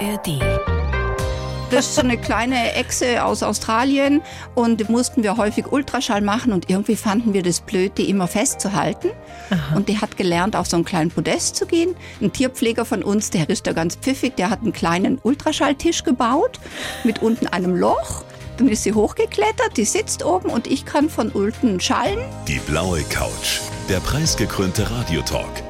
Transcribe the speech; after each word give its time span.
ARD. 0.00 0.40
Das 1.70 1.86
ist 1.86 1.94
so 1.94 2.00
eine 2.00 2.18
kleine 2.18 2.74
Echse 2.74 3.24
aus 3.24 3.44
Australien 3.44 4.22
und 4.56 4.88
mussten 4.88 5.22
wir 5.22 5.36
häufig 5.36 5.70
Ultraschall 5.70 6.20
machen 6.20 6.52
und 6.52 6.68
irgendwie 6.68 6.96
fanden 6.96 7.32
wir 7.32 7.44
das 7.44 7.60
blöd, 7.60 7.92
die 7.96 8.10
immer 8.10 8.26
festzuhalten. 8.26 9.10
Aha. 9.50 9.76
Und 9.76 9.88
die 9.88 10.00
hat 10.00 10.16
gelernt, 10.16 10.56
auf 10.56 10.66
so 10.66 10.76
einen 10.76 10.84
kleinen 10.84 11.10
Podest 11.12 11.54
zu 11.54 11.66
gehen. 11.66 11.94
Ein 12.20 12.32
Tierpfleger 12.32 12.84
von 12.84 13.04
uns, 13.04 13.30
der 13.30 13.48
ist 13.48 13.68
da 13.68 13.72
ganz 13.72 13.94
pfiffig, 13.94 14.34
der 14.34 14.50
hat 14.50 14.62
einen 14.62 14.72
kleinen 14.72 15.20
Ultraschalltisch 15.22 16.02
gebaut 16.02 16.58
mit 17.04 17.22
unten 17.22 17.46
einem 17.46 17.76
Loch. 17.76 18.24
Dann 18.56 18.68
ist 18.68 18.82
sie 18.82 18.92
hochgeklettert, 18.92 19.76
die 19.76 19.84
sitzt 19.84 20.24
oben 20.24 20.50
und 20.50 20.66
ich 20.66 20.84
kann 20.84 21.08
von 21.08 21.28
unten 21.28 21.78
schallen. 21.78 22.18
Die 22.48 22.58
blaue 22.66 23.02
Couch, 23.04 23.60
der 23.88 24.00
preisgekrönte 24.00 24.90
Radiotalk. 24.90 25.69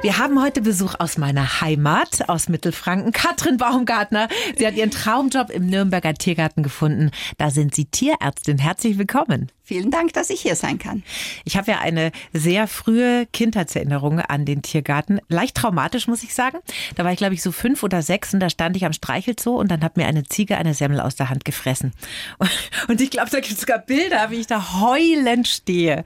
Wir 0.00 0.18
haben 0.18 0.40
heute 0.40 0.62
Besuch 0.62 0.94
aus 1.00 1.18
meiner 1.18 1.60
Heimat, 1.60 2.28
aus 2.28 2.48
Mittelfranken. 2.48 3.10
Katrin 3.10 3.56
Baumgartner. 3.56 4.28
Sie 4.56 4.64
hat 4.64 4.74
ihren 4.74 4.92
Traumjob 4.92 5.50
im 5.50 5.66
Nürnberger 5.66 6.14
Tiergarten 6.14 6.62
gefunden. 6.62 7.10
Da 7.36 7.50
sind 7.50 7.74
Sie 7.74 7.86
Tierärztin. 7.86 8.58
Herzlich 8.58 8.96
willkommen. 8.96 9.50
Vielen 9.68 9.90
Dank, 9.90 10.14
dass 10.14 10.30
ich 10.30 10.40
hier 10.40 10.56
sein 10.56 10.78
kann. 10.78 11.02
Ich 11.44 11.58
habe 11.58 11.72
ja 11.72 11.80
eine 11.80 12.10
sehr 12.32 12.68
frühe 12.68 13.26
Kindheitserinnerung 13.34 14.18
an 14.18 14.46
den 14.46 14.62
Tiergarten. 14.62 15.20
Leicht 15.28 15.56
traumatisch, 15.56 16.06
muss 16.06 16.22
ich 16.22 16.32
sagen. 16.32 16.58
Da 16.94 17.04
war 17.04 17.12
ich, 17.12 17.18
glaube 17.18 17.34
ich, 17.34 17.42
so 17.42 17.52
fünf 17.52 17.82
oder 17.82 18.00
sechs 18.00 18.32
und 18.32 18.40
da 18.40 18.48
stand 18.48 18.76
ich 18.78 18.86
am 18.86 18.94
Streichelzoo 18.94 19.58
und 19.58 19.70
dann 19.70 19.82
hat 19.82 19.98
mir 19.98 20.06
eine 20.06 20.24
Ziege 20.24 20.56
eine 20.56 20.72
Semmel 20.72 21.00
aus 21.00 21.16
der 21.16 21.28
Hand 21.28 21.44
gefressen. 21.44 21.92
Und 22.88 23.02
ich 23.02 23.10
glaube, 23.10 23.28
da 23.30 23.40
gibt 23.40 23.52
es 23.52 23.60
sogar 23.60 23.80
Bilder, 23.80 24.30
wie 24.30 24.36
ich 24.36 24.46
da 24.46 24.80
heulend 24.80 25.46
stehe. 25.46 26.04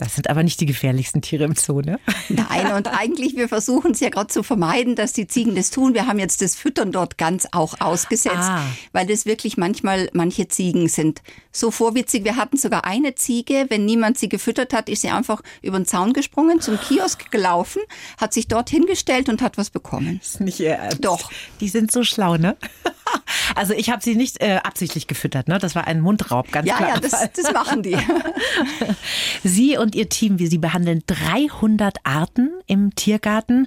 Das 0.00 0.14
sind 0.14 0.30
aber 0.30 0.42
nicht 0.42 0.58
die 0.60 0.66
gefährlichsten 0.66 1.20
Tiere 1.20 1.44
im 1.44 1.54
Zoo, 1.54 1.82
ne? 1.82 2.00
Nein, 2.30 2.72
und 2.72 2.88
eigentlich, 2.98 3.36
wir 3.36 3.48
versuchen 3.48 3.90
es 3.90 4.00
ja 4.00 4.08
gerade 4.08 4.28
zu 4.28 4.42
vermeiden, 4.42 4.96
dass 4.96 5.12
die 5.12 5.26
Ziegen 5.26 5.54
das 5.54 5.68
tun. 5.68 5.92
Wir 5.92 6.06
haben 6.06 6.18
jetzt 6.18 6.40
das 6.40 6.56
Füttern 6.56 6.90
dort 6.90 7.18
ganz 7.18 7.46
auch 7.52 7.82
ausgesetzt, 7.82 8.36
ah. 8.38 8.64
weil 8.92 9.06
das 9.06 9.26
wirklich 9.26 9.58
manchmal, 9.58 10.08
manche 10.14 10.48
Ziegen 10.48 10.88
sind 10.88 11.20
so 11.52 11.70
vorwitzig. 11.70 12.24
Wir 12.24 12.36
hatten 12.36 12.56
sogar 12.56 12.86
eine 12.86 13.14
Ziege, 13.14 13.66
wenn 13.68 13.84
niemand 13.84 14.16
sie 14.16 14.30
gefüttert 14.30 14.72
hat, 14.72 14.88
ist 14.88 15.02
sie 15.02 15.10
einfach 15.10 15.42
über 15.60 15.78
den 15.78 15.84
Zaun 15.84 16.14
gesprungen, 16.14 16.62
zum 16.62 16.80
Kiosk 16.80 17.30
gelaufen, 17.30 17.82
hat 18.18 18.32
sich 18.32 18.48
dort 18.48 18.70
hingestellt 18.70 19.28
und 19.28 19.42
hat 19.42 19.58
was 19.58 19.68
bekommen. 19.68 20.18
Das 20.22 20.30
ist 20.30 20.40
nicht 20.40 20.60
ihr 20.60 20.76
Ernst. 20.76 21.04
Doch. 21.04 21.30
Die 21.60 21.68
sind 21.68 21.92
so 21.92 22.04
schlau, 22.04 22.38
ne? 22.38 22.56
Also 23.56 23.74
ich 23.74 23.90
habe 23.90 24.02
sie 24.02 24.14
nicht 24.14 24.40
äh, 24.40 24.60
absichtlich 24.62 25.08
gefüttert, 25.08 25.48
ne? 25.48 25.58
Das 25.58 25.74
war 25.74 25.86
ein 25.86 26.00
Mundraub, 26.00 26.52
ganz 26.52 26.68
ja, 26.68 26.76
klar. 26.76 26.90
Ja, 26.90 27.00
das, 27.00 27.10
das 27.10 27.52
machen 27.52 27.82
die. 27.82 27.96
Sie 29.42 29.76
und 29.76 29.89
Ihr 29.94 30.08
Team, 30.08 30.38
wie 30.38 30.46
Sie 30.46 30.58
behandeln 30.58 31.02
300 31.06 31.98
Arten 32.04 32.50
im 32.66 32.94
Tiergarten, 32.94 33.66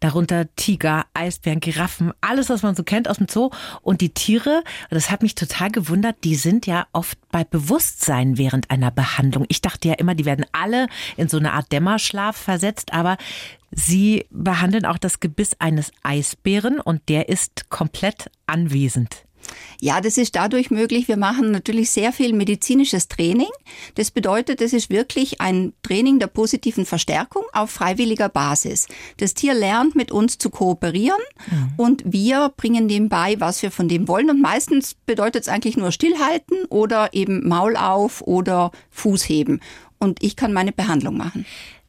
darunter 0.00 0.46
Tiger, 0.56 1.06
Eisbären, 1.14 1.60
Giraffen, 1.60 2.12
alles, 2.20 2.48
was 2.48 2.62
man 2.62 2.74
so 2.74 2.82
kennt 2.82 3.08
aus 3.08 3.18
dem 3.18 3.28
Zoo. 3.28 3.50
Und 3.82 4.00
die 4.00 4.10
Tiere, 4.10 4.62
das 4.90 5.10
hat 5.10 5.22
mich 5.22 5.34
total 5.34 5.70
gewundert, 5.70 6.16
die 6.24 6.34
sind 6.34 6.66
ja 6.66 6.86
oft 6.92 7.18
bei 7.30 7.44
Bewusstsein 7.44 8.38
während 8.38 8.70
einer 8.70 8.90
Behandlung. 8.90 9.44
Ich 9.48 9.60
dachte 9.60 9.88
ja 9.88 9.94
immer, 9.94 10.14
die 10.14 10.24
werden 10.24 10.46
alle 10.52 10.86
in 11.16 11.28
so 11.28 11.36
eine 11.36 11.52
Art 11.52 11.70
Dämmerschlaf 11.72 12.36
versetzt, 12.36 12.92
aber 12.92 13.16
Sie 13.70 14.24
behandeln 14.30 14.86
auch 14.86 14.96
das 14.96 15.20
Gebiss 15.20 15.52
eines 15.58 15.92
Eisbären 16.02 16.80
und 16.80 17.08
der 17.10 17.28
ist 17.28 17.68
komplett 17.68 18.30
anwesend. 18.46 19.27
Ja, 19.80 20.00
das 20.00 20.18
ist 20.18 20.36
dadurch 20.36 20.70
möglich. 20.70 21.08
Wir 21.08 21.16
machen 21.16 21.50
natürlich 21.50 21.90
sehr 21.90 22.12
viel 22.12 22.32
medizinisches 22.32 23.08
Training. 23.08 23.48
Das 23.94 24.10
bedeutet, 24.10 24.60
es 24.60 24.72
ist 24.72 24.90
wirklich 24.90 25.40
ein 25.40 25.72
Training 25.82 26.18
der 26.18 26.26
positiven 26.26 26.84
Verstärkung 26.84 27.44
auf 27.52 27.70
freiwilliger 27.70 28.28
Basis. 28.28 28.88
Das 29.18 29.34
Tier 29.34 29.54
lernt 29.54 29.94
mit 29.94 30.10
uns 30.10 30.38
zu 30.38 30.50
kooperieren 30.50 31.20
mhm. 31.50 31.72
und 31.76 32.02
wir 32.06 32.52
bringen 32.56 32.88
dem 32.88 33.08
bei, 33.08 33.36
was 33.38 33.62
wir 33.62 33.70
von 33.70 33.88
dem 33.88 34.08
wollen. 34.08 34.30
Und 34.30 34.40
meistens 34.40 34.94
bedeutet 34.94 35.42
es 35.42 35.48
eigentlich 35.48 35.76
nur 35.76 35.92
stillhalten 35.92 36.64
oder 36.68 37.14
eben 37.14 37.46
Maul 37.46 37.76
auf 37.76 38.22
oder 38.22 38.72
Fuß 38.90 39.28
heben. 39.28 39.60
Und 39.98 40.22
ich 40.22 40.36
kann 40.36 40.52
meine 40.52 40.72
Behandlung 40.72 41.16
machen. 41.16 41.44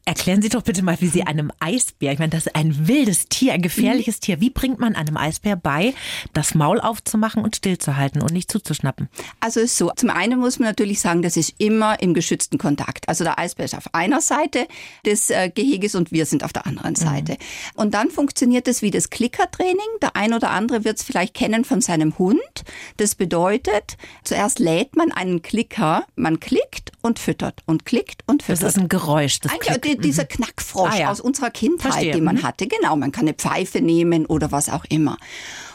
Erklären 0.06 0.42
Sie 0.42 0.48
doch 0.48 0.62
bitte 0.62 0.82
mal, 0.82 1.00
wie 1.00 1.08
Sie 1.08 1.22
einem 1.22 1.52
Eisbär, 1.60 2.12
ich 2.12 2.18
meine, 2.18 2.30
das 2.30 2.46
ist 2.46 2.56
ein 2.56 2.88
wildes 2.88 3.28
Tier, 3.28 3.52
ein 3.52 3.62
gefährliches 3.62 4.16
mhm. 4.16 4.20
Tier. 4.20 4.40
Wie 4.40 4.50
bringt 4.50 4.80
man 4.80 4.96
einem 4.96 5.16
Eisbär 5.16 5.56
bei, 5.56 5.94
das 6.32 6.54
Maul 6.54 6.80
aufzumachen 6.80 7.44
und 7.44 7.56
stillzuhalten 7.56 8.22
und 8.22 8.32
nicht 8.32 8.50
zuzuschnappen? 8.50 9.08
Also 9.40 9.60
ist 9.60 9.76
so. 9.76 9.92
Zum 9.94 10.10
einen 10.10 10.40
muss 10.40 10.58
man 10.58 10.68
natürlich 10.68 11.00
sagen, 11.00 11.22
das 11.22 11.36
ist 11.36 11.54
immer 11.58 12.00
im 12.00 12.14
geschützten 12.14 12.58
Kontakt. 12.58 13.08
Also 13.08 13.24
der 13.24 13.38
Eisbär 13.38 13.66
ist 13.66 13.76
auf 13.76 13.94
einer 13.94 14.20
Seite 14.20 14.66
des 15.04 15.30
äh, 15.30 15.50
Geheges 15.50 15.94
und 15.94 16.12
wir 16.12 16.26
sind 16.26 16.44
auf 16.44 16.52
der 16.52 16.66
anderen 16.66 16.92
mhm. 16.92 16.96
Seite. 16.96 17.32
Mhm. 17.32 17.36
Und 17.74 17.94
dann 17.94 18.10
funktioniert 18.10 18.68
es 18.68 18.82
wie 18.82 18.90
das 18.90 19.10
Klickertraining. 19.10 19.78
Der 20.02 20.16
ein 20.16 20.32
oder 20.32 20.50
andere 20.50 20.84
wird 20.84 20.98
es 20.98 21.04
vielleicht 21.04 21.34
kennen 21.34 21.64
von 21.64 21.80
seinem 21.80 22.18
Hund. 22.18 22.40
Das 22.96 23.14
bedeutet, 23.14 23.96
zuerst 24.24 24.58
lädt 24.58 24.96
man 24.96 25.12
einen 25.12 25.42
Klicker, 25.42 26.04
man 26.16 26.40
klickt 26.40 26.92
und 27.02 27.18
füttert 27.18 27.62
und 27.66 27.84
klickt 27.84 28.22
und 28.26 28.42
füttert. 28.42 28.62
Das 28.62 28.76
ist 28.76 28.80
ein 28.80 28.88
Geräusch. 28.88 29.40
Das 29.40 29.52
die, 29.96 30.02
dieser 30.02 30.24
mhm. 30.24 30.28
Knackfrosch 30.28 30.94
ah, 30.94 30.98
ja. 30.98 31.10
aus 31.10 31.20
unserer 31.20 31.50
Kindheit, 31.50 31.92
Verstehe. 31.92 32.12
den 32.12 32.24
man 32.24 32.36
mhm. 32.36 32.42
hatte. 32.42 32.66
Genau, 32.66 32.96
man 32.96 33.12
kann 33.12 33.26
eine 33.26 33.34
Pfeife 33.34 33.80
nehmen 33.80 34.26
oder 34.26 34.52
was 34.52 34.68
auch 34.68 34.84
immer. 34.88 35.16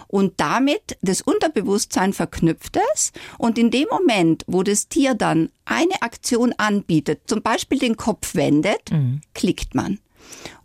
Und 0.07 0.33
damit 0.37 0.97
das 1.01 1.21
Unterbewusstsein 1.21 2.13
verknüpft 2.13 2.77
es. 2.93 3.11
Und 3.37 3.57
in 3.57 3.71
dem 3.71 3.87
Moment, 3.91 4.43
wo 4.47 4.63
das 4.63 4.87
Tier 4.87 5.13
dann 5.13 5.49
eine 5.65 6.01
Aktion 6.01 6.53
anbietet, 6.57 7.21
zum 7.25 7.41
Beispiel 7.41 7.79
den 7.79 7.97
Kopf 7.97 8.35
wendet, 8.35 8.91
mhm. 8.91 9.21
klickt 9.33 9.75
man. 9.75 9.99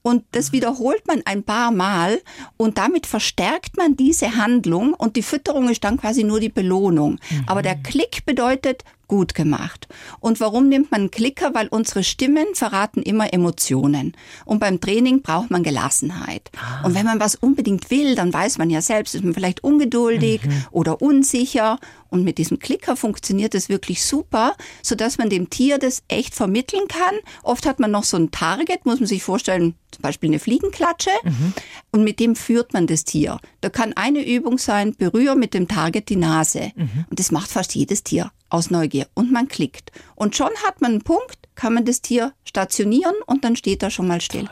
Und 0.03 0.25
das 0.33 0.53
wiederholt 0.53 1.07
man 1.07 1.23
ein 1.27 1.43
paar 1.43 1.71
Mal 1.71 2.21
und 2.57 2.79
damit 2.79 3.07
verstärkt 3.07 3.77
man 3.77 3.97
diese 3.97 4.37
Handlung 4.37 4.95
und 4.95 5.17
die 5.17 5.23
Fütterung 5.23 5.69
ist 5.69 5.85
dann 5.85 5.99
quasi 5.99 6.25
nur 6.25 6.41
die 6.41 6.49
Belohnung. 6.49 7.19
Mhm. 7.31 7.45
Aber 7.47 7.61
der 7.61 7.77
Klick 7.77 8.25
bedeutet, 8.25 8.85
gut 9.11 9.35
gemacht. 9.35 9.89
Und 10.21 10.39
warum 10.39 10.69
nimmt 10.69 10.93
man 10.93 11.01
einen 11.01 11.11
Klicker? 11.11 11.53
Weil 11.53 11.67
unsere 11.67 12.05
Stimmen 12.05 12.47
verraten 12.55 13.03
immer 13.03 13.35
Emotionen. 13.35 14.17
Und 14.45 14.61
beim 14.61 14.81
Training 14.81 15.21
braucht 15.21 15.51
man 15.51 15.65
Gelassenheit. 15.65 16.49
Ah. 16.57 16.87
Und 16.87 16.95
wenn 16.95 17.07
man 17.07 17.19
was 17.19 17.35
unbedingt 17.35 17.91
will, 17.91 18.15
dann 18.15 18.33
weiß 18.33 18.59
man 18.59 18.71
ja 18.71 18.81
selbst, 18.81 19.17
ist 19.17 19.25
man 19.25 19.35
vielleicht 19.35 19.65
ungeduldig 19.65 20.45
mhm. 20.45 20.65
oder 20.71 21.03
unsicher. 21.03 21.81
Und 22.09 22.23
mit 22.23 22.39
diesem 22.39 22.61
Klicker 22.61 22.95
funktioniert 22.95 23.57
es 23.57 23.69
wirklich 23.69 24.05
super, 24.05 24.55
so 24.81 24.95
dass 24.95 25.19
man 25.19 25.29
dem 25.29 25.51
Tier 25.51 25.79
das 25.79 26.05
echt 26.07 26.37
vermitteln 26.37 26.87
kann. 26.87 27.17
Oft 27.43 27.67
hat 27.67 27.81
man 27.81 27.91
noch 27.91 28.05
so 28.05 28.17
ein 28.17 28.31
Target, 28.31 28.87
muss 28.87 29.01
man 29.01 29.09
sich 29.09 29.25
vorstellen, 29.25 29.75
zum 29.91 30.03
Beispiel 30.03 30.31
eine 30.31 30.39
Fliegenklatsche. 30.39 31.11
Mhm. 31.25 31.53
Und 31.91 32.05
mit 32.05 32.21
dem 32.21 32.37
führt 32.37 32.73
man 32.75 32.87
das 32.87 33.03
Tier. 33.03 33.41
Da 33.61 33.71
kann 33.71 33.93
eine 33.95 34.25
Übung 34.25 34.59
sein, 34.59 34.95
berühre 34.95 35.35
mit 35.35 35.53
dem 35.53 35.67
Target 35.67 36.09
die 36.09 36.17
Nase. 36.17 36.71
Mhm. 36.77 37.07
Und 37.11 37.19
das 37.19 37.33
macht 37.33 37.51
fast 37.51 37.75
jedes 37.75 38.05
Tier 38.05 38.31
aus 38.51 38.71
Neugier. 38.71 39.07
Und 39.15 39.33
man 39.33 39.49
klickt. 39.49 39.93
Und 40.15 40.37
schon 40.37 40.51
hat 40.67 40.81
man 40.81 40.93
einen 40.93 41.03
Punkt, 41.03 41.39
kann 41.55 41.75
man 41.75 41.85
das 41.85 42.03
Tier 42.03 42.33
stationieren 42.45 43.15
und 43.27 43.45
dann 43.45 43.57
steht 43.57 43.83
er 43.83 43.91
schon 43.91 44.07
mal 44.07 44.21
still. 44.21 44.49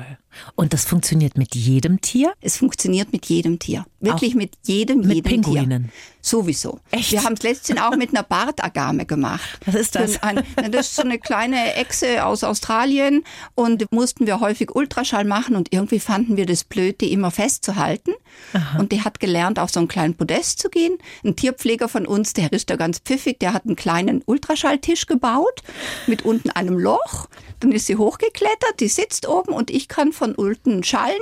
Und 0.54 0.72
das 0.72 0.84
funktioniert 0.84 1.36
mit 1.36 1.54
jedem 1.54 2.00
Tier? 2.00 2.32
Es 2.40 2.56
funktioniert 2.56 3.12
mit 3.12 3.26
jedem 3.26 3.58
Tier. 3.58 3.84
Wirklich 4.00 4.32
auch 4.32 4.38
mit 4.38 4.52
jedem, 4.64 5.00
mit 5.00 5.16
jedem 5.16 5.42
Pinguinen. 5.42 5.82
Tier. 5.84 5.92
Sowieso. 6.20 6.78
Echt? 6.90 7.12
Wir 7.12 7.24
haben 7.24 7.34
es 7.34 7.42
letztens 7.42 7.80
auch 7.80 7.96
mit 7.96 8.10
einer 8.10 8.22
Bartagame 8.22 9.06
gemacht. 9.06 9.58
Was 9.64 9.74
ist 9.74 9.94
das? 9.94 10.22
Ein, 10.22 10.42
das 10.70 10.88
ist 10.88 10.96
so 10.96 11.02
eine 11.02 11.18
kleine 11.18 11.74
Echse 11.74 12.24
aus 12.24 12.44
Australien 12.44 13.24
und 13.54 13.90
mussten 13.90 14.26
wir 14.26 14.40
häufig 14.40 14.74
Ultraschall 14.74 15.24
machen 15.24 15.56
und 15.56 15.72
irgendwie 15.72 16.00
fanden 16.00 16.36
wir 16.36 16.46
das 16.46 16.64
blöd, 16.64 17.00
die 17.00 17.12
immer 17.12 17.30
festzuhalten. 17.30 18.12
Aha. 18.52 18.78
Und 18.78 18.92
die 18.92 19.02
hat 19.02 19.20
gelernt, 19.20 19.58
auf 19.58 19.70
so 19.70 19.80
einen 19.80 19.88
kleinen 19.88 20.14
Podest 20.14 20.60
zu 20.60 20.68
gehen. 20.68 20.98
Ein 21.24 21.36
Tierpfleger 21.36 21.88
von 21.88 22.06
uns, 22.06 22.32
der 22.34 22.52
ist 22.52 22.70
da 22.70 22.76
ganz 22.76 22.98
pfiffig, 22.98 23.38
der 23.38 23.52
hat 23.52 23.64
einen 23.64 23.76
kleinen 23.76 24.22
Ultraschalltisch 24.26 25.06
gebaut 25.06 25.62
mit 26.06 26.22
unten 26.22 26.50
einem 26.50 26.78
Loch. 26.78 27.28
Dann 27.60 27.72
ist 27.72 27.86
sie 27.86 27.96
hochgeklettert, 27.96 28.80
die 28.80 28.88
sitzt 28.88 29.28
oben 29.28 29.52
und 29.52 29.70
ich 29.70 29.88
kann 29.88 30.12
von 30.12 30.34
unten 30.34 30.84
schallen. 30.84 31.18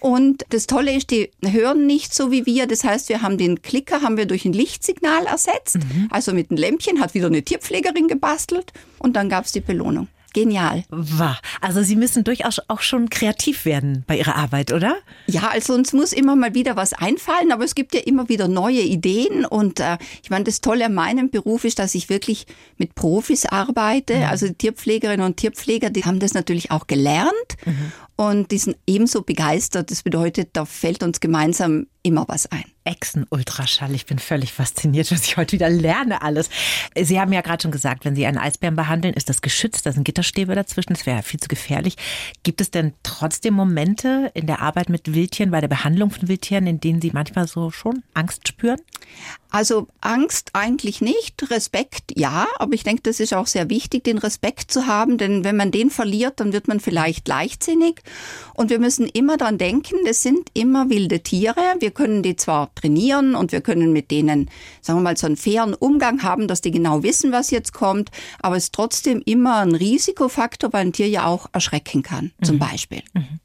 Und 0.00 0.44
das 0.50 0.66
Tolle 0.66 0.94
ist, 0.94 1.10
die 1.10 1.30
hören 1.44 1.86
nicht 1.86 2.14
so 2.14 2.30
wie 2.30 2.46
wir. 2.46 2.66
Das 2.66 2.84
heißt, 2.84 3.08
wir 3.08 3.22
haben 3.22 3.38
den 3.38 3.62
Klicker 3.62 4.02
haben 4.02 4.16
wir 4.16 4.26
durch 4.26 4.44
ein 4.44 4.52
Lichtsignal 4.52 5.26
ersetzt. 5.26 5.76
Mhm. 5.76 6.08
Also 6.10 6.32
mit 6.32 6.50
einem 6.50 6.58
Lämpchen 6.58 7.00
hat 7.00 7.14
wieder 7.14 7.26
eine 7.26 7.42
Tierpflegerin 7.42 8.08
gebastelt 8.08 8.72
und 8.98 9.14
dann 9.16 9.28
gab 9.28 9.44
es 9.44 9.52
die 9.52 9.60
Belohnung. 9.60 10.08
Genial. 10.36 10.84
Wow. 10.90 11.36
Also 11.62 11.82
Sie 11.82 11.96
müssen 11.96 12.22
durchaus 12.22 12.60
auch 12.68 12.82
schon 12.82 13.08
kreativ 13.08 13.64
werden 13.64 14.04
bei 14.06 14.18
Ihrer 14.18 14.36
Arbeit, 14.36 14.70
oder? 14.70 14.96
Ja, 15.26 15.48
also 15.48 15.72
uns 15.72 15.94
muss 15.94 16.12
immer 16.12 16.36
mal 16.36 16.54
wieder 16.54 16.76
was 16.76 16.92
einfallen, 16.92 17.52
aber 17.52 17.64
es 17.64 17.74
gibt 17.74 17.94
ja 17.94 18.00
immer 18.02 18.28
wieder 18.28 18.46
neue 18.46 18.82
Ideen 18.82 19.46
und 19.46 19.80
äh, 19.80 19.96
ich 20.22 20.28
meine, 20.28 20.44
das 20.44 20.60
Tolle 20.60 20.84
an 20.84 20.94
meinem 20.94 21.30
Beruf 21.30 21.64
ist, 21.64 21.78
dass 21.78 21.94
ich 21.94 22.10
wirklich 22.10 22.46
mit 22.76 22.94
Profis 22.94 23.46
arbeite. 23.46 24.16
Mhm. 24.16 24.22
Also 24.24 24.48
die 24.48 24.54
Tierpflegerinnen 24.54 25.24
und 25.24 25.38
Tierpfleger, 25.38 25.88
die 25.88 26.04
haben 26.04 26.18
das 26.18 26.34
natürlich 26.34 26.70
auch 26.70 26.86
gelernt 26.86 27.32
mhm. 27.64 27.92
Und 28.16 28.50
die 28.50 28.58
sind 28.58 28.76
ebenso 28.86 29.22
begeistert. 29.22 29.90
Das 29.90 30.02
bedeutet, 30.02 30.50
da 30.54 30.64
fällt 30.64 31.02
uns 31.02 31.20
gemeinsam 31.20 31.86
immer 32.02 32.24
was 32.28 32.46
ein. 32.46 32.64
Echsen-Ultraschall. 32.84 33.92
Ich 33.94 34.06
bin 34.06 34.20
völlig 34.20 34.52
fasziniert, 34.52 35.10
was 35.10 35.24
ich 35.24 35.36
heute 35.36 35.52
wieder 35.52 35.68
lerne 35.68 36.22
alles. 36.22 36.48
Sie 36.96 37.20
haben 37.20 37.32
ja 37.32 37.40
gerade 37.40 37.62
schon 37.62 37.72
gesagt, 37.72 38.04
wenn 38.04 38.14
Sie 38.14 38.24
einen 38.26 38.38
Eisbären 38.38 38.76
behandeln, 38.76 39.12
ist 39.12 39.28
das 39.28 39.42
geschützt, 39.42 39.86
da 39.86 39.92
sind 39.92 40.04
Gitterstäbe 40.04 40.54
dazwischen, 40.54 40.94
das 40.94 41.04
wäre 41.04 41.24
viel 41.24 41.40
zu 41.40 41.48
gefährlich. 41.48 41.96
Gibt 42.44 42.60
es 42.60 42.70
denn 42.70 42.94
trotzdem 43.02 43.54
Momente 43.54 44.30
in 44.34 44.46
der 44.46 44.62
Arbeit 44.62 44.88
mit 44.88 45.12
Wildtieren, 45.12 45.50
bei 45.50 45.60
der 45.60 45.68
Behandlung 45.68 46.10
von 46.10 46.28
Wildtieren, 46.28 46.68
in 46.68 46.78
denen 46.78 47.02
Sie 47.02 47.10
manchmal 47.12 47.48
so 47.48 47.72
schon 47.72 48.04
Angst 48.14 48.46
spüren? 48.46 48.80
Also 49.50 49.88
Angst 50.00 50.50
eigentlich 50.52 51.00
nicht, 51.00 51.50
Respekt 51.50 52.12
ja, 52.14 52.46
aber 52.58 52.74
ich 52.74 52.84
denke, 52.84 53.02
das 53.02 53.18
ist 53.18 53.34
auch 53.34 53.46
sehr 53.46 53.68
wichtig, 53.68 54.04
den 54.04 54.18
Respekt 54.18 54.70
zu 54.70 54.86
haben, 54.86 55.18
denn 55.18 55.42
wenn 55.44 55.56
man 55.56 55.72
den 55.72 55.90
verliert, 55.90 56.38
dann 56.38 56.52
wird 56.52 56.68
man 56.68 56.78
vielleicht 56.78 57.26
leichtsinnig 57.26 58.02
und 58.54 58.70
wir 58.70 58.78
müssen 58.78 59.06
immer 59.06 59.36
daran 59.36 59.58
denken, 59.58 59.96
es 60.08 60.22
sind 60.22 60.50
immer 60.54 60.88
wilde 60.88 61.20
Tiere, 61.20 61.74
wir 61.78 61.90
können 61.90 62.22
die 62.22 62.36
zwar 62.36 62.74
trainieren 62.74 63.34
und 63.34 63.52
wir 63.52 63.60
können 63.60 63.92
mit 63.92 64.10
denen, 64.10 64.50
sagen 64.80 64.98
wir 64.98 65.02
mal, 65.02 65.16
so 65.16 65.26
einen 65.26 65.36
fairen 65.36 65.74
Umgang 65.74 66.22
haben, 66.22 66.48
dass 66.48 66.60
die 66.60 66.70
genau 66.70 67.02
wissen, 67.02 67.32
was 67.32 67.50
jetzt 67.50 67.72
kommt, 67.72 68.10
aber 68.40 68.56
es 68.56 68.64
ist 68.64 68.74
trotzdem 68.74 69.22
immer 69.24 69.58
ein 69.58 69.74
Risikofaktor, 69.74 70.72
weil 70.72 70.86
ein 70.86 70.92
Tier 70.92 71.08
ja 71.08 71.26
auch 71.26 71.48
erschrecken 71.52 72.02
kann, 72.02 72.32
zum 72.42 72.56
mhm. 72.56 72.60
Beispiel. 72.60 73.02
Mhm. 73.12 73.40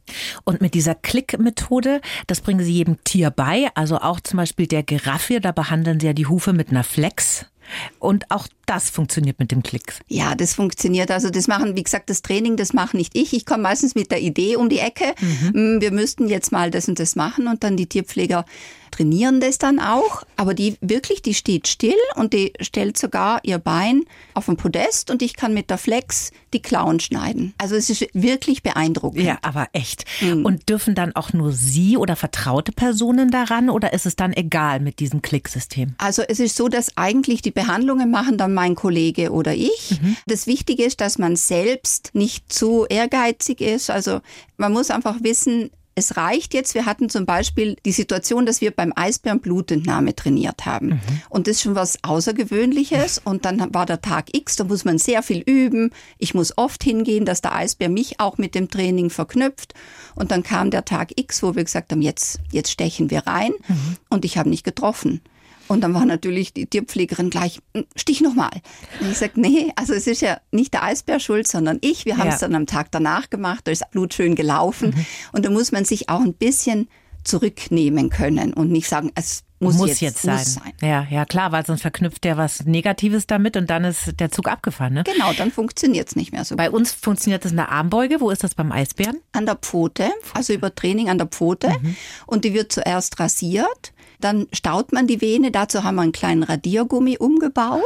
Und 0.45 0.61
mit 0.61 0.73
dieser 0.73 0.95
Klick-Methode, 0.95 2.01
das 2.27 2.41
bringen 2.41 2.63
Sie 2.63 2.73
jedem 2.73 3.03
Tier 3.03 3.31
bei, 3.31 3.69
also 3.75 3.97
auch 3.97 4.19
zum 4.19 4.37
Beispiel 4.37 4.67
der 4.67 4.83
Giraffe, 4.83 5.41
da 5.41 5.51
behandeln 5.51 5.99
Sie 5.99 6.07
ja 6.07 6.13
die 6.13 6.27
Hufe 6.27 6.53
mit 6.53 6.69
einer 6.69 6.83
Flex. 6.83 7.45
Und 7.99 8.29
auch 8.31 8.47
das 8.71 8.89
funktioniert 8.89 9.37
mit 9.37 9.51
dem 9.51 9.63
Klicks. 9.63 9.99
Ja, 10.07 10.33
das 10.33 10.53
funktioniert. 10.53 11.11
Also 11.11 11.29
das 11.29 11.49
machen, 11.49 11.75
wie 11.75 11.83
gesagt, 11.83 12.09
das 12.09 12.21
Training, 12.21 12.55
das 12.55 12.71
mache 12.71 12.95
nicht 12.95 13.17
ich. 13.17 13.33
Ich 13.33 13.45
komme 13.45 13.63
meistens 13.63 13.95
mit 13.95 14.11
der 14.11 14.21
Idee 14.21 14.55
um 14.55 14.69
die 14.69 14.79
Ecke. 14.79 15.13
Mhm. 15.19 15.75
Mm, 15.75 15.81
wir 15.81 15.91
müssten 15.91 16.29
jetzt 16.29 16.53
mal 16.53 16.71
das 16.71 16.87
und 16.87 16.97
das 16.97 17.17
machen 17.17 17.47
und 17.49 17.65
dann 17.65 17.75
die 17.75 17.87
Tierpfleger 17.87 18.45
trainieren 18.91 19.39
das 19.39 19.57
dann 19.57 19.79
auch, 19.79 20.23
aber 20.35 20.53
die 20.53 20.77
wirklich, 20.81 21.21
die 21.21 21.33
steht 21.33 21.67
still 21.67 21.95
und 22.15 22.33
die 22.33 22.53
stellt 22.59 22.97
sogar 22.97 23.39
ihr 23.43 23.57
Bein 23.57 24.03
auf 24.33 24.47
ein 24.49 24.57
Podest 24.57 25.09
und 25.09 25.21
ich 25.21 25.35
kann 25.35 25.53
mit 25.53 25.69
der 25.69 25.77
Flex 25.77 26.31
die 26.53 26.61
Klauen 26.61 26.99
schneiden. 26.99 27.53
Also 27.57 27.75
es 27.75 27.89
ist 27.89 28.05
wirklich 28.13 28.61
beeindruckend. 28.61 29.23
Ja, 29.23 29.39
aber 29.41 29.69
echt. 29.71 30.05
Mhm. 30.21 30.45
Und 30.45 30.69
dürfen 30.69 30.93
dann 30.93 31.15
auch 31.15 31.33
nur 31.33 31.53
Sie 31.53 31.97
oder 31.97 32.15
vertraute 32.15 32.73
Personen 32.73 33.31
daran 33.31 33.69
oder 33.69 33.93
ist 33.93 34.05
es 34.05 34.15
dann 34.15 34.33
egal 34.33 34.81
mit 34.81 34.99
diesem 34.99 35.21
Klicksystem? 35.21 35.95
Also 35.97 36.23
es 36.27 36.39
ist 36.39 36.57
so, 36.57 36.67
dass 36.67 36.97
eigentlich 36.97 37.41
die 37.41 37.51
Behandlungen 37.51 38.11
machen 38.11 38.37
dann 38.37 38.53
mein 38.61 38.75
Kollege 38.75 39.31
oder 39.31 39.55
ich. 39.55 39.99
Mhm. 39.99 40.17
Das 40.27 40.45
Wichtige 40.45 40.83
ist, 40.83 41.01
dass 41.01 41.17
man 41.17 41.35
selbst 41.35 42.11
nicht 42.13 42.53
zu 42.53 42.85
ehrgeizig 42.87 43.59
ist. 43.59 43.89
Also 43.89 44.21
man 44.57 44.71
muss 44.71 44.91
einfach 44.91 45.23
wissen, 45.23 45.71
es 45.95 46.15
reicht 46.15 46.53
jetzt, 46.53 46.75
wir 46.75 46.85
hatten 46.85 47.09
zum 47.09 47.25
Beispiel 47.25 47.75
die 47.85 47.91
Situation, 47.91 48.45
dass 48.45 48.61
wir 48.61 48.69
beim 48.69 48.93
Eisbären 48.95 49.39
Blutentnahme 49.41 50.15
trainiert 50.15 50.65
haben. 50.67 50.87
Mhm. 50.87 51.01
Und 51.29 51.47
das 51.47 51.55
ist 51.55 51.63
schon 51.63 51.73
was 51.73 51.97
Außergewöhnliches. 52.03 53.19
Und 53.25 53.45
dann 53.45 53.73
war 53.73 53.87
der 53.87 54.01
Tag 54.01 54.35
X, 54.37 54.57
da 54.57 54.63
muss 54.63 54.85
man 54.85 54.99
sehr 54.99 55.23
viel 55.23 55.39
üben. 55.39 55.89
Ich 56.19 56.35
muss 56.35 56.55
oft 56.55 56.83
hingehen, 56.83 57.25
dass 57.25 57.41
der 57.41 57.55
Eisbär 57.55 57.89
mich 57.89 58.19
auch 58.19 58.37
mit 58.37 58.53
dem 58.53 58.69
Training 58.69 59.09
verknüpft. 59.09 59.73
Und 60.13 60.29
dann 60.29 60.43
kam 60.43 60.69
der 60.69 60.85
Tag 60.85 61.19
X, 61.19 61.41
wo 61.41 61.55
wir 61.55 61.63
gesagt 61.63 61.91
haben, 61.91 62.03
jetzt, 62.03 62.39
jetzt 62.51 62.69
stechen 62.69 63.09
wir 63.09 63.25
rein. 63.25 63.53
Mhm. 63.67 63.97
Und 64.09 64.23
ich 64.23 64.37
habe 64.37 64.49
nicht 64.49 64.63
getroffen. 64.63 65.21
Und 65.71 65.81
dann 65.81 65.93
war 65.93 66.05
natürlich 66.05 66.53
die 66.53 66.65
Tierpflegerin 66.65 67.29
gleich, 67.29 67.61
hm, 67.73 67.85
stich 67.95 68.19
nochmal. 68.19 68.51
Und 68.99 69.09
ich 69.09 69.17
sage, 69.17 69.39
nee, 69.39 69.71
also 69.77 69.93
es 69.93 70.05
ist 70.05 70.21
ja 70.21 70.41
nicht 70.51 70.73
der 70.73 70.83
Eisbär 70.83 71.21
schuld, 71.21 71.47
sondern 71.47 71.77
ich. 71.79 72.05
Wir 72.05 72.17
haben 72.17 72.27
es 72.27 72.41
ja. 72.41 72.47
dann 72.47 72.55
am 72.55 72.65
Tag 72.65 72.91
danach 72.91 73.29
gemacht, 73.29 73.61
da 73.63 73.71
ist 73.71 73.89
Blut 73.91 74.13
schön 74.13 74.35
gelaufen. 74.35 74.89
Mhm. 74.89 75.05
Und 75.31 75.45
da 75.45 75.49
muss 75.49 75.71
man 75.71 75.85
sich 75.85 76.09
auch 76.09 76.19
ein 76.19 76.33
bisschen 76.33 76.89
zurücknehmen 77.23 78.09
können 78.09 78.53
und 78.53 78.69
nicht 78.69 78.89
sagen, 78.89 79.11
es 79.15 79.43
muss, 79.59 79.77
muss 79.77 79.89
jetzt, 79.89 80.01
jetzt 80.01 80.21
sein. 80.23 80.39
Muss 80.39 80.53
sein. 80.55 80.73
Ja, 80.81 81.07
ja, 81.09 81.23
klar, 81.23 81.53
weil 81.53 81.65
sonst 81.65 81.83
verknüpft 81.83 82.23
der 82.23 82.35
was 82.35 82.65
Negatives 82.65 83.27
damit 83.27 83.55
und 83.55 83.69
dann 83.69 83.85
ist 83.85 84.19
der 84.19 84.31
Zug 84.31 84.49
abgefahren. 84.49 84.93
Ne? 84.93 85.03
Genau, 85.03 85.31
dann 85.33 85.51
funktioniert 85.51 86.09
es 86.09 86.15
nicht 86.15 86.33
mehr 86.33 86.43
so. 86.43 86.57
Bei 86.57 86.67
gut. 86.67 86.79
uns 86.79 86.91
funktioniert 86.91 87.45
das 87.45 87.51
in 87.51 87.57
der 87.57 87.69
Armbeuge. 87.69 88.19
Wo 88.19 88.29
ist 88.31 88.43
das 88.43 88.55
beim 88.55 88.71
Eisbären? 88.73 89.21
An 89.31 89.45
der 89.45 89.55
Pfote, 89.55 90.09
also 90.33 90.51
über 90.51 90.73
Training 90.73 91.09
an 91.09 91.17
der 91.17 91.27
Pfote. 91.27 91.69
Mhm. 91.69 91.95
Und 92.25 92.43
die 92.43 92.53
wird 92.53 92.73
zuerst 92.73 93.19
rasiert 93.19 93.93
dann 94.23 94.47
staut 94.53 94.91
man 94.91 95.07
die 95.07 95.21
Vene. 95.21 95.51
Dazu 95.51 95.83
haben 95.83 95.95
wir 95.95 96.01
einen 96.03 96.11
kleinen 96.11 96.43
Radiergummi 96.43 97.17
umgebaut. 97.17 97.81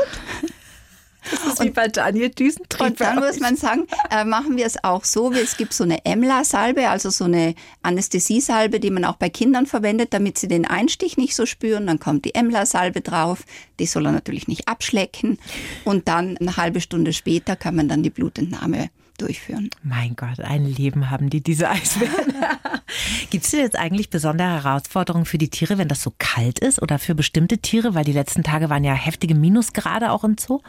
Das 1.31 1.45
ist 1.45 1.63
wie 1.63 1.69
bei 1.71 1.87
Daniel 1.87 2.29
Düsentrieb. 2.29 2.81
Und 2.81 3.01
dann 3.01 3.19
muss 3.19 3.39
man 3.39 3.55
sagen, 3.55 3.87
äh, 4.11 4.25
machen 4.25 4.57
wir 4.57 4.65
es 4.65 4.83
auch 4.83 5.03
so, 5.03 5.33
wie 5.33 5.39
es 5.39 5.57
gibt 5.57 5.73
so 5.73 5.83
eine 5.83 6.05
Emla-Salbe, 6.05 6.89
also 6.89 7.09
so 7.09 7.25
eine 7.25 7.55
Anästhesiesalbe, 7.81 8.79
die 8.79 8.91
man 8.91 9.05
auch 9.05 9.15
bei 9.15 9.29
Kindern 9.29 9.65
verwendet, 9.65 10.13
damit 10.13 10.37
sie 10.37 10.47
den 10.47 10.65
Einstich 10.65 11.17
nicht 11.17 11.35
so 11.35 11.45
spüren. 11.45 11.87
Dann 11.87 11.99
kommt 11.99 12.25
die 12.25 12.35
Emla-Salbe 12.35 13.01
drauf. 13.01 13.43
Die 13.79 13.85
soll 13.85 14.05
er 14.05 14.11
natürlich 14.11 14.47
nicht 14.47 14.67
abschlecken. 14.67 15.39
Und 15.83 16.07
dann 16.07 16.37
eine 16.37 16.57
halbe 16.57 16.81
Stunde 16.81 17.13
später 17.13 17.55
kann 17.55 17.75
man 17.75 17.87
dann 17.87 18.03
die 18.03 18.09
Blutentnahme 18.09 18.89
durchführen. 19.17 19.69
Mein 19.83 20.15
Gott, 20.15 20.39
ein 20.39 20.65
Leben 20.65 21.09
haben 21.09 21.29
die, 21.29 21.41
diese 21.41 21.69
Eisbären. 21.69 22.33
Gibt 23.29 23.45
es 23.45 23.51
denn 23.51 23.61
jetzt 23.61 23.77
eigentlich 23.77 24.09
besondere 24.09 24.63
Herausforderungen 24.63 25.25
für 25.25 25.37
die 25.37 25.49
Tiere, 25.49 25.77
wenn 25.77 25.87
das 25.87 26.01
so 26.01 26.13
kalt 26.17 26.59
ist 26.59 26.81
oder 26.81 26.99
für 26.99 27.15
bestimmte 27.15 27.57
Tiere? 27.57 27.95
Weil 27.95 28.05
die 28.05 28.11
letzten 28.11 28.43
Tage 28.43 28.69
waren 28.69 28.83
ja 28.83 28.93
heftige 28.93 29.35
Minusgrade 29.35 30.11
auch 30.11 30.23
im 30.23 30.37
Zoo. 30.37 30.61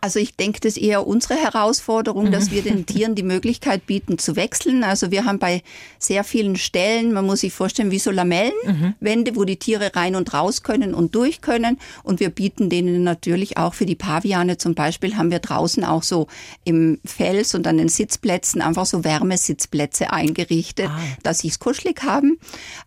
Also 0.00 0.18
ich 0.18 0.36
denke, 0.36 0.60
das 0.60 0.76
ist 0.76 0.82
eher 0.82 1.06
unsere 1.06 1.34
Herausforderung, 1.34 2.30
dass 2.30 2.50
wir 2.50 2.62
den 2.62 2.86
Tieren 2.86 3.14
die 3.14 3.22
Möglichkeit 3.22 3.86
bieten 3.86 4.18
zu 4.18 4.36
wechseln. 4.36 4.84
Also 4.84 5.10
wir 5.10 5.24
haben 5.24 5.38
bei 5.38 5.62
sehr 5.98 6.24
vielen 6.24 6.56
Stellen, 6.56 7.12
man 7.12 7.26
muss 7.26 7.40
sich 7.40 7.52
vorstellen, 7.52 7.90
wie 7.90 7.98
so 7.98 8.10
Lamellenwände, 8.10 9.36
wo 9.36 9.44
die 9.44 9.56
Tiere 9.56 9.94
rein 9.94 10.16
und 10.16 10.32
raus 10.34 10.62
können 10.62 10.94
und 10.94 11.14
durch 11.14 11.40
können. 11.40 11.78
Und 12.02 12.20
wir 12.20 12.30
bieten 12.30 12.70
denen 12.70 13.04
natürlich 13.04 13.56
auch 13.56 13.74
für 13.74 13.86
die 13.86 13.96
Paviane 13.96 14.58
zum 14.58 14.74
Beispiel, 14.74 15.16
haben 15.16 15.30
wir 15.30 15.38
draußen 15.38 15.84
auch 15.84 16.02
so 16.02 16.28
im 16.64 17.00
Fels 17.04 17.54
und 17.54 17.66
an 17.66 17.78
den 17.78 17.88
Sitzplätzen 17.88 18.62
einfach 18.62 18.86
so 18.86 19.04
Wärmesitzplätze 19.04 20.12
eingerichtet, 20.12 20.88
ah. 20.88 20.98
dass 21.22 21.41
sie 21.42 21.48
es 21.48 21.58
kuschelig 21.58 22.02
haben. 22.02 22.38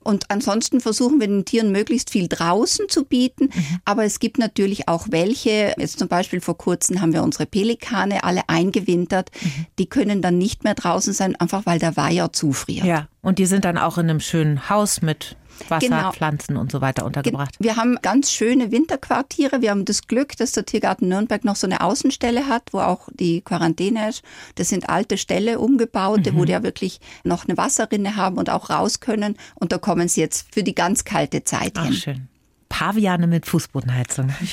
Und 0.03 0.31
ansonsten 0.31 0.81
versuchen 0.81 1.19
wir 1.19 1.27
den 1.27 1.45
Tieren 1.45 1.71
möglichst 1.71 2.09
viel 2.09 2.27
draußen 2.27 2.89
zu 2.89 3.05
bieten. 3.05 3.45
Mhm. 3.45 3.79
Aber 3.85 4.03
es 4.03 4.19
gibt 4.19 4.37
natürlich 4.37 4.87
auch 4.87 5.07
welche, 5.11 5.75
jetzt 5.77 5.99
zum 5.99 6.07
Beispiel 6.07 6.41
vor 6.41 6.57
kurzem 6.57 7.01
haben 7.01 7.13
wir 7.13 7.23
unsere 7.23 7.45
Pelikane 7.45 8.23
alle 8.23 8.41
eingewintert. 8.47 9.29
Mhm. 9.41 9.65
Die 9.79 9.85
können 9.87 10.21
dann 10.21 10.37
nicht 10.37 10.63
mehr 10.63 10.75
draußen 10.75 11.13
sein, 11.13 11.35
einfach 11.35 11.65
weil 11.65 11.79
der 11.79 11.95
Weiher 11.97 12.33
zufriert. 12.33 12.85
Ja, 12.85 13.07
und 13.21 13.39
die 13.39 13.45
sind 13.45 13.65
dann 13.65 13.77
auch 13.77 13.97
in 13.97 14.09
einem 14.09 14.19
schönen 14.19 14.69
Haus 14.69 15.01
mit 15.01 15.35
Wasser, 15.69 15.87
genau. 15.87 16.11
Pflanzen 16.11 16.57
und 16.57 16.71
so 16.71 16.81
weiter 16.81 17.05
untergebracht. 17.05 17.55
Wir 17.59 17.75
haben 17.75 17.97
ganz 18.01 18.31
schöne 18.31 18.71
Winterquartiere. 18.71 19.61
Wir 19.61 19.71
haben 19.71 19.85
das 19.85 20.07
Glück, 20.07 20.35
dass 20.37 20.51
der 20.51 20.65
Tiergarten 20.65 21.07
Nürnberg 21.07 21.43
noch 21.43 21.55
so 21.55 21.67
eine 21.67 21.81
Außenstelle 21.81 22.47
hat, 22.47 22.69
wo 22.71 22.79
auch 22.79 23.09
die 23.13 23.41
Quarantäne 23.41 24.09
ist. 24.09 24.23
Das 24.55 24.69
sind 24.69 24.89
alte 24.89 25.17
Ställe 25.17 25.59
umgebaute, 25.59 26.31
mhm. 26.31 26.37
wo 26.37 26.45
die 26.45 26.51
ja 26.51 26.63
wirklich 26.63 26.99
noch 27.23 27.45
eine 27.45 27.57
Wasserrinne 27.57 28.15
haben 28.15 28.37
und 28.37 28.49
auch 28.49 28.69
raus 28.69 28.99
können. 28.99 29.37
Und 29.55 29.71
da 29.71 29.77
kommen 29.77 30.07
sie 30.07 30.21
jetzt 30.21 30.47
für 30.53 30.63
die 30.63 30.75
ganz 30.75 31.03
kalte 31.03 31.43
Zeit 31.43 31.73
Ach, 31.75 31.85
hin. 31.85 31.93
schön. 31.93 32.27
Paviane 32.69 33.27
mit 33.27 33.45
Fußbodenheizung. 33.45 34.33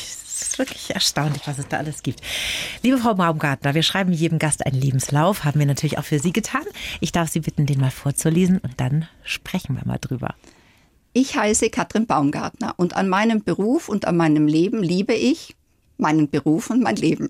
Das 0.43 0.49
ist 0.49 0.59
wirklich 0.59 0.93
erstaunlich, 0.93 1.43
was 1.47 1.59
es 1.59 1.69
da 1.69 1.77
alles 1.77 2.03
gibt. 2.03 2.21
Liebe 2.83 2.99
Frau 2.99 3.15
Baumgartner, 3.15 3.75
wir 3.75 3.85
schreiben 3.85 4.13
jedem 4.13 4.41
Gast 4.41 4.67
einen 4.67 4.81
Lebenslauf, 4.81 5.45
haben 5.45 5.61
wir 5.61 5.67
natürlich 5.67 5.99
auch 5.99 6.05
für 6.05 6.19
Sie 6.19 6.33
getan. 6.33 6.65
Ich 6.99 7.13
darf 7.13 7.29
Sie 7.29 7.39
bitten, 7.39 7.65
den 7.65 7.79
mal 7.79 7.93
vorzulesen 7.93 8.59
und 8.59 8.81
dann 8.81 9.07
sprechen 9.23 9.77
wir 9.77 9.87
mal 9.87 9.99
drüber. 10.01 10.35
Ich 11.15 11.37
heiße 11.37 11.69
Katrin 11.69 12.07
Baumgartner 12.07 12.73
und 12.79 12.97
an 12.97 13.07
meinem 13.07 13.45
Beruf 13.45 13.91
und 13.91 14.07
an 14.07 14.17
meinem 14.17 14.47
Leben 14.47 14.83
liebe 14.83 15.13
ich 15.13 15.55
meinen 15.99 16.31
Beruf 16.31 16.71
und 16.71 16.83
mein 16.83 16.97
Leben. 16.97 17.29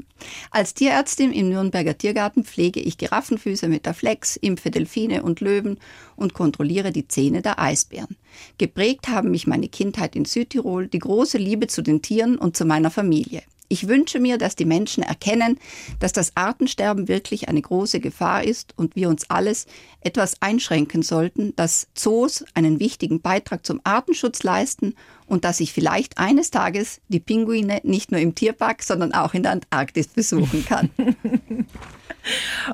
Als 0.52 0.72
Tierärztin 0.72 1.32
im 1.32 1.48
Nürnberger 1.48 1.98
Tiergarten 1.98 2.44
pflege 2.44 2.78
ich 2.78 2.96
Giraffenfüße 2.96 3.68
mit 3.68 3.86
der 3.86 3.94
Flex, 3.94 4.36
impfe 4.36 4.70
Delfine 4.70 5.24
und 5.24 5.40
Löwen 5.40 5.78
und 6.14 6.32
kontrolliere 6.32 6.92
die 6.92 7.08
Zähne 7.08 7.42
der 7.42 7.58
Eisbären. 7.58 8.16
Geprägt 8.56 9.08
haben 9.08 9.32
mich 9.32 9.48
meine 9.48 9.68
Kindheit 9.68 10.14
in 10.14 10.24
Südtirol, 10.24 10.86
die 10.86 11.00
große 11.00 11.36
Liebe 11.36 11.66
zu 11.66 11.82
den 11.82 12.02
Tieren 12.02 12.38
und 12.38 12.56
zu 12.56 12.64
meiner 12.64 12.92
Familie. 12.92 13.42
Ich 13.74 13.88
wünsche 13.88 14.20
mir, 14.20 14.38
dass 14.38 14.54
die 14.54 14.66
Menschen 14.66 15.02
erkennen, 15.02 15.58
dass 15.98 16.12
das 16.12 16.36
Artensterben 16.36 17.08
wirklich 17.08 17.48
eine 17.48 17.60
große 17.60 17.98
Gefahr 17.98 18.44
ist 18.44 18.72
und 18.76 18.94
wir 18.94 19.08
uns 19.08 19.28
alles 19.30 19.66
etwas 20.00 20.40
einschränken 20.40 21.02
sollten, 21.02 21.56
dass 21.56 21.88
Zoos 21.92 22.44
einen 22.54 22.78
wichtigen 22.78 23.20
Beitrag 23.20 23.66
zum 23.66 23.80
Artenschutz 23.82 24.44
leisten 24.44 24.94
und 25.26 25.44
dass 25.44 25.58
ich 25.58 25.72
vielleicht 25.72 26.18
eines 26.18 26.52
Tages 26.52 27.00
die 27.08 27.18
Pinguine 27.18 27.80
nicht 27.82 28.12
nur 28.12 28.20
im 28.20 28.36
Tierpark, 28.36 28.84
sondern 28.84 29.12
auch 29.12 29.34
in 29.34 29.42
der 29.42 29.50
Antarktis 29.50 30.06
besuchen 30.06 30.64
kann. 30.64 30.90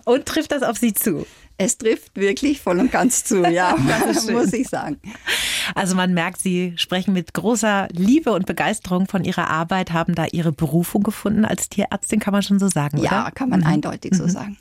und 0.05 0.27
trifft 0.27 0.53
das 0.53 0.63
auf 0.63 0.77
Sie 0.77 0.93
zu? 0.93 1.25
Es 1.63 1.77
trifft 1.77 2.17
wirklich 2.17 2.59
voll 2.63 2.81
und 2.81 2.91
ganz 2.91 3.23
zu, 3.23 3.43
ja, 3.43 3.77
muss 4.33 4.51
ich 4.55 4.67
sagen. 4.67 4.99
Also 5.75 5.95
man 5.95 6.15
merkt, 6.15 6.41
Sie 6.41 6.73
sprechen 6.77 7.13
mit 7.13 7.35
großer 7.35 7.89
Liebe 7.93 8.33
und 8.33 8.47
Begeisterung 8.47 9.07
von 9.07 9.25
Ihrer 9.25 9.51
Arbeit, 9.51 9.93
haben 9.93 10.15
da 10.15 10.25
Ihre 10.33 10.53
Berufung 10.53 11.03
gefunden 11.03 11.45
als 11.45 11.69
Tierärztin, 11.69 12.19
kann 12.19 12.33
man 12.33 12.43
schon 12.43 12.59
so 12.59 12.69
sagen, 12.69 12.97
ja, 12.97 13.03
oder? 13.03 13.11
Ja, 13.11 13.31
kann 13.31 13.51
man 13.51 13.61
mhm. 13.61 13.67
eindeutig 13.67 14.15
so 14.15 14.23
mhm. 14.23 14.31
sagen. 14.31 14.59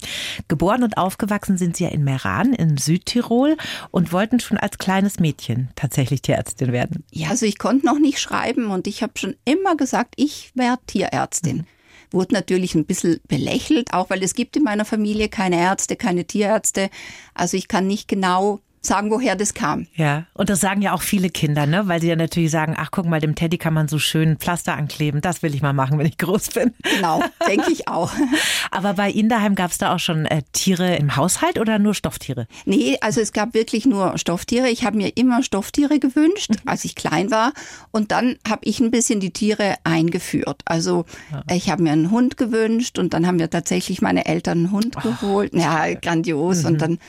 Geboren 0.49 0.83
und 0.83 0.97
aufgewachsen 0.97 1.57
sind 1.57 1.77
Sie 1.77 1.85
ja 1.85 1.89
in 1.89 2.03
Meran 2.03 2.51
in 2.51 2.75
Südtirol 2.75 3.55
und 3.91 4.11
wollten 4.11 4.41
schon 4.41 4.57
als 4.57 4.77
kleines 4.77 5.21
Mädchen 5.21 5.69
tatsächlich 5.75 6.21
Tierärztin 6.21 6.73
werden. 6.73 7.05
Ja, 7.11 7.29
also 7.29 7.45
ich 7.45 7.59
konnte 7.59 7.85
noch 7.85 7.99
nicht 7.99 8.19
schreiben 8.19 8.71
und 8.71 8.87
ich 8.87 9.03
habe 9.03 9.13
schon 9.15 9.37
immer 9.45 9.77
gesagt, 9.77 10.15
ich 10.17 10.51
werde 10.53 10.81
Tierärztin. 10.85 11.59
Mhm 11.59 11.65
wurde 12.11 12.33
natürlich 12.33 12.75
ein 12.75 12.85
bisschen 12.85 13.19
belächelt, 13.27 13.93
auch 13.93 14.09
weil 14.09 14.23
es 14.23 14.33
gibt 14.33 14.57
in 14.57 14.63
meiner 14.63 14.85
Familie 14.85 15.29
keine 15.29 15.59
Ärzte, 15.59 15.95
keine 15.95 16.25
Tierärzte. 16.25 16.89
Also 17.33 17.57
ich 17.57 17.67
kann 17.67 17.87
nicht 17.87 18.07
genau 18.07 18.59
sagen, 18.81 19.11
woher 19.11 19.35
das 19.35 19.53
kam. 19.53 19.87
Ja, 19.95 20.25
und 20.33 20.49
das 20.49 20.59
sagen 20.59 20.81
ja 20.81 20.93
auch 20.93 21.01
viele 21.01 21.29
Kinder, 21.29 21.65
ne? 21.65 21.87
weil 21.87 22.01
sie 22.01 22.07
ja 22.07 22.15
natürlich 22.15 22.51
sagen, 22.51 22.75
ach 22.77 22.89
guck 22.91 23.05
mal, 23.05 23.19
dem 23.19 23.35
Teddy 23.35 23.57
kann 23.57 23.73
man 23.73 23.87
so 23.87 23.99
schön 23.99 24.37
Pflaster 24.37 24.75
ankleben, 24.75 25.21
das 25.21 25.43
will 25.43 25.53
ich 25.53 25.61
mal 25.61 25.73
machen, 25.73 25.97
wenn 25.97 26.05
ich 26.05 26.17
groß 26.17 26.49
bin. 26.49 26.73
Genau, 26.83 27.23
denke 27.47 27.71
ich 27.71 27.87
auch. 27.87 28.11
Aber 28.71 28.93
bei 28.93 29.09
Ihnen 29.09 29.29
daheim 29.29 29.55
gab 29.55 29.71
es 29.71 29.77
da 29.77 29.93
auch 29.93 29.99
schon 29.99 30.25
äh, 30.25 30.43
Tiere 30.53 30.95
im 30.95 31.15
Haushalt 31.15 31.59
oder 31.59 31.79
nur 31.79 31.93
Stofftiere? 31.93 32.47
Nee, 32.65 32.97
also 33.01 33.21
es 33.21 33.33
gab 33.33 33.53
wirklich 33.53 33.85
nur 33.85 34.17
Stofftiere. 34.17 34.69
Ich 34.69 34.85
habe 34.85 34.97
mir 34.97 35.15
immer 35.15 35.43
Stofftiere 35.43 35.99
gewünscht, 35.99 36.51
mhm. 36.51 36.69
als 36.69 36.85
ich 36.85 36.95
klein 36.95 37.31
war. 37.31 37.53
Und 37.91 38.11
dann 38.11 38.37
habe 38.47 38.61
ich 38.63 38.79
ein 38.79 38.91
bisschen 38.91 39.19
die 39.19 39.31
Tiere 39.31 39.75
eingeführt. 39.83 40.61
Also 40.65 41.05
ja. 41.31 41.43
ich 41.55 41.69
habe 41.69 41.83
mir 41.83 41.91
einen 41.91 42.11
Hund 42.11 42.37
gewünscht 42.37 42.99
und 42.99 43.13
dann 43.13 43.27
haben 43.27 43.39
wir 43.39 43.49
tatsächlich 43.49 44.01
meine 44.01 44.25
Eltern 44.25 44.59
einen 44.59 44.71
Hund 44.71 44.95
oh. 44.97 45.01
geholt. 45.01 45.53
Ja, 45.53 45.93
grandios. 45.93 46.63
Mhm. 46.63 46.67
Und 46.67 46.81
dann 46.81 46.99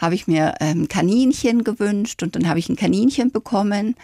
habe 0.00 0.14
ich 0.14 0.26
mir 0.26 0.54
ähm, 0.60 0.88
Kaninchen 0.88 1.62
gewünscht 1.62 2.22
und 2.22 2.34
dann 2.34 2.48
habe 2.48 2.58
ich 2.58 2.68
ein 2.68 2.76
Kaninchen 2.76 3.30
bekommen. 3.30 3.94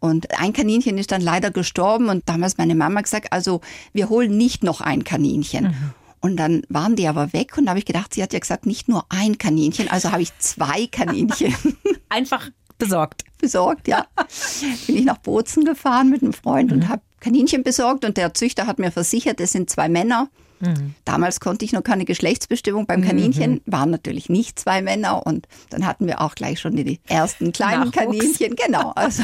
Und 0.00 0.38
ein 0.38 0.52
Kaninchen 0.52 0.98
ist 0.98 1.10
dann 1.10 1.22
leider 1.22 1.50
gestorben 1.50 2.08
und 2.08 2.28
damals 2.28 2.58
meine 2.58 2.74
Mama 2.74 3.00
gesagt, 3.00 3.32
also 3.32 3.60
wir 3.92 4.08
holen 4.08 4.36
nicht 4.36 4.62
noch 4.62 4.80
ein 4.80 5.02
Kaninchen. 5.02 5.64
Mhm. 5.64 5.94
Und 6.20 6.36
dann 6.36 6.62
waren 6.68 6.96
die 6.96 7.08
aber 7.08 7.32
weg 7.32 7.56
und 7.56 7.66
da 7.66 7.70
habe 7.70 7.78
ich 7.78 7.84
gedacht, 7.84 8.14
sie 8.14 8.22
hat 8.22 8.32
ja 8.32 8.38
gesagt, 8.38 8.66
nicht 8.66 8.88
nur 8.88 9.06
ein 9.08 9.38
Kaninchen, 9.38 9.88
also 9.88 10.12
habe 10.12 10.22
ich 10.22 10.36
zwei 10.38 10.86
Kaninchen. 10.90 11.54
Einfach 12.08 12.50
besorgt. 12.76 13.24
Besorgt, 13.40 13.88
ja. 13.88 14.06
Bin 14.86 14.96
ich 14.96 15.04
nach 15.04 15.18
Bozen 15.18 15.64
gefahren 15.64 16.10
mit 16.10 16.22
einem 16.22 16.32
Freund 16.32 16.70
mhm. 16.70 16.76
und 16.76 16.88
habe 16.88 17.02
Kaninchen 17.20 17.62
besorgt 17.62 18.04
und 18.04 18.16
der 18.16 18.34
Züchter 18.34 18.66
hat 18.66 18.78
mir 18.78 18.92
versichert, 18.92 19.40
es 19.40 19.52
sind 19.52 19.70
zwei 19.70 19.88
Männer. 19.88 20.28
Mhm. 20.60 20.94
Damals 21.04 21.40
konnte 21.40 21.64
ich 21.64 21.72
noch 21.72 21.82
keine 21.82 22.04
Geschlechtsbestimmung 22.04 22.86
beim 22.86 23.02
Kaninchen, 23.02 23.52
mhm. 23.52 23.60
waren 23.66 23.90
natürlich 23.90 24.28
nicht 24.28 24.58
zwei 24.58 24.82
Männer 24.82 25.26
und 25.26 25.46
dann 25.70 25.86
hatten 25.86 26.06
wir 26.06 26.20
auch 26.20 26.34
gleich 26.34 26.60
schon 26.60 26.76
die 26.76 27.00
ersten 27.06 27.52
kleinen 27.52 27.90
Nachwuchs. 27.90 27.96
Kaninchen. 27.96 28.56
Genau. 28.56 28.92
Also 28.94 29.22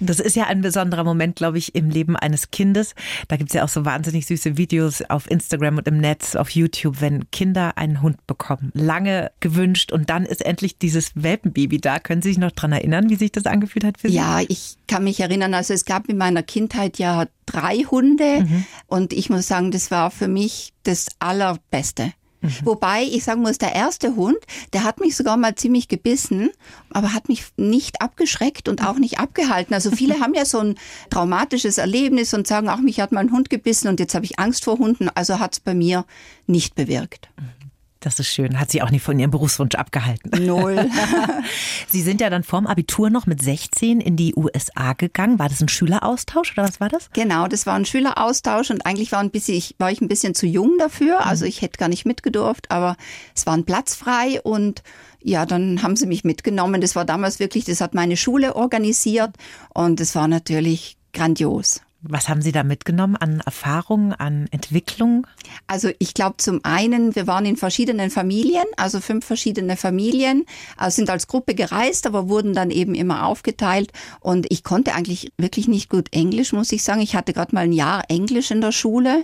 Das 0.00 0.18
ist 0.18 0.36
ja 0.36 0.46
ein 0.46 0.62
besonderer 0.62 1.04
Moment, 1.04 1.36
glaube 1.36 1.58
ich, 1.58 1.74
im 1.74 1.90
Leben 1.90 2.16
eines 2.16 2.50
Kindes. 2.50 2.94
Da 3.28 3.36
gibt 3.36 3.50
es 3.50 3.54
ja 3.54 3.64
auch 3.64 3.68
so 3.68 3.84
wahnsinnig 3.84 4.26
süße 4.26 4.56
Videos 4.56 5.02
auf 5.02 5.30
Instagram 5.30 5.78
und 5.78 5.88
im 5.88 5.98
Netz, 5.98 6.34
auf 6.34 6.50
YouTube, 6.50 7.00
wenn 7.00 7.30
Kinder 7.30 7.78
einen 7.78 8.02
Hund 8.02 8.26
bekommen. 8.26 8.72
Lange 8.74 9.30
gewünscht 9.40 9.92
und 9.92 10.10
dann 10.10 10.24
ist 10.24 10.44
endlich 10.44 10.78
dieses 10.78 11.12
Welpenbaby 11.14 11.78
da. 11.78 11.98
Können 11.98 12.22
Sie 12.22 12.30
sich 12.30 12.38
noch 12.38 12.50
daran 12.50 12.72
erinnern, 12.72 13.10
wie 13.10 13.16
sich 13.16 13.32
das 13.32 13.46
angefühlt 13.46 13.84
hat 13.84 13.98
für 13.98 14.08
Sie? 14.08 14.14
Ja, 14.14 14.40
ich 14.40 14.76
kann 14.88 15.04
mich 15.04 15.20
erinnern. 15.20 15.54
Also 15.54 15.74
es 15.74 15.84
gab 15.84 16.08
in 16.08 16.16
meiner 16.16 16.42
Kindheit 16.42 16.98
ja 16.98 17.26
drei 17.46 17.78
Hunde 17.90 18.40
mhm. 18.40 18.64
und 18.86 19.12
ich 19.12 19.30
muss 19.30 19.46
sagen, 19.46 19.70
das 19.70 19.90
war 19.90 20.10
für 20.10 20.28
mich 20.28 20.72
das 20.82 21.08
Allerbeste. 21.18 22.12
Mhm. 22.42 22.50
Wobei 22.64 23.04
ich 23.04 23.24
sagen 23.24 23.42
muss, 23.42 23.58
der 23.58 23.74
erste 23.74 24.16
Hund, 24.16 24.38
der 24.72 24.84
hat 24.84 25.00
mich 25.00 25.16
sogar 25.16 25.36
mal 25.36 25.54
ziemlich 25.54 25.88
gebissen, 25.88 26.50
aber 26.90 27.14
hat 27.14 27.28
mich 27.28 27.44
nicht 27.56 28.02
abgeschreckt 28.02 28.68
und 28.68 28.84
auch 28.84 28.98
nicht 28.98 29.18
abgehalten. 29.18 29.74
Also 29.74 29.90
viele 29.90 30.14
haben 30.20 30.34
ja 30.34 30.44
so 30.44 30.58
ein 30.58 30.74
traumatisches 31.10 31.78
Erlebnis 31.78 32.34
und 32.34 32.46
sagen, 32.46 32.68
auch 32.68 32.80
mich 32.80 33.00
hat 33.00 33.12
mal 33.12 33.20
ein 33.20 33.32
Hund 33.32 33.48
gebissen 33.48 33.88
und 33.88 34.00
jetzt 34.00 34.14
habe 34.14 34.24
ich 34.24 34.38
Angst 34.38 34.64
vor 34.64 34.78
Hunden. 34.78 35.08
Also 35.08 35.38
hat 35.38 35.54
es 35.54 35.60
bei 35.60 35.74
mir 35.74 36.04
nicht 36.46 36.74
bewirkt. 36.74 37.30
Mhm. 37.36 37.61
Das 38.02 38.18
ist 38.18 38.28
schön. 38.28 38.58
Hat 38.58 38.70
sie 38.72 38.82
auch 38.82 38.90
nicht 38.90 39.04
von 39.04 39.18
ihrem 39.18 39.30
Berufswunsch 39.30 39.76
abgehalten. 39.76 40.44
Null. 40.44 40.90
sie 41.88 42.02
sind 42.02 42.20
ja 42.20 42.30
dann 42.30 42.42
vorm 42.42 42.66
Abitur 42.66 43.10
noch 43.10 43.26
mit 43.26 43.40
16 43.40 44.00
in 44.00 44.16
die 44.16 44.34
USA 44.34 44.92
gegangen. 44.94 45.38
War 45.38 45.48
das 45.48 45.60
ein 45.60 45.68
Schüleraustausch 45.68 46.52
oder 46.52 46.64
was 46.64 46.80
war 46.80 46.88
das? 46.88 47.10
Genau, 47.12 47.46
das 47.46 47.64
war 47.64 47.74
ein 47.74 47.84
Schüleraustausch 47.84 48.70
und 48.70 48.84
eigentlich 48.84 49.12
war, 49.12 49.20
ein 49.20 49.30
bisschen, 49.30 49.56
ich, 49.56 49.76
war 49.78 49.92
ich 49.92 50.00
ein 50.00 50.08
bisschen 50.08 50.34
zu 50.34 50.46
jung 50.46 50.78
dafür. 50.78 51.20
Mhm. 51.20 51.28
Also 51.28 51.44
ich 51.44 51.62
hätte 51.62 51.78
gar 51.78 51.88
nicht 51.88 52.04
mitgedurft, 52.04 52.72
aber 52.72 52.96
es 53.36 53.46
war 53.46 53.54
ein 53.54 53.64
Platz 53.64 53.94
frei 53.94 54.40
und 54.42 54.82
ja, 55.22 55.46
dann 55.46 55.84
haben 55.84 55.94
sie 55.94 56.06
mich 56.06 56.24
mitgenommen. 56.24 56.80
Das 56.80 56.96
war 56.96 57.04
damals 57.04 57.38
wirklich, 57.38 57.64
das 57.64 57.80
hat 57.80 57.94
meine 57.94 58.16
Schule 58.16 58.56
organisiert 58.56 59.36
und 59.72 60.00
es 60.00 60.16
war 60.16 60.26
natürlich 60.26 60.96
grandios. 61.12 61.82
Was 62.04 62.28
haben 62.28 62.42
Sie 62.42 62.50
da 62.50 62.64
mitgenommen 62.64 63.14
an 63.14 63.40
Erfahrungen, 63.46 64.12
an 64.12 64.48
Entwicklung? 64.50 65.24
Also 65.68 65.90
ich 66.00 66.14
glaube 66.14 66.38
zum 66.38 66.58
einen, 66.64 67.14
wir 67.14 67.28
waren 67.28 67.46
in 67.46 67.56
verschiedenen 67.56 68.10
Familien, 68.10 68.64
also 68.76 69.00
fünf 69.00 69.24
verschiedene 69.24 69.76
Familien, 69.76 70.44
also 70.76 70.96
sind 70.96 71.10
als 71.10 71.28
Gruppe 71.28 71.54
gereist, 71.54 72.08
aber 72.08 72.28
wurden 72.28 72.54
dann 72.54 72.72
eben 72.72 72.96
immer 72.96 73.24
aufgeteilt. 73.24 73.92
Und 74.18 74.46
ich 74.50 74.64
konnte 74.64 74.94
eigentlich 74.94 75.32
wirklich 75.38 75.68
nicht 75.68 75.88
gut 75.88 76.12
Englisch, 76.12 76.52
muss 76.52 76.72
ich 76.72 76.82
sagen. 76.82 77.00
Ich 77.00 77.14
hatte 77.14 77.32
gerade 77.32 77.54
mal 77.54 77.62
ein 77.62 77.72
Jahr 77.72 78.02
Englisch 78.08 78.50
in 78.50 78.60
der 78.60 78.72
Schule 78.72 79.22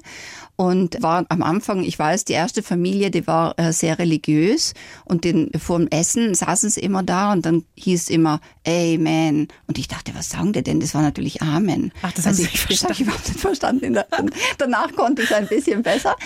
und 0.61 1.00
war 1.02 1.25
am 1.28 1.44
Anfang, 1.44 1.85
ich 1.85 1.97
weiß, 1.97 2.25
die 2.25 2.32
erste 2.32 2.64
Familie, 2.64 3.12
die 3.12 3.28
war 3.28 3.56
äh, 3.61 3.73
sehr 3.73 4.00
religiös 4.00 4.75
und 5.04 5.23
den, 5.23 5.52
vor 5.56 5.78
dem 5.78 5.87
Essen 5.87 6.35
saßen 6.35 6.68
sie 6.68 6.80
immer 6.80 7.04
da 7.04 7.32
und 7.32 7.47
dann 7.47 7.64
hieß 7.76 8.11
immer 8.11 8.40
Amen. 8.66 9.47
Und 9.68 9.78
ich 9.78 9.87
dachte, 9.87 10.12
was 10.16 10.30
sagen 10.30 10.52
die 10.52 10.64
denn? 10.64 10.80
Das 10.80 10.94
war 10.94 11.02
natürlich 11.02 11.42
Amen. 11.42 11.92
Ach, 12.02 12.11
das 12.12 12.26
also 12.26 12.42
haben 12.42 12.50
Sie 12.50 12.58
ich, 12.68 12.80
das 12.80 12.90
ich 12.92 13.00
überhaupt 13.00 13.28
nicht 13.28 13.40
verstanden. 13.40 13.98
Danach 14.58 14.92
konnte 14.94 15.22
ich 15.22 15.30
es 15.30 15.37
ein 15.37 15.46
bisschen 15.46 15.82
besser. 15.82 16.16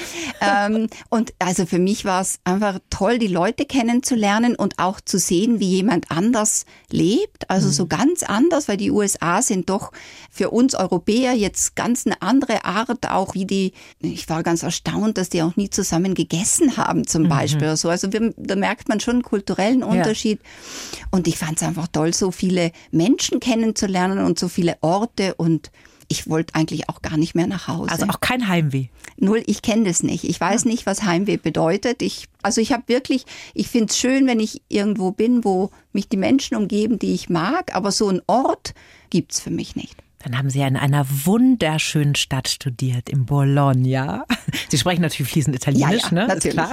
Ähm, 0.40 0.88
und 1.08 1.32
also 1.38 1.66
für 1.66 1.78
mich 1.78 2.04
war 2.04 2.20
es 2.20 2.38
einfach 2.44 2.78
toll, 2.90 3.18
die 3.18 3.28
Leute 3.28 3.64
kennenzulernen 3.64 4.54
und 4.56 4.78
auch 4.78 5.00
zu 5.00 5.18
sehen, 5.18 5.60
wie 5.60 5.68
jemand 5.68 6.10
anders 6.10 6.64
lebt. 6.90 7.48
Also 7.50 7.68
mhm. 7.68 7.72
so 7.72 7.86
ganz 7.86 8.22
anders, 8.22 8.68
weil 8.68 8.76
die 8.76 8.90
USA 8.90 9.42
sind 9.42 9.70
doch 9.70 9.92
für 10.30 10.50
uns 10.50 10.74
Europäer 10.74 11.32
jetzt 11.32 11.76
ganz 11.76 12.06
eine 12.06 12.20
andere 12.22 12.64
Art, 12.64 13.10
auch 13.10 13.34
wie 13.34 13.46
die, 13.46 13.72
ich 14.00 14.28
war 14.28 14.42
ganz 14.42 14.62
erstaunt, 14.62 15.18
dass 15.18 15.28
die 15.28 15.42
auch 15.42 15.56
nie 15.56 15.70
zusammen 15.70 16.14
gegessen 16.14 16.76
haben 16.76 17.06
zum 17.06 17.24
mhm. 17.24 17.28
Beispiel. 17.28 17.70
Mhm. 17.70 17.76
So. 17.76 17.88
Also 17.88 18.12
wir, 18.12 18.32
da 18.36 18.56
merkt 18.56 18.88
man 18.88 19.00
schon 19.00 19.14
einen 19.14 19.22
kulturellen 19.22 19.82
Unterschied. 19.82 20.40
Ja. 20.42 21.06
Und 21.10 21.28
ich 21.28 21.38
fand 21.38 21.58
es 21.60 21.66
einfach 21.66 21.88
toll, 21.88 22.14
so 22.14 22.30
viele 22.30 22.72
Menschen 22.90 23.40
kennenzulernen 23.40 24.18
und 24.18 24.38
so 24.38 24.48
viele 24.48 24.76
Orte 24.80 25.34
und 25.34 25.70
ich 26.12 26.28
wollte 26.28 26.54
eigentlich 26.54 26.90
auch 26.90 27.00
gar 27.00 27.16
nicht 27.16 27.34
mehr 27.34 27.46
nach 27.46 27.68
Hause. 27.68 27.90
Also 27.90 28.06
auch 28.06 28.20
kein 28.20 28.46
Heimweh. 28.46 28.88
Null, 29.16 29.42
ich 29.46 29.62
kenne 29.62 29.84
das 29.84 30.02
nicht. 30.02 30.24
Ich 30.24 30.38
weiß 30.38 30.64
ja. 30.64 30.70
nicht, 30.70 30.84
was 30.84 31.04
Heimweh 31.04 31.38
bedeutet. 31.38 32.02
Ich, 32.02 32.28
also 32.42 32.60
ich 32.60 32.72
habe 32.72 32.82
wirklich, 32.86 33.24
ich 33.54 33.68
finde 33.68 33.86
es 33.86 33.98
schön, 33.98 34.26
wenn 34.26 34.38
ich 34.38 34.60
irgendwo 34.68 35.10
bin, 35.10 35.42
wo 35.42 35.70
mich 35.94 36.10
die 36.10 36.18
Menschen 36.18 36.56
umgeben, 36.58 36.98
die 36.98 37.14
ich 37.14 37.30
mag, 37.30 37.74
aber 37.74 37.90
so 37.92 38.08
einen 38.08 38.20
Ort 38.26 38.74
gibt 39.08 39.32
es 39.32 39.40
für 39.40 39.50
mich 39.50 39.74
nicht. 39.74 39.96
Dann 40.24 40.38
haben 40.38 40.50
Sie 40.50 40.60
ja 40.60 40.66
in 40.66 40.76
einer 40.76 41.06
wunderschönen 41.24 42.14
Stadt 42.14 42.48
studiert, 42.48 43.08
in 43.08 43.26
Bologna. 43.26 44.24
Sie 44.68 44.78
sprechen 44.78 45.02
natürlich 45.02 45.32
fließend 45.32 45.56
Italienisch, 45.56 46.02
ja, 46.02 46.08
ja, 46.08 46.14
ne? 46.14 46.26
Natürlich. 46.28 46.54
Klar. 46.54 46.72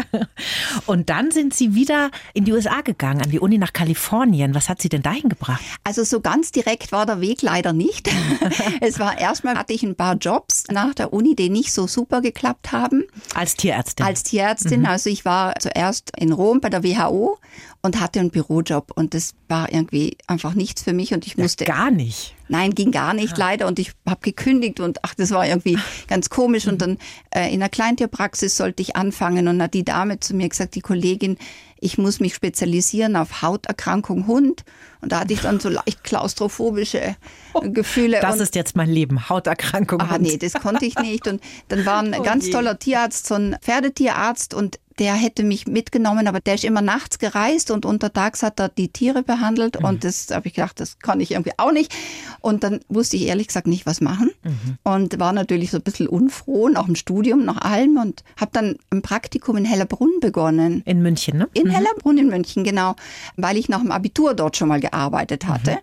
Und 0.86 1.10
dann 1.10 1.32
sind 1.32 1.54
Sie 1.54 1.74
wieder 1.74 2.12
in 2.34 2.46
die 2.46 2.54
USA 2.54 2.82
gegangen, 2.82 3.22
an 3.22 3.30
die 3.30 3.40
Uni 3.40 3.58
nach 3.58 3.74
Kalifornien. 3.74 4.54
Was 4.54 4.70
hat 4.70 4.82
Sie 4.82 4.90
denn 4.90 5.02
dahin 5.02 5.30
gebracht? 5.30 5.62
Also 5.84 6.04
so 6.04 6.22
ganz 6.22 6.52
direkt 6.52 6.92
war 6.92 7.06
der 7.06 7.22
Weg 7.22 7.42
leider 7.42 7.74
nicht. 7.74 8.10
es 8.82 9.00
war 9.00 9.18
erstmal 9.18 9.58
hatte 9.58 9.74
ich 9.74 9.84
ein 9.84 9.96
paar 9.96 10.16
Jobs 10.16 10.66
nach 10.70 10.94
der 10.94 11.14
Uni, 11.14 11.36
die 11.36 11.50
nicht 11.50 11.74
so 11.74 11.88
super 11.88 12.22
geklappt 12.22 12.72
haben. 12.72 13.06
Als 13.34 13.56
Tierärztin. 13.56 14.06
Als 14.06 14.24
Tierärztin. 14.24 14.82
Mhm. 14.82 14.86
Also 14.86 15.10
ich 15.10 15.26
war 15.26 15.56
zuerst 15.60 16.12
in 16.18 16.32
Rom 16.32 16.62
bei 16.62 16.70
der 16.70 16.84
WHO 16.84 17.38
und 17.82 18.00
hatte 18.00 18.20
einen 18.20 18.32
Bürojob 18.32 18.92
und 18.96 19.14
das 19.14 19.34
war 19.48 19.72
irgendwie 19.72 20.18
einfach 20.28 20.54
nichts 20.54 20.84
für 20.84 20.94
mich 20.94 21.14
und 21.14 21.26
ich 21.26 21.38
musste 21.38 21.66
ja, 21.66 21.74
gar 21.74 21.92
nicht. 21.92 22.36
Nein, 22.50 22.74
ging 22.74 22.92
gar 22.92 23.14
nicht 23.14 23.38
ja. 23.38 23.46
leider. 23.46 23.68
Und 23.68 23.80
ich 23.80 23.92
habe 24.08 24.20
gekündigt 24.22 24.80
und 24.80 25.00
ach, 25.04 25.14
das 25.16 25.32
war 25.32 25.48
irgendwie 25.48 25.78
ganz 26.08 26.30
komisch. 26.30 26.68
Und 26.68 26.82
dann 26.82 26.98
äh, 27.34 27.54
in 27.54 27.60
der 27.60 27.70
Kleintierpraxis 27.70 28.58
sollte 28.58 28.82
ich 28.82 28.96
anfangen. 28.96 29.48
Und 29.48 29.62
hat 29.62 29.74
die 29.74 29.86
Dame 29.86 30.20
zu 30.20 30.36
mir 30.36 30.50
gesagt, 30.50 30.76
die 30.76 30.82
Kollegin, 30.82 31.38
ich 31.82 31.98
muss 31.98 32.20
mich 32.20 32.36
spezialisieren 32.36 33.16
auf 33.16 33.42
Hauterkrankung 33.42 34.28
Hund. 34.28 34.64
Und 35.02 35.12
da 35.12 35.22
hatte 35.22 35.34
ich 35.34 35.42
dann 35.42 35.60
so 35.60 35.70
leicht 35.70 36.04
klaustrophobische 36.04 37.16
oh, 37.54 37.62
Gefühle. 37.62 38.20
Das 38.22 38.36
und, 38.36 38.42
ist 38.42 38.56
jetzt 38.56 38.76
mein 38.76 38.90
Leben, 38.90 39.30
Hauterkrankung. 39.30 40.02
Ah, 40.02 40.18
nee, 40.20 40.38
das 40.38 40.54
konnte 40.54 40.86
ich 40.86 40.98
nicht. 41.00 41.28
Und 41.28 41.42
dann 41.70 41.86
war 41.86 42.02
ein 42.02 42.16
oh 42.20 42.24
ganz 42.24 42.48
je. 42.48 42.52
toller 42.52 42.78
Tierarzt, 42.80 43.28
so 43.28 43.36
ein 43.36 43.56
Pferdetierarzt 43.62 44.54
und 44.54 44.80
der 45.00 45.14
hätte 45.14 45.44
mich 45.44 45.66
mitgenommen, 45.66 46.28
aber 46.28 46.42
der 46.42 46.56
ist 46.56 46.66
immer 46.66 46.82
nachts 46.82 47.20
gereist 47.20 47.72
und 47.72 47.86
untertags 47.86 48.44
hat 48.44 48.60
er 48.60 48.68
die 48.68 48.90
Tiere 48.90 49.24
behandelt 49.24 49.80
mhm. 49.80 49.86
und 49.86 50.04
das 50.04 50.28
habe 50.30 50.48
ich 50.48 50.54
gedacht, 50.54 50.80
das 50.80 51.00
kann 51.00 51.22
ich 51.22 51.32
irgendwie 51.32 51.54
auch 51.58 51.72
nicht. 51.72 51.96
Und 52.42 52.64
dann 52.64 52.82
wusste 52.90 53.16
ich 53.16 53.28
ehrlich 53.28 53.48
gesagt 53.48 53.66
nicht, 53.66 53.86
was 53.86 54.02
machen 54.02 54.32
mhm. 54.44 54.78
und 54.84 55.20
war 55.20 55.32
natürlich 55.32 55.72
so 55.72 55.78
ein 55.78 55.84
bisschen 55.84 56.08
unfroh, 56.08 56.68
nach 56.68 56.86
dem 56.86 56.96
Studium, 56.96 57.46
nach 57.46 57.62
allem 57.62 57.98
und 57.98 58.24
habe 58.36 58.52
dann 58.54 58.76
ein 58.92 59.02
Praktikum 59.02 59.56
in 59.56 59.66
Hellerbrunn 59.66 60.20
begonnen. 60.20 60.84
In 60.86 61.02
München, 61.02 61.38
ne? 61.38 61.48
In 61.54 61.69
mhm. 61.70 61.76
Hellerbrunn 61.76 62.18
in 62.18 62.28
München, 62.28 62.64
genau, 62.64 62.96
weil 63.38 63.58
ich 63.58 63.70
nach 63.70 63.80
dem 63.82 63.92
Abitur 63.92 64.34
dort 64.34 64.58
schon 64.58 64.68
mal 64.68 64.80
gearbeitet 64.80 65.48
hatte. 65.48 65.72
Mhm. 65.72 65.78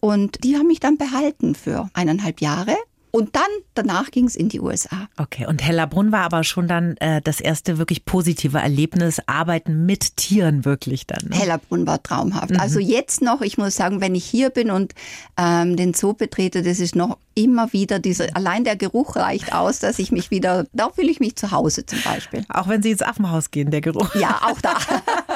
Und 0.00 0.44
die 0.44 0.56
haben 0.56 0.66
mich 0.66 0.80
dann 0.80 0.96
behalten 0.96 1.54
für 1.54 1.90
eineinhalb 1.92 2.40
Jahre. 2.40 2.74
Und 3.10 3.34
dann, 3.34 3.42
danach 3.74 4.10
ging 4.10 4.26
es 4.26 4.36
in 4.36 4.48
die 4.48 4.60
USA. 4.60 5.08
Okay, 5.16 5.46
und 5.46 5.62
Hellerbrunn 5.64 6.12
war 6.12 6.22
aber 6.22 6.44
schon 6.44 6.68
dann 6.68 6.96
äh, 6.98 7.20
das 7.22 7.40
erste 7.40 7.78
wirklich 7.78 8.04
positive 8.04 8.58
Erlebnis, 8.58 9.20
Arbeiten 9.26 9.86
mit 9.86 10.16
Tieren 10.16 10.64
wirklich 10.64 11.06
dann. 11.06 11.28
Ne? 11.28 11.36
Hellerbrunn 11.36 11.86
war 11.86 12.02
traumhaft. 12.02 12.50
Mhm. 12.50 12.60
Also 12.60 12.78
jetzt 12.78 13.22
noch, 13.22 13.40
ich 13.40 13.58
muss 13.58 13.74
sagen, 13.76 14.00
wenn 14.00 14.14
ich 14.14 14.24
hier 14.24 14.50
bin 14.50 14.70
und 14.70 14.94
ähm, 15.36 15.76
den 15.76 15.94
Zoo 15.94 16.14
betrete, 16.14 16.62
das 16.62 16.78
ist 16.78 16.94
noch 16.94 17.18
immer 17.34 17.72
wieder 17.72 17.98
dieser, 17.98 18.26
allein 18.36 18.64
der 18.64 18.76
Geruch 18.76 19.16
reicht 19.16 19.52
aus, 19.52 19.78
dass 19.78 19.98
ich 19.98 20.12
mich 20.12 20.30
wieder, 20.30 20.66
da 20.72 20.90
fühle 20.90 21.10
ich 21.10 21.20
mich 21.20 21.36
zu 21.36 21.50
Hause 21.50 21.86
zum 21.86 22.00
Beispiel. 22.02 22.44
Auch 22.48 22.68
wenn 22.68 22.82
Sie 22.82 22.90
ins 22.90 23.02
Affenhaus 23.02 23.50
gehen, 23.50 23.70
der 23.70 23.80
Geruch. 23.80 24.14
Ja, 24.14 24.40
auch 24.44 24.60
da. 24.60 24.74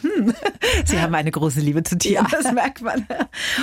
hm. 0.00 0.34
Sie 0.84 1.00
haben 1.00 1.14
eine 1.14 1.30
große 1.30 1.60
Liebe 1.60 1.82
zu 1.82 1.98
Tieren, 1.98 2.26
ja. 2.30 2.38
das 2.42 2.52
merkt 2.52 2.82
man. 2.82 3.06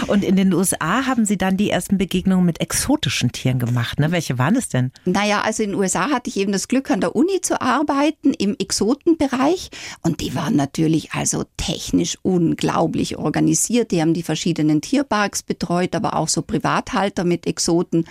Und 0.08 0.24
in 0.24 0.36
den 0.36 0.54
USA 0.54 1.06
haben 1.06 1.26
Sie 1.26 1.38
dann 1.38 1.58
die 1.58 1.70
ersten 1.70 1.98
Begegnungen 1.98 2.46
mit 2.46 2.62
exotischen 2.62 3.32
Tieren 3.32 3.60
gemacht. 3.60 4.00
Ne? 4.00 4.12
Welche 4.12 4.38
waren 4.38 4.56
es 4.56 4.70
denn? 4.70 4.92
Naja, 5.06 5.42
also 5.42 5.64
in 5.64 5.72
den 5.72 5.80
USA 5.80 6.10
hatte 6.10 6.30
ich 6.30 6.38
eben 6.38 6.52
das 6.52 6.68
Glück, 6.68 6.92
an 6.92 7.02
der 7.02 7.16
Uni 7.16 7.42
zu 7.42 7.62
arbeiten 7.62 8.34
im 8.34 8.56
Exotenbereich. 8.58 9.70
Und 10.02 10.22
die 10.22 10.36
waren 10.36 10.56
natürlich 10.56 11.14
also 11.14 11.44
technisch 11.58 12.18
unglaublich 12.22 13.18
organisiert. 13.18 13.92
Die 13.92 14.02
haben 14.02 14.14
die 14.14 14.24
verschiedenen 14.24 14.82
Tierparks 14.82 15.44
betreut, 15.44 15.96
aber 15.96 16.16
auch 16.16 16.28
so 16.28 16.42
Privathalter 16.42 17.24
mit 17.24 17.48
Exoten. 17.48 18.06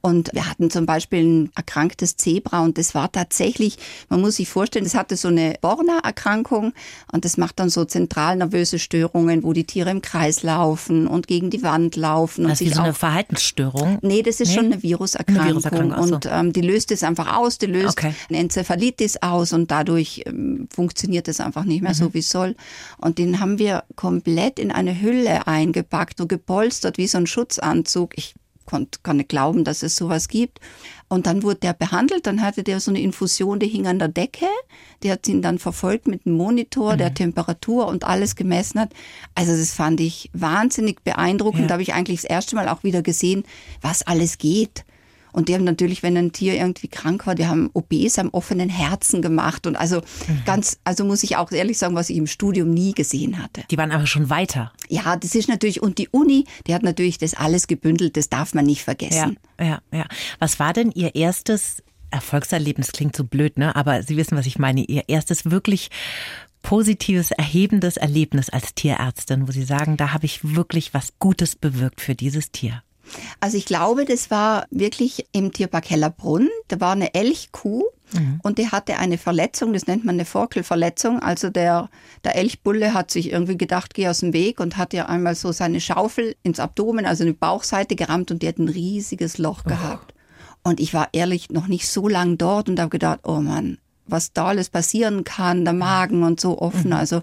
Und 0.00 0.30
wir 0.32 0.48
hatten 0.48 0.70
zum 0.70 0.86
Beispiel 0.86 1.24
ein 1.24 1.52
erkranktes 1.54 2.16
Zebra 2.16 2.62
und 2.62 2.78
das 2.78 2.94
war 2.94 3.10
tatsächlich, 3.10 3.78
man 4.08 4.20
muss 4.20 4.36
sich 4.36 4.48
vorstellen, 4.48 4.84
das 4.84 4.94
hatte 4.94 5.16
so 5.16 5.28
eine 5.28 5.54
Borna-Erkrankung 5.60 6.72
und 7.12 7.24
das 7.24 7.36
macht 7.46 7.60
dann 7.60 7.70
so 7.70 7.84
zentral 7.84 8.34
nervöse 8.34 8.80
Störungen, 8.80 9.44
wo 9.44 9.52
die 9.52 9.62
Tiere 9.62 9.90
im 9.90 10.02
Kreis 10.02 10.42
laufen 10.42 11.06
und 11.06 11.28
gegen 11.28 11.48
die 11.48 11.62
Wand 11.62 11.94
laufen. 11.94 12.48
Das 12.48 12.60
ist 12.60 12.74
so 12.74 12.82
eine 12.82 12.92
Verhaltensstörung? 12.92 14.00
Nee, 14.02 14.22
das 14.22 14.40
ist 14.40 14.48
nee? 14.48 14.54
schon 14.56 14.64
eine 14.64 14.82
Viruserkrankung. 14.82 15.42
Eine 15.42 15.50
Viruserkrankung 15.50 16.06
so. 16.08 16.14
Und 16.16 16.28
ähm, 16.28 16.52
die 16.52 16.60
löst 16.60 16.90
es 16.90 17.04
einfach 17.04 17.36
aus, 17.36 17.58
die 17.58 17.66
löst 17.66 17.98
okay. 17.98 18.14
eine 18.28 18.38
Enzephalitis 18.38 19.18
aus 19.22 19.52
und 19.52 19.70
dadurch 19.70 20.24
ähm, 20.26 20.66
funktioniert 20.74 21.28
es 21.28 21.38
einfach 21.38 21.62
nicht 21.62 21.82
mehr 21.82 21.92
mhm. 21.92 21.96
so, 21.96 22.14
wie 22.14 22.18
es 22.18 22.30
soll. 22.30 22.56
Und 22.98 23.18
den 23.18 23.38
haben 23.38 23.60
wir 23.60 23.84
komplett 23.94 24.58
in 24.58 24.72
eine 24.72 25.00
Hülle 25.00 25.46
eingepackt 25.46 26.20
und 26.20 26.26
gepolstert 26.26 26.98
wie 26.98 27.06
so 27.06 27.18
ein 27.18 27.28
Schutzanzug. 27.28 28.18
Ich 28.18 28.34
konnte 28.66 28.98
gar 29.02 29.14
nicht 29.14 29.28
glauben, 29.28 29.64
dass 29.64 29.82
es 29.82 29.96
sowas 29.96 30.28
gibt. 30.28 30.60
Und 31.08 31.26
dann 31.26 31.42
wurde 31.42 31.60
der 31.60 31.72
behandelt, 31.72 32.26
dann 32.26 32.42
hatte 32.42 32.62
der 32.64 32.80
so 32.80 32.90
eine 32.90 33.00
Infusion, 33.00 33.60
die 33.60 33.68
hing 33.68 33.86
an 33.86 33.98
der 33.98 34.08
Decke. 34.08 34.46
Die 35.02 35.10
hat 35.10 35.26
ihn 35.28 35.40
dann 35.40 35.58
verfolgt 35.58 36.08
mit 36.08 36.26
einem 36.26 36.36
Monitor, 36.36 36.94
mhm. 36.94 36.98
der 36.98 37.14
Temperatur 37.14 37.86
und 37.86 38.04
alles 38.04 38.34
gemessen 38.36 38.80
hat. 38.80 38.92
Also 39.34 39.56
das 39.56 39.72
fand 39.72 40.00
ich 40.00 40.30
wahnsinnig 40.32 41.02
beeindruckend. 41.02 41.62
Ja. 41.62 41.66
Da 41.68 41.72
habe 41.74 41.82
ich 41.82 41.94
eigentlich 41.94 42.22
das 42.22 42.30
erste 42.30 42.56
Mal 42.56 42.68
auch 42.68 42.82
wieder 42.82 43.02
gesehen, 43.02 43.44
was 43.80 44.02
alles 44.02 44.38
geht. 44.38 44.84
Und 45.36 45.50
die 45.50 45.54
haben 45.54 45.64
natürlich, 45.64 46.02
wenn 46.02 46.16
ein 46.16 46.32
Tier 46.32 46.54
irgendwie 46.54 46.88
krank 46.88 47.26
war, 47.26 47.34
die 47.34 47.46
haben 47.46 47.68
OBs 47.74 48.18
am 48.18 48.30
offenen 48.30 48.70
Herzen 48.70 49.20
gemacht. 49.20 49.66
Und 49.66 49.76
also 49.76 49.98
mhm. 49.98 50.42
ganz, 50.46 50.78
also 50.82 51.04
muss 51.04 51.22
ich 51.22 51.36
auch 51.36 51.52
ehrlich 51.52 51.76
sagen, 51.76 51.94
was 51.94 52.08
ich 52.08 52.16
im 52.16 52.26
Studium 52.26 52.72
nie 52.72 52.92
gesehen 52.92 53.42
hatte. 53.42 53.62
Die 53.70 53.76
waren 53.76 53.92
aber 53.92 54.06
schon 54.06 54.30
weiter. 54.30 54.72
Ja, 54.88 55.14
das 55.14 55.34
ist 55.34 55.50
natürlich, 55.50 55.82
und 55.82 55.98
die 55.98 56.08
Uni, 56.08 56.46
die 56.66 56.74
hat 56.74 56.82
natürlich 56.82 57.18
das 57.18 57.34
alles 57.34 57.66
gebündelt, 57.66 58.16
das 58.16 58.30
darf 58.30 58.54
man 58.54 58.64
nicht 58.64 58.82
vergessen. 58.82 59.38
Ja, 59.60 59.66
ja, 59.66 59.78
ja. 59.92 60.06
Was 60.38 60.58
war 60.58 60.72
denn 60.72 60.90
Ihr 60.90 61.14
erstes 61.14 61.82
Erfolgserlebnis? 62.10 62.92
Klingt 62.92 63.14
so 63.14 63.24
blöd, 63.24 63.58
ne? 63.58 63.76
Aber 63.76 64.02
Sie 64.02 64.16
wissen, 64.16 64.38
was 64.38 64.46
ich 64.46 64.58
meine. 64.58 64.86
Ihr 64.86 65.06
erstes 65.06 65.50
wirklich 65.50 65.90
positives, 66.62 67.30
erhebendes 67.30 67.98
Erlebnis 67.98 68.48
als 68.48 68.74
Tierärztin, 68.74 69.46
wo 69.46 69.52
Sie 69.52 69.64
sagen, 69.64 69.98
da 69.98 70.14
habe 70.14 70.24
ich 70.24 70.56
wirklich 70.56 70.94
was 70.94 71.12
Gutes 71.18 71.56
bewirkt 71.56 72.00
für 72.00 72.14
dieses 72.14 72.52
Tier? 72.52 72.82
Also 73.40 73.56
ich 73.56 73.66
glaube, 73.66 74.04
das 74.04 74.30
war 74.30 74.66
wirklich 74.70 75.26
im 75.32 75.52
Tierpark 75.52 75.90
Hellerbrunn. 75.90 76.48
Da 76.68 76.80
war 76.80 76.92
eine 76.92 77.14
Elchkuh 77.14 77.84
mhm. 78.12 78.40
und 78.42 78.58
die 78.58 78.70
hatte 78.70 78.98
eine 78.98 79.18
Verletzung, 79.18 79.72
das 79.72 79.86
nennt 79.86 80.04
man 80.04 80.16
eine 80.16 80.24
Forkelverletzung. 80.24 81.20
Also 81.20 81.50
der, 81.50 81.88
der 82.24 82.36
Elchbulle 82.36 82.94
hat 82.94 83.10
sich 83.10 83.32
irgendwie 83.32 83.56
gedacht, 83.56 83.94
geh 83.94 84.08
aus 84.08 84.18
dem 84.18 84.32
Weg 84.32 84.60
und 84.60 84.76
hat 84.76 84.92
ja 84.92 85.06
einmal 85.06 85.34
so 85.34 85.52
seine 85.52 85.80
Schaufel 85.80 86.36
ins 86.42 86.60
Abdomen, 86.60 87.06
also 87.06 87.24
in 87.24 87.30
die 87.30 87.38
Bauchseite 87.38 87.96
gerammt 87.96 88.30
und 88.30 88.42
die 88.42 88.48
hat 88.48 88.58
ein 88.58 88.68
riesiges 88.68 89.38
Loch 89.38 89.62
oh. 89.64 89.68
gehabt. 89.68 90.14
Und 90.62 90.80
ich 90.80 90.94
war 90.94 91.08
ehrlich 91.12 91.50
noch 91.50 91.68
nicht 91.68 91.88
so 91.88 92.08
lang 92.08 92.38
dort 92.38 92.68
und 92.68 92.80
habe 92.80 92.90
gedacht, 92.90 93.20
oh 93.22 93.40
Mann, 93.40 93.78
was 94.06 94.32
da 94.32 94.46
alles 94.46 94.68
passieren 94.68 95.24
kann, 95.24 95.64
der 95.64 95.74
Magen 95.74 96.22
und 96.22 96.40
so 96.40 96.58
offen. 96.58 96.88
Mhm. 96.88 96.96
Also 96.96 97.22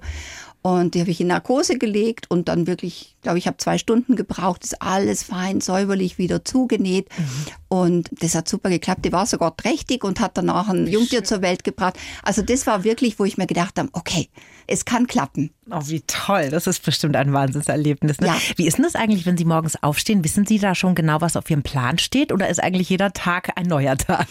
und 0.63 0.95
die 0.95 1.01
habe 1.01 1.11
ich 1.11 1.19
in 1.19 1.27
Narkose 1.27 1.77
gelegt 1.77 2.31
und 2.31 2.47
dann 2.47 2.67
wirklich, 2.67 3.12
glaube 3.23 3.37
ich, 3.39 3.47
habe 3.47 3.57
zwei 3.57 3.77
Stunden 3.77 4.15
gebraucht, 4.15 4.63
ist 4.63 4.81
alles 4.81 5.23
fein, 5.23 5.61
säuberlich 5.61 6.17
wieder 6.17 6.45
zugenäht. 6.45 7.07
Mhm. 7.17 7.23
Und 7.69 8.09
das 8.21 8.35
hat 8.35 8.47
super 8.47 8.69
geklappt. 8.69 9.03
Die 9.03 9.11
war 9.11 9.25
sogar 9.25 9.57
trächtig 9.57 10.03
und 10.03 10.19
hat 10.19 10.37
danach 10.37 10.69
ein 10.69 10.85
Jungtier 10.85 11.23
zur 11.23 11.41
Welt 11.41 11.63
gebracht. 11.63 11.97
Also 12.21 12.43
das 12.43 12.67
war 12.67 12.83
wirklich, 12.83 13.17
wo 13.17 13.25
ich 13.25 13.37
mir 13.37 13.47
gedacht 13.47 13.79
habe, 13.79 13.89
okay, 13.93 14.29
es 14.67 14.85
kann 14.85 15.07
klappen. 15.07 15.51
Oh, 15.71 15.81
wie 15.85 16.01
toll. 16.01 16.49
Das 16.49 16.67
ist 16.67 16.83
bestimmt 16.83 17.15
ein 17.15 17.33
Wahnsinnserlebnis. 17.33 18.19
Ne? 18.19 18.27
Ja. 18.27 18.37
Wie 18.55 18.67
ist 18.67 18.77
denn 18.77 18.83
das 18.83 18.95
eigentlich, 18.95 19.25
wenn 19.25 19.37
Sie 19.37 19.45
morgens 19.45 19.81
aufstehen? 19.81 20.23
Wissen 20.23 20.45
Sie 20.45 20.59
da 20.59 20.75
schon 20.75 20.95
genau, 20.95 21.21
was 21.21 21.35
auf 21.35 21.49
Ihrem 21.49 21.63
Plan 21.63 21.97
steht? 21.97 22.31
Oder 22.31 22.49
ist 22.49 22.61
eigentlich 22.61 22.89
jeder 22.89 23.11
Tag 23.11 23.57
ein 23.57 23.65
neuer 23.65 23.97
Tag? 23.97 24.27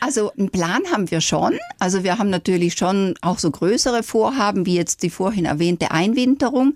Also 0.00 0.32
einen 0.32 0.50
Plan 0.50 0.82
haben 0.92 1.10
wir 1.10 1.20
schon. 1.20 1.58
Also 1.78 2.04
wir 2.04 2.18
haben 2.18 2.30
natürlich 2.30 2.74
schon 2.74 3.14
auch 3.22 3.38
so 3.38 3.50
größere 3.50 4.02
Vorhaben, 4.02 4.66
wie 4.66 4.76
jetzt 4.76 5.02
die 5.02 5.10
vorhin 5.10 5.46
erwähnte 5.46 5.90
Einwinterung. 5.90 6.74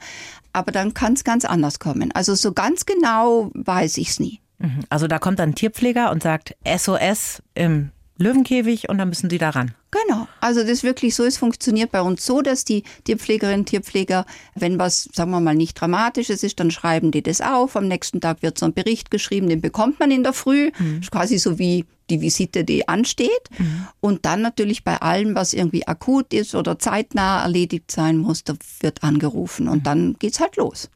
Aber 0.53 0.73
dann 0.73 0.95
kann 0.95 1.13
es 1.13 1.25
ganz 1.25 1.45
anders 1.45 1.79
kommen. 1.79 2.13
Also 2.13 2.35
so 2.35 2.53
ganz 2.53 2.87
genau 2.87 3.51
weiß 3.55 3.99
ich 3.99 4.09
es 4.11 4.21
nie. 4.21 4.41
Mhm. 4.59 4.85
Also 4.89 5.07
da 5.07 5.19
kommt 5.19 5.39
dann 5.39 5.51
ein 5.51 5.55
Tierpfleger 5.55 6.11
und 6.11 6.23
sagt 6.23 6.57
SOS 6.67 7.43
im 7.55 7.91
Löwenkäfig 8.19 8.89
und 8.89 8.99
dann 8.99 9.09
müssen 9.09 9.31
Sie 9.31 9.39
da 9.39 9.51
ran. 9.51 9.73
Genau. 9.91 10.27
Also 10.41 10.61
das 10.61 10.71
ist 10.71 10.83
wirklich 10.83 11.15
so, 11.15 11.25
es 11.25 11.39
funktioniert 11.39 11.93
bei 11.93 12.03
uns 12.03 12.27
so, 12.27 12.43
dass 12.43 12.65
die 12.65 12.83
Tierpflegerinnen, 13.05 13.65
Tierpfleger, 13.65 14.27
wenn 14.55 14.79
was, 14.79 15.09
sagen 15.13 15.31
wir 15.31 15.41
mal, 15.41 15.55
nicht 15.55 15.81
Dramatisches 15.81 16.43
ist, 16.43 16.61
dann 16.61 16.71
schreiben 16.71 17.11
die 17.11 17.23
das 17.23 17.41
auf. 17.41 17.77
Am 17.77 17.89
nächsten 17.89 18.21
Tag 18.21 18.43
wird 18.43 18.59
so 18.59 18.67
ein 18.67 18.75
Bericht 18.75 19.11
geschrieben, 19.11 19.49
den 19.49 19.61
bekommt 19.61 20.01
man 20.01 20.11
in 20.11 20.25
der 20.25 20.33
Früh. 20.33 20.71
Mhm. 20.79 21.01
quasi 21.11 21.39
so 21.39 21.59
wie 21.59 21.87
die 22.11 22.21
Visite, 22.21 22.65
die 22.65 22.89
ansteht. 22.89 23.31
Mhm. 23.59 23.87
Und 24.01 24.25
dann 24.25 24.43
natürlich 24.43 24.85
bei 24.85 24.97
allem, 25.01 25.35
was 25.35 25.53
irgendwie 25.53 25.87
akut 25.87 26.33
ist 26.33 26.55
oder 26.55 26.79
zeitnah 26.79 27.43
erledigt 27.43 27.91
sein 27.91 28.19
muss, 28.19 28.45
da 28.45 28.55
wird 28.81 29.03
angerufen 29.03 29.69
und 29.69 29.79
mhm. 29.79 29.83
dann 29.85 30.17
geht's 30.19 30.41
halt 30.41 30.57
los. 30.57 30.91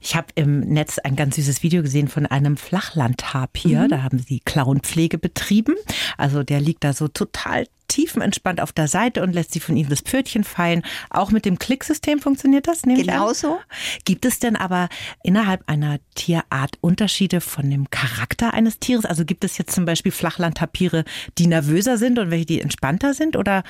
Ich 0.00 0.16
habe 0.16 0.28
im 0.34 0.60
Netz 0.60 0.98
ein 0.98 1.16
ganz 1.16 1.36
süßes 1.36 1.62
Video 1.62 1.82
gesehen 1.82 2.08
von 2.08 2.26
einem 2.26 2.56
Flachlandtapir. 2.56 3.82
Mhm. 3.82 3.88
Da 3.88 4.02
haben 4.02 4.18
sie 4.18 4.40
Klauenpflege 4.40 5.18
betrieben. 5.18 5.74
Also 6.16 6.42
der 6.42 6.60
liegt 6.60 6.84
da 6.84 6.92
so 6.92 7.08
total 7.08 7.66
tiefenentspannt 7.92 8.60
auf 8.60 8.72
der 8.72 8.88
Seite 8.88 9.22
und 9.22 9.34
lässt 9.34 9.52
sie 9.52 9.60
von 9.60 9.76
ihnen 9.76 9.90
das 9.90 10.00
Pfötchen 10.00 10.44
fallen. 10.44 10.82
Auch 11.10 11.30
mit 11.30 11.44
dem 11.44 11.58
Klicksystem 11.58 12.20
funktioniert 12.20 12.66
das, 12.66 12.86
nehme 12.86 13.02
genau 13.02 13.32
so. 13.34 13.58
Gibt 14.04 14.24
es 14.24 14.38
denn 14.38 14.56
aber 14.56 14.88
innerhalb 15.22 15.68
einer 15.68 15.98
Tierart 16.14 16.78
Unterschiede 16.80 17.42
von 17.42 17.70
dem 17.70 17.90
Charakter 17.90 18.54
eines 18.54 18.78
Tieres? 18.78 19.04
Also 19.04 19.24
gibt 19.26 19.44
es 19.44 19.58
jetzt 19.58 19.74
zum 19.74 19.84
Beispiel 19.84 20.12
Flachlandtapire, 20.12 21.04
die 21.36 21.46
nervöser 21.46 21.98
sind 21.98 22.18
und 22.18 22.30
welche, 22.30 22.46
die 22.46 22.60
entspannter 22.62 23.12
sind? 23.12 23.36
Oder 23.36 23.62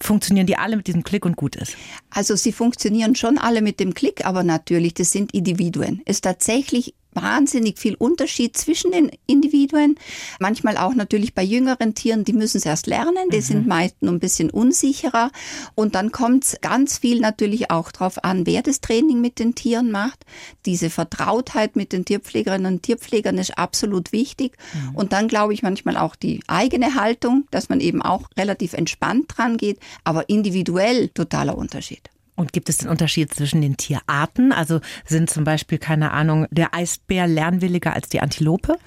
funktionieren 0.00 0.46
die 0.46 0.56
alle 0.56 0.76
mit 0.76 0.86
diesem 0.86 1.02
Klick 1.02 1.24
und 1.24 1.36
gut 1.36 1.56
ist? 1.56 1.76
Also 2.10 2.36
sie 2.36 2.52
funktionieren 2.52 3.14
schon 3.14 3.38
alle 3.38 3.62
mit 3.62 3.80
dem 3.80 3.94
Klick, 3.94 4.24
aber 4.24 4.42
natürlich, 4.42 4.94
das 4.94 5.10
sind 5.10 5.34
Individuen. 5.34 6.02
Es 6.04 6.20
tatsächlich 6.20 6.94
wahnsinnig 7.12 7.78
viel 7.78 7.94
Unterschied 7.94 8.56
zwischen 8.56 8.92
den 8.92 9.10
Individuen. 9.26 9.96
Manchmal 10.40 10.76
auch 10.76 10.94
natürlich 10.94 11.34
bei 11.34 11.42
jüngeren 11.42 11.94
Tieren, 11.94 12.24
die 12.24 12.32
müssen 12.32 12.58
es 12.58 12.66
erst 12.66 12.86
lernen, 12.86 13.30
die 13.32 13.38
mhm. 13.38 13.42
sind 13.42 13.66
meist 13.66 14.02
nur 14.02 14.12
ein 14.12 14.20
bisschen 14.20 14.50
unsicherer. 14.50 15.30
Und 15.74 15.94
dann 15.94 16.12
kommt 16.12 16.44
es 16.44 16.60
ganz 16.60 16.98
viel 16.98 17.20
natürlich 17.20 17.70
auch 17.70 17.90
darauf 17.90 18.22
an, 18.24 18.46
wer 18.46 18.62
das 18.62 18.80
Training 18.80 19.20
mit 19.20 19.38
den 19.38 19.54
Tieren 19.54 19.90
macht. 19.90 20.24
Diese 20.66 20.90
Vertrautheit 20.90 21.76
mit 21.76 21.92
den 21.92 22.04
Tierpflegerinnen 22.04 22.74
und 22.74 22.82
Tierpflegern 22.82 23.38
ist 23.38 23.58
absolut 23.58 24.12
wichtig. 24.12 24.56
Mhm. 24.74 24.96
Und 24.96 25.12
dann 25.12 25.28
glaube 25.28 25.54
ich 25.54 25.62
manchmal 25.62 25.96
auch 25.96 26.16
die 26.16 26.40
eigene 26.46 26.94
Haltung, 26.94 27.46
dass 27.50 27.68
man 27.68 27.80
eben 27.80 28.02
auch 28.02 28.28
relativ 28.36 28.72
entspannt 28.72 29.26
dran 29.36 29.56
geht, 29.56 29.78
aber 30.04 30.28
individuell 30.28 31.08
totaler 31.08 31.56
Unterschied. 31.56 32.10
Und 32.38 32.52
gibt 32.52 32.68
es 32.68 32.78
den 32.78 32.88
Unterschied 32.88 33.34
zwischen 33.34 33.62
den 33.62 33.76
Tierarten? 33.76 34.52
Also 34.52 34.80
sind 35.04 35.28
zum 35.28 35.42
Beispiel, 35.42 35.78
keine 35.78 36.12
Ahnung, 36.12 36.46
der 36.52 36.72
Eisbär 36.72 37.26
lernwilliger 37.26 37.94
als 37.94 38.08
die 38.10 38.20
Antilope? 38.20 38.78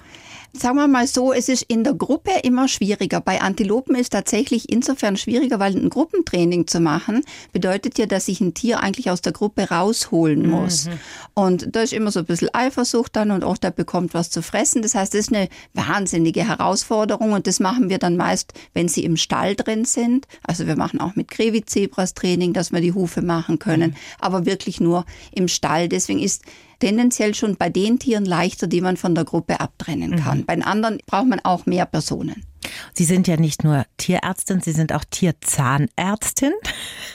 Sagen 0.54 0.76
wir 0.76 0.86
mal 0.86 1.06
so, 1.06 1.32
es 1.32 1.48
ist 1.48 1.62
in 1.62 1.82
der 1.82 1.94
Gruppe 1.94 2.30
immer 2.42 2.68
schwieriger. 2.68 3.22
Bei 3.22 3.40
Antilopen 3.40 3.94
ist 3.94 4.10
tatsächlich 4.10 4.70
insofern 4.70 5.16
schwieriger, 5.16 5.58
weil 5.58 5.74
ein 5.74 5.88
Gruppentraining 5.88 6.66
zu 6.66 6.78
machen 6.78 7.22
bedeutet 7.52 7.98
ja, 7.98 8.04
dass 8.04 8.28
ich 8.28 8.42
ein 8.42 8.52
Tier 8.52 8.80
eigentlich 8.80 9.08
aus 9.08 9.22
der 9.22 9.32
Gruppe 9.32 9.70
rausholen 9.70 10.46
muss. 10.48 10.86
Mhm. 10.86 10.90
Und 11.32 11.68
da 11.74 11.80
ist 11.80 11.94
immer 11.94 12.10
so 12.10 12.20
ein 12.20 12.26
bisschen 12.26 12.50
Eifersucht 12.52 13.16
dann 13.16 13.30
und 13.30 13.44
auch 13.44 13.56
der 13.56 13.70
bekommt 13.70 14.12
was 14.12 14.28
zu 14.28 14.42
fressen. 14.42 14.82
Das 14.82 14.94
heißt, 14.94 15.14
das 15.14 15.20
ist 15.20 15.32
eine 15.32 15.48
wahnsinnige 15.72 16.46
Herausforderung 16.46 17.32
und 17.32 17.46
das 17.46 17.58
machen 17.58 17.88
wir 17.88 17.98
dann 17.98 18.18
meist, 18.18 18.52
wenn 18.74 18.88
sie 18.88 19.04
im 19.04 19.16
Stall 19.16 19.56
drin 19.56 19.86
sind. 19.86 20.26
Also 20.46 20.66
wir 20.66 20.76
machen 20.76 21.00
auch 21.00 21.16
mit 21.16 21.30
Grevizebras 21.30 22.12
Training, 22.12 22.52
dass 22.52 22.72
wir 22.72 22.82
die 22.82 22.92
Hufe 22.92 23.22
machen 23.22 23.58
können, 23.58 23.92
mhm. 23.92 23.96
aber 24.20 24.44
wirklich 24.44 24.80
nur 24.80 25.06
im 25.30 25.48
Stall. 25.48 25.88
Deswegen 25.88 26.20
ist 26.20 26.42
tendenziell 26.82 27.32
schon 27.32 27.54
bei 27.54 27.68
den 27.68 28.00
Tieren 28.00 28.24
leichter, 28.24 28.66
die 28.66 28.80
man 28.80 28.96
von 28.96 29.14
der 29.14 29.24
Gruppe 29.24 29.60
abtrennen 29.60 30.16
kann. 30.16 30.38
Mhm. 30.38 30.46
Bei 30.46 30.56
den 30.56 30.64
anderen 30.64 30.98
braucht 31.06 31.28
man 31.28 31.38
auch 31.44 31.64
mehr 31.64 31.86
Personen. 31.86 32.44
Sie 32.94 33.04
sind 33.04 33.28
ja 33.28 33.36
nicht 33.36 33.64
nur 33.64 33.84
Tierärztin, 33.96 34.60
Sie 34.60 34.72
sind 34.72 34.92
auch 34.92 35.04
Tierzahnärztin. 35.04 36.52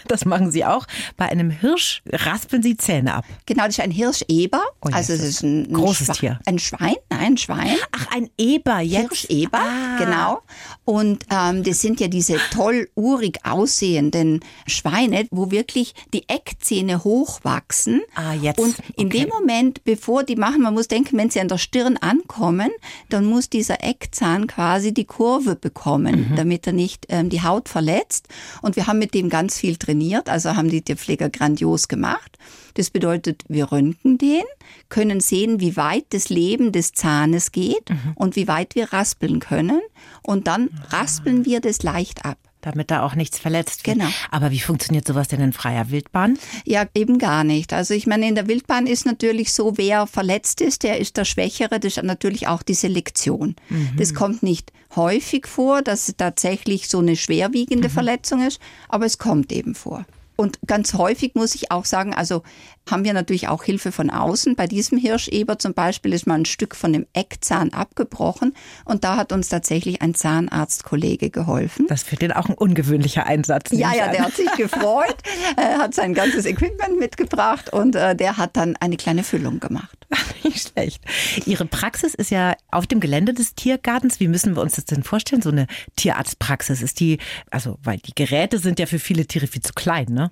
Das 0.07 0.25
machen 0.25 0.51
Sie 0.51 0.65
auch. 0.65 0.85
Bei 1.17 1.25
einem 1.25 1.49
Hirsch 1.49 2.01
raspeln 2.11 2.63
Sie 2.63 2.77
Zähne 2.77 3.13
ab. 3.13 3.25
Genau, 3.45 3.65
das 3.65 3.77
ist 3.77 3.79
ein 3.81 3.91
Hirscheber. 3.91 4.61
Oh, 4.81 4.89
also 4.91 5.13
es 5.13 5.21
ist 5.21 5.43
ein, 5.43 5.63
ein 5.69 5.73
großes 5.73 6.07
Schwe 6.07 6.13
Tier. 6.13 6.39
Ein 6.45 6.59
Schwein, 6.59 6.95
nein, 7.09 7.19
ein 7.19 7.37
Schwein. 7.37 7.75
Ach, 7.91 8.07
ein 8.15 8.29
Eber 8.37 8.79
jetzt. 8.79 9.09
Hirscheber, 9.09 9.59
ah. 9.59 9.97
genau. 9.97 10.41
Und 10.85 11.25
ähm, 11.29 11.63
das 11.63 11.81
sind 11.81 11.99
ja 11.99 12.07
diese 12.07 12.37
toll 12.51 12.89
urig 12.95 13.39
aussehenden 13.43 14.41
Schweine, 14.65 15.27
wo 15.31 15.51
wirklich 15.51 15.93
die 16.13 16.27
Eckzähne 16.29 17.03
hochwachsen. 17.03 18.01
Ah, 18.15 18.33
jetzt. 18.33 18.59
Und 18.59 18.75
in 18.95 19.07
okay. 19.07 19.19
dem 19.19 19.29
Moment, 19.29 19.83
bevor 19.83 20.23
die 20.23 20.35
machen, 20.35 20.61
man 20.61 20.73
muss 20.73 20.87
denken, 20.87 21.17
wenn 21.17 21.29
sie 21.29 21.39
an 21.39 21.47
der 21.47 21.57
Stirn 21.57 21.97
ankommen, 21.97 22.71
dann 23.09 23.25
muss 23.25 23.49
dieser 23.49 23.83
Eckzahn 23.83 24.47
quasi 24.47 24.93
die 24.93 25.05
Kurve 25.05 25.36
bekommen, 25.55 26.29
mhm. 26.29 26.35
damit 26.35 26.67
er 26.67 26.73
nicht 26.73 27.05
ähm, 27.09 27.29
die 27.29 27.43
Haut 27.43 27.69
verletzt. 27.69 28.27
Und 28.61 28.75
wir 28.75 28.87
haben 28.87 28.99
mit 28.99 29.13
dem 29.13 29.29
ganz 29.29 29.57
viel 29.57 29.77
trainiert, 29.77 30.29
also 30.29 30.55
haben 30.55 30.69
die 30.69 30.81
Tierpfleger 30.81 31.29
grandios 31.29 31.87
gemacht. 31.87 32.37
Das 32.75 32.89
bedeutet, 32.89 33.43
wir 33.47 33.71
röntgen 33.71 34.17
den, 34.17 34.43
können 34.89 35.19
sehen, 35.19 35.59
wie 35.59 35.77
weit 35.77 36.05
das 36.11 36.29
Leben 36.29 36.71
des 36.71 36.91
Zahnes 36.91 37.51
geht 37.51 37.89
mhm. 37.89 38.13
und 38.15 38.35
wie 38.35 38.47
weit 38.47 38.75
wir 38.75 38.93
raspeln 38.93 39.39
können. 39.39 39.81
Und 40.21 40.47
dann 40.47 40.69
raspeln 40.89 41.45
wir 41.45 41.59
das 41.59 41.83
leicht 41.83 42.25
ab 42.25 42.37
damit 42.67 42.91
da 42.91 43.01
auch 43.01 43.15
nichts 43.15 43.39
verletzt 43.39 43.87
wird. 43.87 43.97
Genau. 43.97 44.09
Aber 44.29 44.51
wie 44.51 44.59
funktioniert 44.59 45.07
sowas 45.07 45.29
denn 45.29 45.39
in 45.39 45.53
freier 45.53 45.89
Wildbahn? 45.89 46.37
Ja, 46.65 46.85
eben 46.93 47.17
gar 47.17 47.45
nicht. 47.45 47.71
Also 47.71 47.93
ich 47.93 48.07
meine, 48.07 48.27
in 48.27 48.35
der 48.35 48.47
Wildbahn 48.47 48.87
ist 48.87 49.05
natürlich 49.05 49.53
so, 49.53 49.77
wer 49.77 50.05
verletzt 50.05 50.59
ist, 50.59 50.83
der 50.83 50.99
ist 50.99 51.15
der 51.15 51.23
Schwächere. 51.23 51.79
Das 51.79 51.97
ist 51.97 52.03
natürlich 52.03 52.47
auch 52.47 52.63
die 52.63 52.73
Selektion. 52.73 53.55
Mhm. 53.69 53.91
Das 53.97 54.13
kommt 54.13 54.43
nicht 54.43 54.73
häufig 54.95 55.47
vor, 55.47 55.81
dass 55.81 56.09
es 56.09 56.17
tatsächlich 56.17 56.89
so 56.89 56.99
eine 56.99 57.15
schwerwiegende 57.15 57.87
mhm. 57.87 57.93
Verletzung 57.93 58.45
ist, 58.45 58.59
aber 58.89 59.05
es 59.05 59.17
kommt 59.17 59.51
eben 59.53 59.73
vor. 59.73 60.05
Und 60.37 60.59
ganz 60.65 60.93
häufig 60.93 61.35
muss 61.35 61.55
ich 61.55 61.71
auch 61.71 61.85
sagen, 61.85 62.13
also 62.13 62.43
haben 62.89 63.03
wir 63.03 63.13
natürlich 63.13 63.47
auch 63.47 63.63
Hilfe 63.63 63.91
von 63.91 64.09
außen. 64.09 64.55
Bei 64.55 64.67
diesem 64.67 64.97
Hirscheber 64.97 65.59
zum 65.59 65.73
Beispiel 65.73 66.13
ist 66.13 66.27
mal 66.27 66.35
ein 66.35 66.45
Stück 66.45 66.75
von 66.75 66.93
dem 66.93 67.05
Eckzahn 67.13 67.73
abgebrochen 67.73 68.53
und 68.85 69.03
da 69.03 69.17
hat 69.17 69.31
uns 69.31 69.49
tatsächlich 69.49 70.01
ein 70.01 70.13
Zahnarztkollege 70.13 71.29
geholfen. 71.29 71.87
Das 71.89 72.03
für 72.03 72.15
den 72.15 72.31
auch 72.31 72.47
ein 72.47 72.55
ungewöhnlicher 72.55 73.25
Einsatz. 73.25 73.71
Ja, 73.71 73.93
ja, 73.93 74.09
der 74.09 74.25
hat 74.25 74.35
sich 74.35 74.49
gefreut, 74.57 75.17
er 75.57 75.79
hat 75.79 75.93
sein 75.93 76.13
ganzes 76.13 76.45
Equipment 76.45 76.99
mitgebracht 76.99 77.73
und 77.73 77.95
äh, 77.95 78.15
der 78.15 78.37
hat 78.37 78.55
dann 78.55 78.75
eine 78.77 78.95
kleine 78.95 79.23
Füllung 79.23 79.59
gemacht. 79.59 79.97
Nicht 80.43 80.69
schlecht. 80.69 81.03
Ihre 81.45 81.65
Praxis 81.65 82.13
ist 82.13 82.31
ja 82.31 82.55
auf 82.71 82.87
dem 82.87 82.99
Gelände 82.99 83.33
des 83.33 83.55
Tiergartens. 83.55 84.19
Wie 84.19 84.27
müssen 84.29 84.55
wir 84.55 84.61
uns 84.61 84.75
das 84.75 84.85
denn 84.85 85.03
vorstellen? 85.03 85.41
So 85.41 85.49
eine 85.49 85.67
Tierarztpraxis 85.97 86.81
ist 86.81 86.99
die, 86.99 87.17
also 87.51 87.77
weil 87.83 87.97
die 87.97 88.15
Geräte 88.15 88.59
sind 88.59 88.79
ja 88.79 88.85
für 88.85 88.99
viele 88.99 89.25
Tiere 89.25 89.47
viel 89.47 89.61
zu 89.61 89.73
klein, 89.73 90.07
ne? 90.09 90.26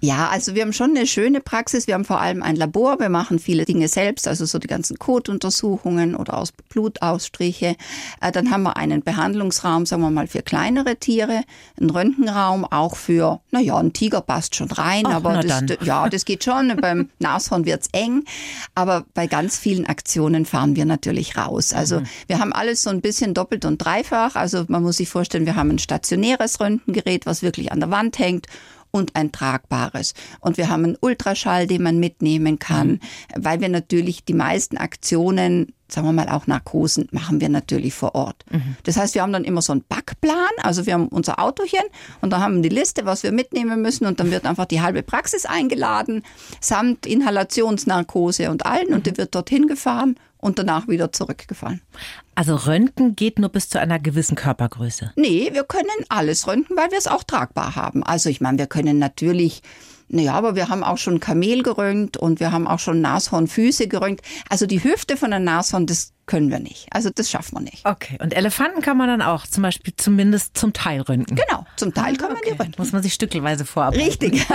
Ja, 0.00 0.28
also 0.28 0.54
wir 0.54 0.62
haben 0.62 0.72
schon 0.72 0.90
eine 0.90 1.08
schöne 1.08 1.40
Praxis. 1.40 1.88
Wir 1.88 1.94
haben 1.94 2.04
vor 2.04 2.20
allem 2.20 2.42
ein 2.42 2.54
Labor. 2.54 3.00
Wir 3.00 3.08
machen 3.08 3.40
viele 3.40 3.64
Dinge 3.64 3.88
selbst, 3.88 4.28
also 4.28 4.46
so 4.46 4.60
die 4.60 4.68
ganzen 4.68 4.96
Kotuntersuchungen 4.96 6.14
oder 6.14 6.38
aus 6.38 6.52
Blutausstriche. 6.52 7.74
Äh, 8.20 8.32
dann 8.32 8.52
haben 8.52 8.62
wir 8.62 8.76
einen 8.76 9.02
Behandlungsraum, 9.02 9.86
sagen 9.86 10.02
wir 10.02 10.10
mal, 10.10 10.28
für 10.28 10.42
kleinere 10.42 10.96
Tiere, 10.96 11.42
einen 11.80 11.90
Röntgenraum 11.90 12.64
auch 12.64 12.94
für, 12.94 13.40
naja, 13.50 13.76
ein 13.76 13.92
Tiger 13.92 14.20
passt 14.20 14.54
schon 14.54 14.70
rein, 14.70 15.02
Ach, 15.04 15.14
aber 15.14 15.42
das, 15.42 15.64
ja, 15.82 16.08
das 16.08 16.24
geht 16.24 16.44
schon. 16.44 16.76
Beim 16.80 17.10
Nashorn 17.18 17.64
wird's 17.64 17.88
eng. 17.90 18.24
Aber 18.76 19.04
bei 19.14 19.26
ganz 19.26 19.58
vielen 19.58 19.86
Aktionen 19.86 20.46
fahren 20.46 20.76
wir 20.76 20.84
natürlich 20.84 21.36
raus. 21.36 21.72
Also 21.72 22.00
mhm. 22.00 22.06
wir 22.28 22.38
haben 22.38 22.52
alles 22.52 22.84
so 22.84 22.90
ein 22.90 23.00
bisschen 23.00 23.34
doppelt 23.34 23.64
und 23.64 23.78
dreifach. 23.78 24.36
Also 24.36 24.64
man 24.68 24.84
muss 24.84 24.98
sich 24.98 25.08
vorstellen, 25.08 25.44
wir 25.44 25.56
haben 25.56 25.70
ein 25.70 25.80
stationäres 25.80 26.60
Röntgengerät, 26.60 27.26
was 27.26 27.42
wirklich 27.42 27.72
an 27.72 27.80
der 27.80 27.90
Wand 27.90 28.20
hängt 28.20 28.46
und 28.90 29.16
ein 29.16 29.32
tragbares. 29.32 30.14
Und 30.40 30.56
wir 30.56 30.68
haben 30.68 30.84
einen 30.84 30.96
Ultraschall, 31.00 31.66
den 31.66 31.82
man 31.82 31.98
mitnehmen 31.98 32.58
kann, 32.58 32.88
mhm. 32.88 33.00
weil 33.36 33.60
wir 33.60 33.68
natürlich 33.68 34.24
die 34.24 34.34
meisten 34.34 34.76
Aktionen 34.76 35.72
sagen 35.90 36.06
wir 36.06 36.12
mal 36.12 36.28
auch 36.28 36.46
Narkosen 36.46 37.08
machen 37.12 37.40
wir 37.40 37.48
natürlich 37.48 37.94
vor 37.94 38.14
Ort. 38.14 38.44
Mhm. 38.50 38.76
Das 38.84 38.96
heißt, 38.96 39.14
wir 39.14 39.22
haben 39.22 39.32
dann 39.32 39.44
immer 39.44 39.62
so 39.62 39.72
einen 39.72 39.84
Backplan, 39.88 40.36
also 40.62 40.84
wir 40.86 40.92
haben 40.92 41.08
unser 41.08 41.38
Autochen 41.38 41.80
und 42.20 42.30
da 42.30 42.40
haben 42.40 42.56
wir 42.56 42.68
die 42.68 42.74
Liste, 42.74 43.06
was 43.06 43.22
wir 43.22 43.32
mitnehmen 43.32 43.80
müssen 43.80 44.06
und 44.06 44.20
dann 44.20 44.30
wird 44.30 44.44
einfach 44.44 44.66
die 44.66 44.82
halbe 44.82 45.02
Praxis 45.02 45.46
eingeladen, 45.46 46.22
samt 46.60 47.06
Inhalationsnarkose 47.06 48.50
und 48.50 48.66
allen 48.66 48.88
mhm. 48.88 48.94
und 48.96 49.06
die 49.06 49.16
wird 49.16 49.34
dorthin 49.34 49.66
gefahren 49.66 50.16
und 50.38 50.58
danach 50.58 50.88
wieder 50.88 51.12
zurückgefahren. 51.12 51.80
Also 52.34 52.54
Röntgen 52.56 53.16
geht 53.16 53.38
nur 53.38 53.50
bis 53.50 53.68
zu 53.68 53.80
einer 53.80 53.98
gewissen 53.98 54.36
Körpergröße? 54.36 55.12
Nee, 55.16 55.50
wir 55.52 55.64
können 55.64 55.88
alles 56.08 56.46
röntgen, 56.46 56.76
weil 56.76 56.90
wir 56.90 56.98
es 56.98 57.06
auch 57.06 57.24
tragbar 57.24 57.76
haben. 57.76 58.02
Also 58.02 58.28
ich 58.30 58.40
meine, 58.40 58.58
wir 58.58 58.66
können 58.66 58.98
natürlich 58.98 59.62
naja, 60.10 60.32
aber 60.32 60.56
wir 60.56 60.70
haben 60.70 60.82
auch 60.82 60.96
schon 60.96 61.20
Kamel 61.20 61.62
gerönt 61.62 62.16
und 62.16 62.40
wir 62.40 62.50
haben 62.50 62.66
auch 62.66 62.78
schon 62.78 63.02
Nashornfüße 63.02 63.88
gerönt. 63.88 64.22
Also 64.48 64.64
die 64.64 64.82
Hüfte 64.82 65.18
von 65.18 65.34
einem 65.34 65.44
Nashorn, 65.44 65.86
das 65.86 66.14
können 66.28 66.50
wir 66.50 66.60
nicht. 66.60 66.86
Also 66.92 67.10
das 67.10 67.28
schaffen 67.28 67.56
wir 67.56 67.62
nicht. 67.62 67.84
Okay. 67.84 68.16
Und 68.22 68.34
Elefanten 68.34 68.80
kann 68.82 68.96
man 68.96 69.08
dann 69.08 69.22
auch 69.22 69.46
zum 69.46 69.64
Beispiel 69.64 69.94
zumindest 69.96 70.56
zum 70.56 70.72
Teil 70.72 71.00
röntgen. 71.00 71.36
Genau, 71.36 71.66
zum 71.76 71.92
Teil 71.92 72.16
kann 72.16 72.28
man 72.28 72.38
okay. 72.38 72.50
die 72.52 72.58
röntgen. 72.62 72.74
Muss 72.78 72.92
man 72.92 73.02
sich 73.02 73.14
stückelweise 73.14 73.64
vorarbeiten. 73.64 74.04
Richtig. 74.04 74.46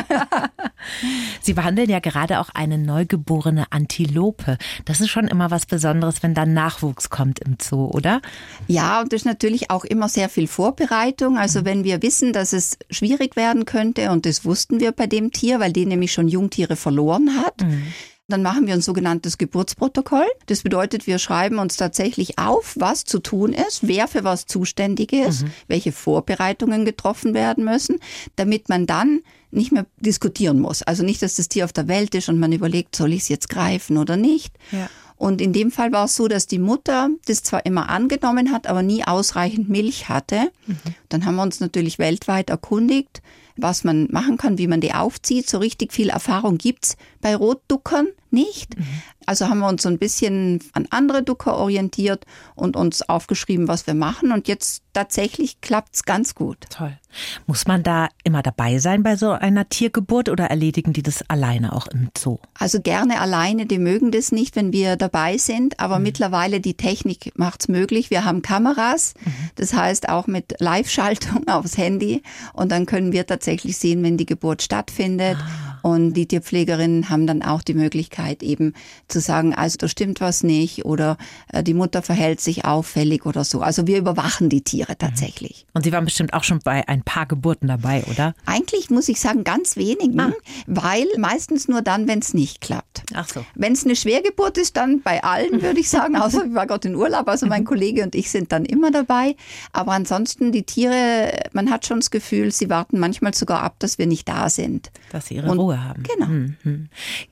Sie 1.41 1.53
behandeln 1.53 1.89
ja 1.89 1.99
gerade 1.99 2.39
auch 2.39 2.49
eine 2.53 2.77
neugeborene 2.77 3.71
Antilope. 3.71 4.57
Das 4.85 5.01
ist 5.01 5.09
schon 5.09 5.27
immer 5.27 5.51
was 5.51 5.65
Besonderes, 5.65 6.23
wenn 6.23 6.33
dann 6.33 6.53
Nachwuchs 6.53 7.09
kommt 7.09 7.39
im 7.39 7.57
Zoo, 7.61 7.87
oder? 7.87 8.21
Ja, 8.67 9.01
und 9.01 9.11
das 9.11 9.21
ist 9.21 9.25
natürlich 9.25 9.69
auch 9.69 9.83
immer 9.83 10.07
sehr 10.07 10.29
viel 10.29 10.47
Vorbereitung. 10.47 11.37
Also 11.37 11.61
mhm. 11.61 11.65
wenn 11.65 11.83
wir 11.83 12.01
wissen, 12.01 12.31
dass 12.31 12.53
es 12.53 12.77
schwierig 12.89 13.35
werden 13.35 13.65
könnte, 13.65 14.11
und 14.11 14.25
das 14.25 14.45
wussten 14.45 14.79
wir 14.79 14.91
bei 14.91 15.07
dem 15.07 15.31
Tier, 15.31 15.59
weil 15.59 15.73
die 15.73 15.85
nämlich 15.85 16.13
schon 16.13 16.27
Jungtiere 16.27 16.75
verloren 16.75 17.41
hat, 17.43 17.61
mhm 17.61 17.87
dann 18.27 18.41
machen 18.41 18.67
wir 18.67 18.73
ein 18.73 18.81
sogenanntes 18.81 19.37
Geburtsprotokoll. 19.37 20.25
Das 20.45 20.61
bedeutet, 20.61 21.07
wir 21.07 21.19
schreiben 21.19 21.59
uns 21.59 21.75
tatsächlich 21.75 22.39
auf, 22.39 22.75
was 22.79 23.03
zu 23.03 23.19
tun 23.19 23.53
ist, 23.53 23.87
wer 23.87 24.07
für 24.07 24.23
was 24.23 24.45
zuständig 24.45 25.11
ist, 25.11 25.43
mhm. 25.43 25.51
welche 25.67 25.91
Vorbereitungen 25.91 26.85
getroffen 26.85 27.33
werden 27.33 27.65
müssen, 27.65 27.99
damit 28.37 28.69
man 28.69 28.85
dann 28.85 29.21
nicht 29.51 29.71
mehr 29.71 29.85
diskutieren 29.97 30.59
muss. 30.59 30.83
Also 30.83 31.03
nicht, 31.03 31.21
dass 31.21 31.35
das 31.35 31.49
Tier 31.49 31.65
auf 31.65 31.73
der 31.73 31.87
Welt 31.87 32.15
ist 32.15 32.29
und 32.29 32.39
man 32.39 32.51
überlegt, 32.51 32.95
soll 32.95 33.13
ich 33.13 33.23
es 33.23 33.29
jetzt 33.29 33.49
greifen 33.49 33.97
oder 33.97 34.17
nicht. 34.17 34.55
Ja. 34.71 34.89
Und 35.15 35.41
in 35.41 35.53
dem 35.53 35.71
Fall 35.71 35.91
war 35.91 36.05
es 36.05 36.15
so, 36.15 36.27
dass 36.27 36.47
die 36.47 36.59
Mutter 36.59 37.09
das 37.25 37.43
zwar 37.43 37.65
immer 37.65 37.89
angenommen 37.89 38.51
hat, 38.51 38.67
aber 38.67 38.81
nie 38.81 39.03
ausreichend 39.03 39.69
Milch 39.69 40.09
hatte. 40.09 40.51
Mhm. 40.65 40.75
Dann 41.09 41.25
haben 41.25 41.35
wir 41.35 41.43
uns 41.43 41.59
natürlich 41.59 41.99
weltweit 41.99 42.49
erkundigt, 42.49 43.21
was 43.55 43.83
man 43.83 44.07
machen 44.11 44.37
kann, 44.37 44.57
wie 44.57 44.67
man 44.67 44.81
die 44.81 44.93
aufzieht. 44.93 45.49
So 45.49 45.57
richtig 45.57 45.93
viel 45.93 46.09
Erfahrung 46.09 46.57
gibt's 46.57 46.95
bei 47.21 47.35
Rotduckern 47.35 48.07
nicht. 48.33 48.77
Mhm. 48.77 48.85
Also 49.25 49.47
haben 49.47 49.59
wir 49.59 49.67
uns 49.67 49.83
so 49.83 49.89
ein 49.89 49.99
bisschen 49.99 50.59
an 50.73 50.87
andere 50.89 51.23
Ducker 51.23 51.55
orientiert 51.55 52.25
und 52.55 52.75
uns 52.75 53.07
aufgeschrieben, 53.07 53.67
was 53.67 53.87
wir 53.87 53.93
machen. 53.93 54.31
Und 54.31 54.47
jetzt 54.47 54.83
tatsächlich 54.91 55.61
klappt's 55.61 56.03
ganz 56.03 56.35
gut. 56.35 56.57
Toll. 56.69 56.97
Muss 57.45 57.67
man 57.67 57.83
da 57.83 58.09
immer 58.23 58.41
dabei 58.41 58.79
sein 58.79 59.03
bei 59.03 59.15
so 59.15 59.31
einer 59.31 59.69
Tiergeburt 59.69 60.29
oder 60.29 60.45
erledigen 60.45 60.93
die 60.93 61.03
das 61.03 61.29
alleine 61.29 61.73
auch 61.73 61.87
im 61.87 62.09
Zoo? 62.17 62.39
Also 62.57 62.81
gerne 62.81 63.21
alleine, 63.21 63.65
die 63.65 63.77
mögen 63.77 64.11
das 64.11 64.31
nicht, 64.31 64.55
wenn 64.55 64.73
wir 64.73 64.95
dabei 64.95 65.37
sind. 65.37 65.79
Aber 65.79 65.97
mhm. 65.99 66.03
mittlerweile 66.03 66.59
die 66.59 66.75
Technik 66.75 67.31
macht's 67.37 67.67
möglich. 67.67 68.09
Wir 68.09 68.25
haben 68.25 68.41
Kameras, 68.41 69.13
mhm. 69.23 69.31
das 69.55 69.73
heißt 69.73 70.09
auch 70.09 70.27
mit 70.27 70.59
Live-Schaltung 70.59 71.47
aufs 71.47 71.77
Handy. 71.77 72.23
Und 72.53 72.71
dann 72.71 72.85
können 72.85 73.11
wir 73.11 73.25
tatsächlich 73.25 73.77
sehen, 73.77 74.03
wenn 74.03 74.17
die 74.17 74.25
Geburt 74.25 74.61
stattfindet. 74.61 75.37
Ah 75.39 75.72
Und 75.83 76.13
die 76.13 76.27
Tierpflegerinnen 76.27 77.09
haben 77.09 77.27
dann 77.27 77.43
auch 77.43 77.61
die 77.61 77.73
Möglichkeit 77.73 78.41
eben 78.41 78.73
zu 79.09 79.19
sagen, 79.19 79.53
also 79.53 79.75
da 79.77 79.89
stimmt 79.89 80.21
was 80.21 80.41
nicht 80.41 80.85
oder 80.85 81.17
äh, 81.51 81.61
die 81.61 81.73
Mutter 81.73 82.01
verhält 82.01 82.39
sich 82.39 82.63
auffällig 82.63 83.25
oder 83.25 83.43
so. 83.43 83.59
Also 83.59 83.85
wir 83.85 83.97
überwachen 83.97 84.47
die 84.47 84.61
Tiere 84.61 84.97
tatsächlich. 84.97 85.65
Und 85.73 85.83
Sie 85.83 85.91
waren 85.91 86.05
bestimmt 86.05 86.33
auch 86.33 86.45
schon 86.45 86.59
bei 86.59 86.87
ein 86.87 87.03
paar 87.03 87.25
Geburten 87.25 87.67
dabei, 87.67 88.05
oder? 88.09 88.33
Eigentlich 88.45 88.89
muss 88.91 89.09
ich 89.09 89.19
sagen, 89.19 89.43
ganz 89.43 89.75
wenigen, 89.75 90.17
ah. 90.21 90.31
weil 90.67 91.05
meistens 91.17 91.67
nur 91.67 91.81
dann, 91.81 92.07
wenn 92.07 92.19
es 92.19 92.33
nicht 92.33 92.61
klappt. 92.61 93.03
Ach 93.13 93.27
so. 93.27 93.45
Wenn 93.53 93.73
es 93.73 93.83
eine 93.83 93.97
Schwergeburt 93.97 94.57
ist, 94.57 94.77
dann 94.77 95.01
bei 95.01 95.21
allen, 95.21 95.61
würde 95.61 95.81
ich 95.81 95.89
sagen, 95.89 96.15
außer 96.15 96.45
ich 96.45 96.53
war 96.53 96.65
gerade 96.65 96.87
in 96.87 96.95
Urlaub, 96.95 97.27
also 97.27 97.45
mein 97.45 97.65
Kollege 97.65 98.03
und 98.03 98.15
ich 98.15 98.31
sind 98.31 98.53
dann 98.53 98.63
immer 98.63 98.89
dabei. 98.89 99.35
Aber 99.73 99.91
ansonsten 99.91 100.53
die 100.53 100.63
Tiere, 100.63 101.33
man 101.51 101.69
hat 101.69 101.85
schon 101.85 101.99
das 101.99 102.09
Gefühl, 102.09 102.53
sie 102.53 102.69
warten 102.69 102.99
manchmal 102.99 103.33
sogar 103.33 103.61
ab, 103.63 103.75
dass 103.79 103.97
wir 103.97 104.07
nicht 104.07 104.29
da 104.29 104.49
sind. 104.49 104.91
Dass 105.11 105.25
sie 105.25 105.35
ihre 105.35 105.51
und, 105.51 105.59
Ruhe 105.59 105.72
haben. 105.81 106.03
Genau. 106.03 106.27
Mhm. 106.27 106.89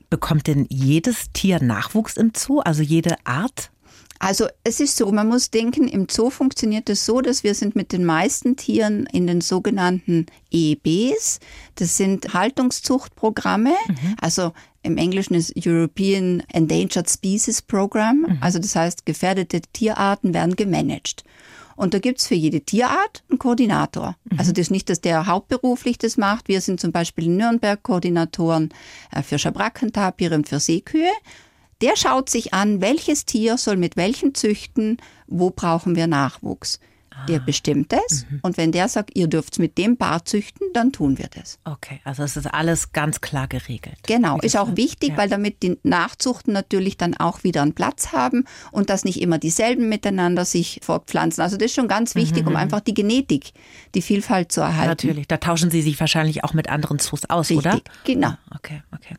Bekommt 0.08 0.46
denn 0.46 0.66
jedes 0.70 1.32
Tier 1.32 1.62
Nachwuchs 1.62 2.16
im 2.16 2.32
Zoo, 2.34 2.60
also 2.60 2.82
jede 2.82 3.16
Art? 3.24 3.70
Also 4.22 4.46
es 4.62 4.78
ist 4.78 4.96
so, 4.96 5.10
man 5.10 5.26
muss 5.26 5.50
denken, 5.50 5.88
im 5.88 6.06
Zoo 6.08 6.30
funktioniert 6.30 6.88
es 6.88 7.04
so, 7.04 7.20
dass 7.20 7.42
wir 7.42 7.56
sind 7.56 7.74
mit 7.74 7.90
den 7.90 8.04
meisten 8.04 8.54
Tieren 8.54 9.06
in 9.06 9.26
den 9.26 9.40
sogenannten 9.40 10.26
EBs. 10.52 11.40
Das 11.74 11.96
sind 11.96 12.32
Haltungszuchtprogramme. 12.32 13.74
Mhm. 13.88 14.16
Also 14.20 14.52
im 14.84 14.96
Englischen 14.96 15.34
ist 15.34 15.54
European 15.56 16.44
Endangered 16.52 17.10
Species 17.10 17.62
Program. 17.62 18.26
Mhm. 18.28 18.38
Also 18.40 18.60
das 18.60 18.76
heißt, 18.76 19.06
gefährdete 19.06 19.60
Tierarten 19.72 20.32
werden 20.34 20.54
gemanagt. 20.54 21.24
Und 21.82 21.94
da 21.94 21.98
gibt's 21.98 22.28
für 22.28 22.36
jede 22.36 22.60
Tierart 22.60 23.24
einen 23.28 23.40
Koordinator. 23.40 24.14
Mhm. 24.30 24.38
Also 24.38 24.52
das 24.52 24.60
ist 24.66 24.70
nicht, 24.70 24.88
dass 24.88 25.00
der 25.00 25.26
hauptberuflich 25.26 25.98
das 25.98 26.16
macht. 26.16 26.46
Wir 26.46 26.60
sind 26.60 26.78
zum 26.78 26.92
Beispiel 26.92 27.24
in 27.24 27.36
Nürnberg 27.36 27.82
Koordinatoren 27.82 28.68
äh, 29.10 29.20
für 29.24 29.36
Schabrackentapire 29.36 30.36
und 30.36 30.48
für 30.48 30.60
Seekühe. 30.60 31.10
Der 31.80 31.96
schaut 31.96 32.30
sich 32.30 32.54
an, 32.54 32.80
welches 32.80 33.24
Tier 33.24 33.58
soll 33.58 33.76
mit 33.76 33.96
welchen 33.96 34.32
züchten, 34.32 34.98
wo 35.26 35.50
brauchen 35.50 35.96
wir 35.96 36.06
Nachwuchs. 36.06 36.78
Der 37.28 37.40
ah. 37.40 37.42
bestimmt 37.44 37.92
es. 37.92 38.26
Mhm. 38.28 38.40
Und 38.42 38.56
wenn 38.56 38.72
der 38.72 38.88
sagt, 38.88 39.10
ihr 39.14 39.26
dürft 39.26 39.58
mit 39.58 39.78
dem 39.78 39.96
Paar 39.96 40.24
züchten, 40.24 40.68
dann 40.72 40.92
tun 40.92 41.18
wir 41.18 41.28
das. 41.28 41.58
Okay, 41.64 42.00
also 42.04 42.22
es 42.22 42.36
ist 42.36 42.46
alles 42.46 42.92
ganz 42.92 43.20
klar 43.20 43.48
geregelt. 43.48 43.98
Genau, 44.06 44.38
ist 44.40 44.56
auch 44.56 44.76
wichtig, 44.76 45.10
ja. 45.10 45.16
weil 45.16 45.28
damit 45.28 45.62
die 45.62 45.78
Nachzuchten 45.82 46.52
natürlich 46.52 46.96
dann 46.96 47.16
auch 47.16 47.44
wieder 47.44 47.62
einen 47.62 47.74
Platz 47.74 48.12
haben 48.12 48.44
und 48.70 48.90
dass 48.90 49.04
nicht 49.04 49.20
immer 49.20 49.38
dieselben 49.38 49.88
miteinander 49.88 50.44
sich 50.44 50.80
fortpflanzen. 50.82 51.42
Also 51.42 51.56
das 51.56 51.66
ist 51.66 51.74
schon 51.74 51.88
ganz 51.88 52.14
wichtig, 52.14 52.42
mhm. 52.42 52.48
um 52.48 52.56
einfach 52.56 52.80
die 52.80 52.94
Genetik, 52.94 53.52
die 53.94 54.02
Vielfalt 54.02 54.52
zu 54.52 54.60
erhalten. 54.60 54.88
Natürlich, 54.88 55.28
da 55.28 55.36
tauschen 55.36 55.70
Sie 55.70 55.82
sich 55.82 55.98
wahrscheinlich 56.00 56.44
auch 56.44 56.54
mit 56.54 56.68
anderen 56.68 56.98
Zoos 56.98 57.28
aus, 57.28 57.50
Richtig, 57.50 57.66
oder? 57.66 57.80
Genau. 58.04 58.28
Ah, 58.28 58.56
okay, 58.56 58.82
okay. 58.94 59.16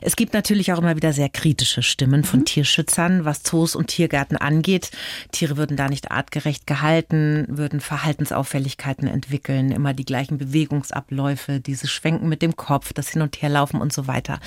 Es 0.00 0.16
gibt 0.16 0.34
natürlich 0.34 0.72
auch 0.72 0.78
immer 0.78 0.96
wieder 0.96 1.12
sehr 1.12 1.28
kritische 1.28 1.82
Stimmen 1.82 2.24
von 2.24 2.40
mhm. 2.40 2.44
Tierschützern, 2.44 3.24
was 3.24 3.42
Zoos 3.42 3.74
und 3.74 3.88
Tiergärten 3.88 4.36
angeht. 4.36 4.90
Tiere 5.32 5.56
würden 5.56 5.76
da 5.76 5.88
nicht 5.88 6.10
artgerecht 6.10 6.66
gehalten 6.66 7.37
würden 7.48 7.80
Verhaltensauffälligkeiten 7.80 9.06
entwickeln, 9.06 9.70
immer 9.70 9.94
die 9.94 10.04
gleichen 10.04 10.38
Bewegungsabläufe, 10.38 11.60
dieses 11.60 11.90
Schwenken 11.90 12.28
mit 12.28 12.42
dem 12.42 12.56
Kopf, 12.56 12.92
das 12.92 13.10
Hin- 13.10 13.22
und 13.22 13.40
Herlaufen 13.40 13.80
und 13.80 13.92
so 13.92 14.06
weiter. 14.06 14.40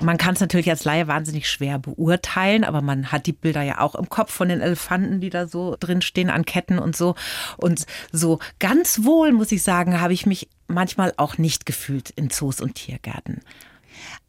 Man 0.00 0.18
kann 0.18 0.34
es 0.34 0.40
natürlich 0.40 0.70
als 0.70 0.84
Laie 0.84 1.08
wahnsinnig 1.08 1.48
schwer 1.48 1.78
beurteilen, 1.78 2.64
aber 2.64 2.82
man 2.82 3.10
hat 3.10 3.26
die 3.26 3.32
Bilder 3.32 3.62
ja 3.62 3.80
auch 3.80 3.94
im 3.94 4.08
Kopf 4.08 4.32
von 4.32 4.48
den 4.48 4.60
Elefanten, 4.60 5.20
die 5.20 5.30
da 5.30 5.46
so 5.46 5.76
drin 5.78 6.02
stehen 6.02 6.30
an 6.30 6.44
Ketten 6.44 6.78
und 6.78 6.96
so. 6.96 7.14
Und 7.56 7.86
so 8.12 8.38
ganz 8.58 9.04
wohl, 9.04 9.32
muss 9.32 9.52
ich 9.52 9.62
sagen, 9.62 10.00
habe 10.00 10.12
ich 10.12 10.26
mich 10.26 10.48
manchmal 10.68 11.14
auch 11.16 11.38
nicht 11.38 11.66
gefühlt 11.66 12.10
in 12.10 12.30
Zoos 12.30 12.60
und 12.60 12.74
Tiergärten. 12.74 13.40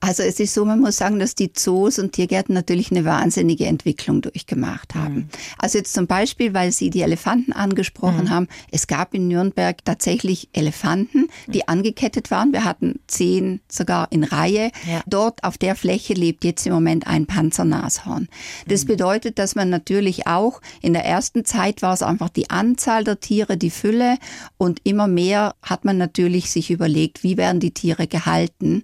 Also 0.01 0.23
es 0.23 0.39
ist 0.39 0.53
so, 0.53 0.63
man 0.63 0.79
muss 0.79 0.95
sagen, 0.95 1.19
dass 1.19 1.35
die 1.35 1.51
Zoos 1.51 1.99
und 1.99 2.13
Tiergärten 2.13 2.53
natürlich 2.53 2.89
eine 2.89 3.03
wahnsinnige 3.03 3.65
Entwicklung 3.65 4.21
durchgemacht 4.21 4.95
haben. 4.95 5.15
Mhm. 5.15 5.29
Also 5.57 5.77
jetzt 5.77 5.93
zum 5.93 6.07
Beispiel, 6.07 6.53
weil 6.53 6.71
Sie 6.71 6.89
die 6.89 7.01
Elefanten 7.01 7.51
angesprochen 7.51 8.25
mhm. 8.25 8.29
haben, 8.29 8.47
es 8.71 8.87
gab 8.87 9.13
in 9.13 9.27
Nürnberg 9.27 9.83
tatsächlich 9.83 10.49
Elefanten, 10.53 11.27
die 11.47 11.59
mhm. 11.59 11.63
angekettet 11.67 12.31
waren. 12.31 12.53
Wir 12.53 12.63
hatten 12.63 12.99
zehn 13.07 13.59
sogar 13.67 14.09
in 14.11 14.23
Reihe. 14.23 14.71
Ja. 14.89 15.01
Dort 15.05 15.43
auf 15.43 15.57
der 15.57 15.75
Fläche 15.75 16.13
lebt 16.13 16.45
jetzt 16.45 16.65
im 16.65 16.73
Moment 16.73 17.05
ein 17.05 17.25
Panzernashorn. 17.25 18.29
Das 18.67 18.83
mhm. 18.83 18.87
bedeutet, 18.87 19.37
dass 19.37 19.55
man 19.55 19.69
natürlich 19.69 20.27
auch 20.27 20.61
in 20.81 20.93
der 20.93 21.03
ersten 21.03 21.43
Zeit 21.43 21.81
war 21.81 21.93
es 21.93 22.03
einfach 22.03 22.29
die 22.29 22.49
Anzahl 22.49 23.03
der 23.03 23.19
Tiere, 23.19 23.57
die 23.57 23.69
Fülle 23.69 24.17
und 24.57 24.79
immer 24.85 25.07
mehr 25.07 25.55
hat 25.61 25.83
man 25.83 25.97
natürlich 25.97 26.51
sich 26.51 26.71
überlegt, 26.71 27.23
wie 27.23 27.35
werden 27.35 27.59
die 27.59 27.71
Tiere 27.71 28.07
gehalten. 28.07 28.69
Mhm. 28.69 28.83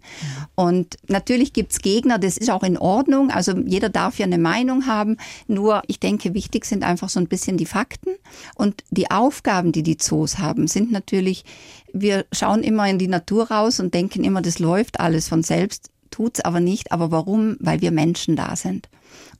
Und 0.55 0.97
natürlich 1.09 1.53
gibt's 1.53 1.79
Gegner, 1.79 2.19
das 2.19 2.37
ist 2.37 2.49
auch 2.49 2.63
in 2.63 2.77
Ordnung. 2.77 3.31
Also 3.31 3.57
jeder 3.57 3.89
darf 3.89 4.19
ja 4.19 4.25
eine 4.25 4.37
Meinung 4.37 4.85
haben. 4.85 5.17
Nur 5.47 5.81
ich 5.87 5.99
denke, 5.99 6.33
wichtig 6.33 6.65
sind 6.65 6.83
einfach 6.83 7.09
so 7.09 7.19
ein 7.19 7.27
bisschen 7.27 7.57
die 7.57 7.65
Fakten. 7.65 8.11
Und 8.55 8.83
die 8.89 9.11
Aufgaben, 9.11 9.71
die 9.71 9.83
die 9.83 9.97
Zoos 9.97 10.37
haben, 10.37 10.67
sind 10.67 10.91
natürlich, 10.91 11.45
wir 11.93 12.25
schauen 12.31 12.63
immer 12.63 12.87
in 12.89 12.99
die 12.99 13.07
Natur 13.07 13.49
raus 13.51 13.79
und 13.79 13.93
denken 13.93 14.23
immer, 14.23 14.41
das 14.41 14.59
läuft 14.59 14.99
alles 14.99 15.27
von 15.27 15.43
selbst. 15.43 15.89
Tut's 16.11 16.41
aber 16.41 16.59
nicht. 16.59 16.91
Aber 16.91 17.11
warum? 17.11 17.57
Weil 17.59 17.81
wir 17.81 17.91
Menschen 17.91 18.35
da 18.35 18.55
sind. 18.55 18.89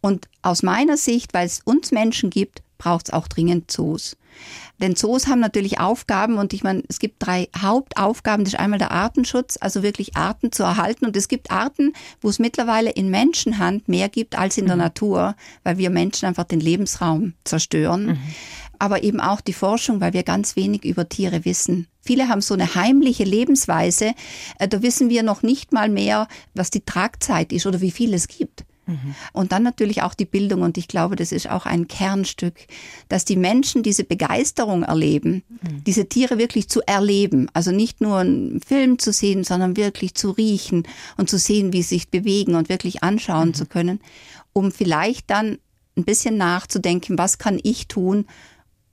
Und 0.02 0.28
aus 0.42 0.64
meiner 0.64 0.98
Sicht, 0.98 1.34
weil 1.34 1.46
es 1.46 1.62
uns 1.64 1.92
Menschen 1.92 2.30
gibt, 2.30 2.62
braucht 2.78 3.08
es 3.08 3.14
auch 3.14 3.28
dringend 3.28 3.72
Zoos. 3.72 4.18
Denn 4.82 4.96
Zoos 4.96 5.28
haben 5.28 5.40
natürlich 5.40 5.80
Aufgaben 5.80 6.38
und 6.38 6.54
ich 6.54 6.64
meine, 6.64 6.84
es 6.90 7.00
gibt 7.00 7.26
drei 7.26 7.48
Hauptaufgaben. 7.58 8.44
Das 8.44 8.54
ist 8.54 8.60
einmal 8.60 8.80
der 8.80 8.92
Artenschutz, 8.92 9.58
also 9.60 9.84
wirklich 9.84 10.18
Arten 10.18 10.52
zu 10.52 10.64
erhalten. 10.64 11.06
Und 11.06 11.16
es 11.16 11.28
gibt 11.28 11.52
Arten, 11.52 11.94
wo 12.22 12.30
es 12.30 12.40
mittlerweile 12.40 12.92
in 12.92 13.10
Menschenhand 13.10 13.88
mehr 13.88 14.10
gibt 14.10 14.38
als 14.38 14.58
in 14.58 14.66
der 14.66 14.76
mhm. 14.76 14.82
Natur, 14.82 15.36
weil 15.64 15.78
wir 15.78 15.90
Menschen 15.90 16.26
einfach 16.26 16.44
den 16.44 16.60
Lebensraum 16.60 17.34
zerstören. 17.46 18.08
Mhm. 18.08 18.18
Aber 18.78 19.04
eben 19.04 19.22
auch 19.22 19.40
die 19.40 19.54
Forschung, 19.54 20.02
weil 20.02 20.12
wir 20.12 20.24
ganz 20.24 20.58
wenig 20.58 20.84
über 20.84 21.08
Tiere 21.08 21.46
wissen. 21.46 21.88
Viele 22.02 22.28
haben 22.28 22.42
so 22.42 22.54
eine 22.54 22.76
heimliche 22.76 23.24
Lebensweise. 23.24 24.14
Äh, 24.60 24.68
da 24.68 24.82
wissen 24.82 25.10
wir 25.10 25.24
noch 25.24 25.42
nicht 25.42 25.72
mal 25.72 25.88
mehr, 25.88 26.28
was 26.54 26.70
die 26.70 26.84
Tragzeit 26.84 27.54
ist 27.54 27.66
oder 27.66 27.80
wie 27.80 27.92
viel 27.92 28.14
es 28.14 28.28
gibt. 28.28 28.65
Und 29.34 29.52
dann 29.52 29.64
natürlich 29.64 30.04
auch 30.04 30.14
die 30.14 30.26
Bildung. 30.26 30.62
Und 30.62 30.78
ich 30.78 30.88
glaube, 30.88 31.16
das 31.16 31.32
ist 31.32 31.50
auch 31.50 31.66
ein 31.66 31.88
Kernstück, 31.88 32.54
dass 33.10 33.26
die 33.26 33.36
Menschen 33.36 33.82
diese 33.82 34.04
Begeisterung 34.04 34.84
erleben, 34.84 35.44
diese 35.88 36.08
Tiere 36.08 36.38
wirklich 36.38 36.70
zu 36.70 36.82
erleben. 36.86 37.50
Also 37.54 37.72
nicht 37.72 38.00
nur 38.00 38.20
einen 38.20 38.62
Film 38.62 39.00
zu 39.00 39.12
sehen, 39.12 39.44
sondern 39.44 39.76
wirklich 39.76 40.14
zu 40.14 40.32
riechen 40.32 40.84
und 41.18 41.30
zu 41.30 41.40
sehen, 41.40 41.74
wie 41.74 41.82
sie 41.82 41.96
sich 41.96 42.10
bewegen 42.10 42.56
und 42.56 42.70
wirklich 42.70 43.04
anschauen 43.04 43.50
mhm. 43.50 43.54
zu 43.54 43.66
können, 43.66 44.00
um 44.54 44.72
vielleicht 44.72 45.30
dann 45.30 45.58
ein 45.98 46.04
bisschen 46.04 46.38
nachzudenken, 46.38 47.18
was 47.18 47.38
kann 47.38 47.60
ich 47.64 47.88
tun, 47.88 48.26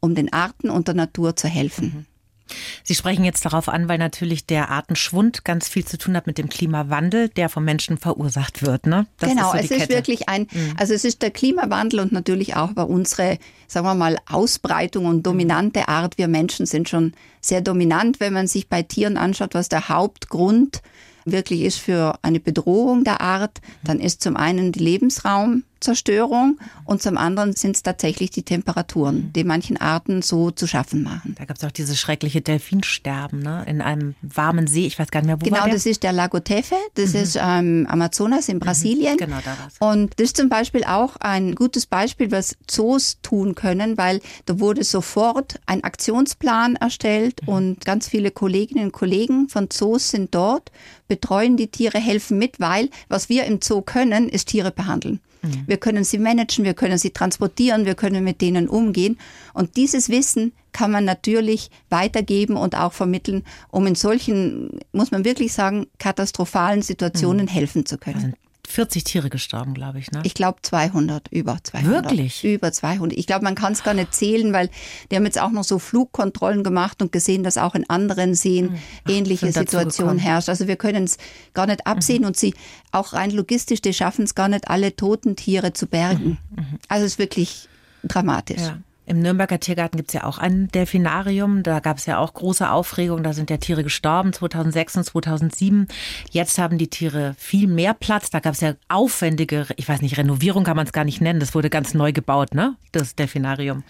um 0.01 0.15
den 0.15 0.33
Arten 0.33 0.71
und 0.71 0.89
der 0.89 0.95
Natur 0.95 1.37
zu 1.37 1.49
helfen. 1.49 2.07
Mhm. 2.53 2.81
Sie 2.85 2.95
sprechen 2.95 3.25
jetzt 3.25 3.45
darauf 3.45 3.69
an, 3.69 3.89
weil 3.89 3.99
natürlich 3.99 4.47
der 4.47 4.71
Artenschwund 4.71 5.45
ganz 5.45 5.69
viel 5.69 5.85
zu 5.85 5.99
tun 5.99 6.17
hat 6.17 6.27
mit 6.27 6.39
dem 6.39 6.49
Klimawandel, 6.49 7.29
der 7.29 7.49
vom 7.49 7.65
Menschen 7.65 7.99
verursacht 7.99 8.63
wird. 8.63 8.87
Ne? 8.87 9.07
Das 9.19 9.31
genau, 9.31 9.53
ist 9.53 9.69
so 9.69 9.75
es 9.75 9.83
ist 9.83 9.89
wirklich 9.91 10.29
ein, 10.29 10.49
mhm. 10.53 10.75
also 10.79 10.95
es 10.95 11.05
ist 11.05 11.23
der 11.23 11.31
Klimawandel 11.31 12.01
und 12.01 12.13
natürlich 12.13 12.57
auch 12.57 12.73
bei 12.73 12.83
unsere, 12.83 13.39
sagen 13.67 13.87
wir 13.87 13.95
mal, 13.95 14.19
Ausbreitung 14.29 15.07
und 15.07 15.27
dominante 15.27 15.89
Art. 15.89 16.19
Wir 16.19 16.29
Menschen 16.29 16.67
sind 16.67 16.89
schon 16.89 17.13
sehr 17.41 17.61
dominant, 17.61 18.21
wenn 18.21 18.33
man 18.33 18.47
sich 18.47 18.69
bei 18.69 18.83
Tieren 18.83 19.17
anschaut, 19.17 19.55
was 19.55 19.69
der 19.69 19.89
Hauptgrund 19.89 20.83
wirklich 21.25 21.63
ist 21.63 21.79
für 21.79 22.19
eine 22.23 22.41
Bedrohung 22.41 23.05
der 23.05 23.21
Art, 23.21 23.61
dann 23.85 24.01
ist 24.01 24.23
zum 24.23 24.37
einen 24.37 24.73
die 24.73 24.81
Lebensraum 24.81 25.65
Zerstörung 25.83 26.59
und 26.85 27.03
zum 27.03 27.19
anderen 27.19 27.55
sind 27.55 27.77
es 27.77 27.83
tatsächlich 27.83 28.31
die 28.31 28.43
Temperaturen, 28.43 29.17
mhm. 29.17 29.33
die 29.33 29.45
manchen 29.45 29.77
Arten 29.77 30.23
so 30.23 30.51
zu 30.51 30.67
schaffen 30.67 31.03
machen. 31.03 31.35
Da 31.39 31.45
gab 31.45 31.57
es 31.57 31.65
auch 31.65 31.71
dieses 31.71 32.01
schreckliche 32.01 32.41
Delfinsterben 32.41 33.41
ne? 33.41 33.65
in 33.67 33.81
einem 33.81 34.15
warmen 34.23 34.67
See, 34.67 34.87
ich 34.87 34.99
weiß 34.99 35.11
gar 35.11 35.21
nicht 35.21 35.27
mehr, 35.27 35.41
wo 35.41 35.45
Genau, 35.45 35.67
das 35.67 35.87
ist 35.87 36.03
der 36.03 36.13
Lago 36.13 36.41
Tefe, 36.41 36.77
das 36.95 37.15
mhm. 37.15 37.21
ist 37.21 37.39
ähm, 37.41 37.87
Amazonas 37.89 38.49
in 38.49 38.57
mhm. 38.57 38.61
Brasilien. 38.61 39.15
Mhm. 39.15 39.19
Genau, 39.19 39.39
da 39.45 39.57
war's. 39.59 39.75
Und 39.79 40.19
das 40.19 40.27
ist 40.27 40.37
zum 40.37 40.49
Beispiel 40.49 40.85
auch 40.85 41.17
ein 41.17 41.55
gutes 41.55 41.87
Beispiel, 41.87 42.31
was 42.31 42.57
Zoos 42.67 43.19
tun 43.23 43.55
können, 43.55 43.99
weil 43.99 44.21
da 44.47 44.61
wurde 44.61 44.85
sofort 44.85 45.61
ein 45.67 45.85
Aktionsplan 45.85 46.77
erstellt 46.77 47.41
mhm. 47.43 47.49
und 47.49 47.85
ganz 47.85 48.09
viele 48.09 48.31
Kolleginnen 48.31 48.87
und 48.87 48.93
Kollegen 48.93 49.49
von 49.49 49.69
Zoos 49.71 50.11
sind 50.11 50.35
dort, 50.35 50.71
betreuen 51.09 51.57
die 51.57 51.69
Tiere, 51.69 51.99
helfen 51.99 52.39
mit, 52.39 52.61
weil 52.61 52.89
was 53.09 53.29
wir 53.29 53.45
im 53.45 53.61
Zoo 53.63 53.83
können, 53.83 54.29
ist 54.29 54.49
Tiere 54.49 54.71
behandeln. 54.71 55.21
Mhm. 55.43 55.65
Wir 55.67 55.77
können 55.77 56.05
sie 56.05 56.19
managen, 56.19 56.65
wir 56.65 56.75
können 56.75 56.99
sie 56.99 57.11
transportieren, 57.11 57.85
wir 57.85 57.95
können 57.95 58.25
mit 58.25 58.41
denen 58.41 58.69
umgehen. 58.69 59.19
Und 59.55 59.77
dieses 59.77 60.09
Wissen 60.09 60.53
kann 60.73 60.91
man 60.91 61.05
natürlich 61.05 61.71
weitergeben 61.91 62.57
und 62.57 62.77
auch 62.77 62.93
vermitteln, 62.93 63.45
um 63.71 63.87
in 63.87 63.95
solchen, 63.95 64.81
muss 64.93 65.11
man 65.11 65.25
wirklich 65.25 65.53
sagen, 65.53 65.87
katastrophalen 65.99 66.83
Situationen 66.83 67.47
mhm. 67.47 67.51
helfen 67.51 67.87
zu 67.87 67.99
können. 67.99 68.35
Also 68.65 68.75
40 68.75 69.05
Tiere 69.05 69.31
gestorben, 69.31 69.75
glaube 69.75 69.99
ich. 69.99 70.11
Ne? 70.13 70.21
Ich 70.25 70.35
glaube 70.35 70.59
200, 70.63 71.29
über 71.29 71.59
200. 71.63 72.05
Wirklich? 72.05 72.45
Über 72.45 72.73
200. 72.73 73.19
Ich 73.19 73.27
glaube, 73.27 73.45
man 73.45 73.55
kann 73.55 73.73
es 73.73 73.83
gar 73.83 73.95
nicht 73.95 74.15
zählen, 74.15 74.53
weil 74.53 74.71
die 75.11 75.17
haben 75.17 75.25
jetzt 75.25 75.41
auch 75.41 75.51
noch 75.51 75.65
so 75.65 75.79
Flugkontrollen 75.79 76.63
gemacht 76.65 77.03
und 77.03 77.13
gesehen, 77.13 77.43
dass 77.43 77.59
auch 77.59 77.75
in 77.75 77.89
anderen 77.91 78.35
Seen 78.35 78.71
hm. 78.71 78.79
Ach, 79.05 79.11
ähnliche 79.11 79.53
Situation 79.53 80.19
herrscht. 80.19 80.49
Also 80.49 80.69
wir 80.69 80.77
können 80.77 81.05
es 81.05 81.19
gar 81.55 81.67
nicht 81.67 81.87
absehen 81.87 82.23
mhm. 82.23 82.29
und 82.29 82.37
sie 82.37 82.55
auch 82.93 83.13
rein 83.13 83.31
logistisch, 83.31 83.83
die 83.83 83.93
schaffen 83.93 84.25
es 84.25 84.35
gar 84.35 84.49
nicht, 84.49 84.69
alle 84.69 84.95
toten 84.97 85.37
Tiere 85.37 85.73
zu 85.73 85.87
bergen. 85.87 86.39
Mhm. 86.51 86.57
mhm. 86.57 86.79
Also 86.89 87.05
es 87.05 87.13
ist 87.13 87.19
wirklich 87.19 87.69
dramatisch. 88.05 88.63
Ja. 88.63 88.79
Im 89.05 89.19
Nürnberger 89.19 89.59
Tiergarten 89.59 89.97
gibt 89.97 90.11
es 90.11 90.15
ja 90.15 90.25
auch 90.25 90.39
ein 90.39 90.69
Delfinarium. 90.69 91.65
Da 91.65 91.81
gab 91.81 91.99
es 91.99 92.07
ja 92.07 92.19
auch 92.19 92.35
große 92.35 92.71
Aufregung. 92.71 93.25
Da 93.25 93.33
sind 93.33 93.51
ja 93.51 93.57
Tiere 93.57 93.83
gestorben 93.83 94.33
2006 94.33 94.97
und 94.97 95.05
2007. 95.05 95.89
Jetzt 96.31 96.59
haben 96.59 96.79
die 96.79 96.89
Tiere 96.89 97.35
viel 97.37 97.67
mehr 97.67 97.95
Platz. 97.95 98.31
Da 98.31 98.39
gab 98.39 98.55
es 98.55 98.61
ja 98.61 98.75
aufwendige, 98.89 99.67
ich 99.77 99.89
weiß 99.89 100.03
nicht, 100.03 100.19
Renovierung 100.19 100.63
kann 100.63 100.77
man 100.77 100.87
es 100.87 100.93
gar 100.93 101.05
nicht 101.05 101.21
nennen. 101.21 101.41
Das 101.41 101.55
wurde 101.55 101.69
ganz 101.69 101.95
neu 101.95 102.13
gebaut, 102.13 102.55
ne? 102.55 102.77
Das 102.93 103.17
Delfinarium. 103.17 103.83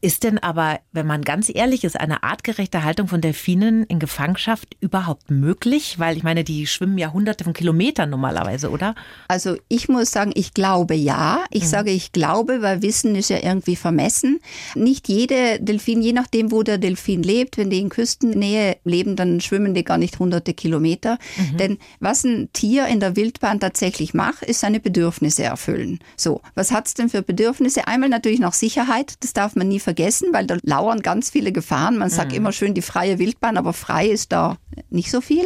Ist 0.00 0.22
denn 0.22 0.38
aber, 0.38 0.78
wenn 0.92 1.06
man 1.06 1.22
ganz 1.22 1.50
ehrlich 1.52 1.82
ist, 1.82 1.98
eine 1.98 2.22
artgerechte 2.22 2.84
Haltung 2.84 3.08
von 3.08 3.20
Delfinen 3.20 3.82
in 3.84 3.98
Gefangenschaft 3.98 4.76
überhaupt 4.80 5.30
möglich? 5.30 5.98
Weil 5.98 6.16
ich 6.16 6.22
meine, 6.22 6.44
die 6.44 6.68
schwimmen 6.68 6.98
ja 6.98 7.12
hunderte 7.12 7.42
von 7.42 7.54
Kilometern 7.54 8.08
normalerweise, 8.08 8.70
oder? 8.70 8.94
Also 9.26 9.56
ich 9.68 9.88
muss 9.88 10.12
sagen, 10.12 10.30
ich 10.34 10.54
glaube 10.54 10.94
ja. 10.94 11.44
Ich 11.50 11.64
mhm. 11.64 11.68
sage, 11.68 11.90
ich 11.90 12.12
glaube, 12.12 12.62
weil 12.62 12.82
Wissen 12.82 13.16
ist 13.16 13.30
ja 13.30 13.38
irgendwie 13.42 13.74
vermessen. 13.74 14.40
Nicht 14.74 15.08
jede 15.08 15.58
Delfin, 15.60 16.02
je 16.02 16.12
nachdem, 16.12 16.50
wo 16.50 16.62
der 16.62 16.78
Delfin 16.78 17.22
lebt, 17.22 17.56
wenn 17.56 17.70
die 17.70 17.80
in 17.80 17.88
Küstennähe 17.88 18.76
leben, 18.84 19.16
dann 19.16 19.40
schwimmen 19.40 19.74
die 19.74 19.84
gar 19.84 19.98
nicht 19.98 20.18
hunderte 20.18 20.54
Kilometer. 20.54 21.18
Mhm. 21.36 21.56
Denn 21.56 21.78
was 22.00 22.24
ein 22.24 22.48
Tier 22.52 22.86
in 22.86 23.00
der 23.00 23.16
Wildbahn 23.16 23.60
tatsächlich 23.60 24.14
macht, 24.14 24.42
ist 24.42 24.60
seine 24.60 24.80
Bedürfnisse 24.80 25.44
erfüllen. 25.44 26.00
So, 26.16 26.40
was 26.54 26.70
hat 26.70 26.86
es 26.86 26.94
denn 26.94 27.08
für 27.08 27.22
Bedürfnisse? 27.22 27.86
Einmal 27.86 28.08
natürlich 28.08 28.40
noch 28.40 28.52
Sicherheit, 28.52 29.14
das 29.20 29.32
darf 29.32 29.56
man 29.56 29.68
nie 29.68 29.80
vergessen, 29.80 30.28
weil 30.32 30.46
da 30.46 30.56
lauern 30.62 31.00
ganz 31.00 31.30
viele 31.30 31.52
Gefahren. 31.52 31.98
Man 31.98 32.10
sagt 32.10 32.32
mhm. 32.32 32.38
immer 32.38 32.52
schön 32.52 32.74
die 32.74 32.82
freie 32.82 33.18
Wildbahn, 33.18 33.56
aber 33.56 33.72
frei 33.72 34.08
ist 34.08 34.32
da 34.32 34.58
nicht 34.90 35.10
so 35.10 35.20
viel. 35.20 35.44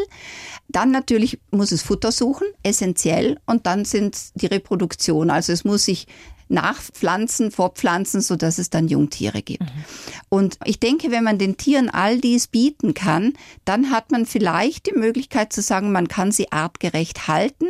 Dann 0.68 0.90
natürlich 0.90 1.38
muss 1.50 1.72
es 1.72 1.82
Futter 1.82 2.12
suchen, 2.12 2.46
essentiell. 2.62 3.38
Und 3.46 3.66
dann 3.66 3.84
sind 3.84 4.16
die 4.34 4.46
Reproduktion. 4.46 5.30
Also 5.30 5.52
es 5.52 5.64
muss 5.64 5.84
sich 5.84 6.06
nachpflanzen, 6.48 7.50
fortpflanzen, 7.50 8.20
so 8.20 8.36
dass 8.36 8.58
es 8.58 8.70
dann 8.70 8.88
Jungtiere 8.88 9.42
gibt. 9.42 9.62
Mhm. 9.62 9.84
Und 10.28 10.58
ich 10.64 10.80
denke, 10.80 11.10
wenn 11.10 11.24
man 11.24 11.38
den 11.38 11.56
Tieren 11.56 11.90
all 11.90 12.20
dies 12.20 12.46
bieten 12.46 12.94
kann, 12.94 13.34
dann 13.64 13.90
hat 13.90 14.10
man 14.10 14.26
vielleicht 14.26 14.86
die 14.86 14.98
Möglichkeit 14.98 15.52
zu 15.52 15.62
sagen, 15.62 15.92
man 15.92 16.08
kann 16.08 16.32
sie 16.32 16.52
artgerecht 16.52 17.28
halten 17.28 17.66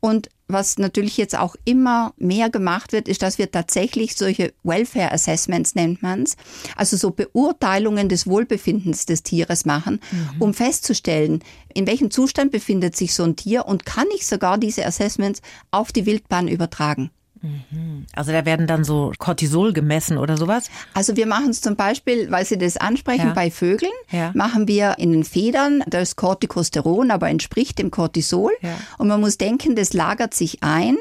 und 0.00 0.28
was 0.52 0.78
natürlich 0.78 1.16
jetzt 1.16 1.38
auch 1.38 1.56
immer 1.64 2.12
mehr 2.16 2.50
gemacht 2.50 2.92
wird, 2.92 3.08
ist, 3.08 3.22
dass 3.22 3.38
wir 3.38 3.50
tatsächlich 3.50 4.16
solche 4.16 4.52
Welfare 4.62 5.12
Assessments 5.12 5.74
nennt 5.74 6.02
man 6.02 6.22
es, 6.22 6.36
also 6.76 6.96
so 6.96 7.10
Beurteilungen 7.10 8.08
des 8.08 8.26
Wohlbefindens 8.26 9.06
des 9.06 9.22
Tieres 9.22 9.64
machen, 9.64 10.00
mhm. 10.10 10.42
um 10.42 10.54
festzustellen, 10.54 11.42
in 11.72 11.86
welchem 11.86 12.10
Zustand 12.10 12.50
befindet 12.50 12.96
sich 12.96 13.14
so 13.14 13.22
ein 13.24 13.36
Tier 13.36 13.66
und 13.66 13.86
kann 13.86 14.06
ich 14.14 14.26
sogar 14.26 14.58
diese 14.58 14.84
Assessments 14.84 15.40
auf 15.70 15.92
die 15.92 16.06
Wildbahn 16.06 16.48
übertragen. 16.48 17.10
Mhm. 17.42 18.06
Also 18.14 18.32
da 18.32 18.44
werden 18.44 18.66
dann 18.66 18.84
so 18.84 19.12
Cortisol 19.18 19.72
gemessen 19.72 20.18
oder 20.18 20.36
sowas? 20.36 20.70
Also 20.94 21.16
wir 21.16 21.26
machen 21.26 21.50
es 21.50 21.60
zum 21.60 21.76
Beispiel, 21.76 22.30
weil 22.30 22.44
Sie 22.44 22.58
das 22.58 22.76
ansprechen, 22.76 23.28
ja. 23.28 23.32
bei 23.32 23.50
Vögeln 23.50 23.92
ja. 24.10 24.30
machen 24.34 24.68
wir 24.68 24.96
in 24.98 25.12
den 25.12 25.24
Federn 25.24 25.82
das 25.86 26.16
Corticosteron, 26.16 27.10
aber 27.10 27.28
entspricht 27.28 27.78
dem 27.78 27.90
Cortisol. 27.90 28.52
Ja. 28.60 28.76
Und 28.98 29.08
man 29.08 29.20
muss 29.20 29.38
denken, 29.38 29.74
das 29.74 29.92
lagert 29.92 30.34
sich 30.34 30.62
ein 30.62 30.96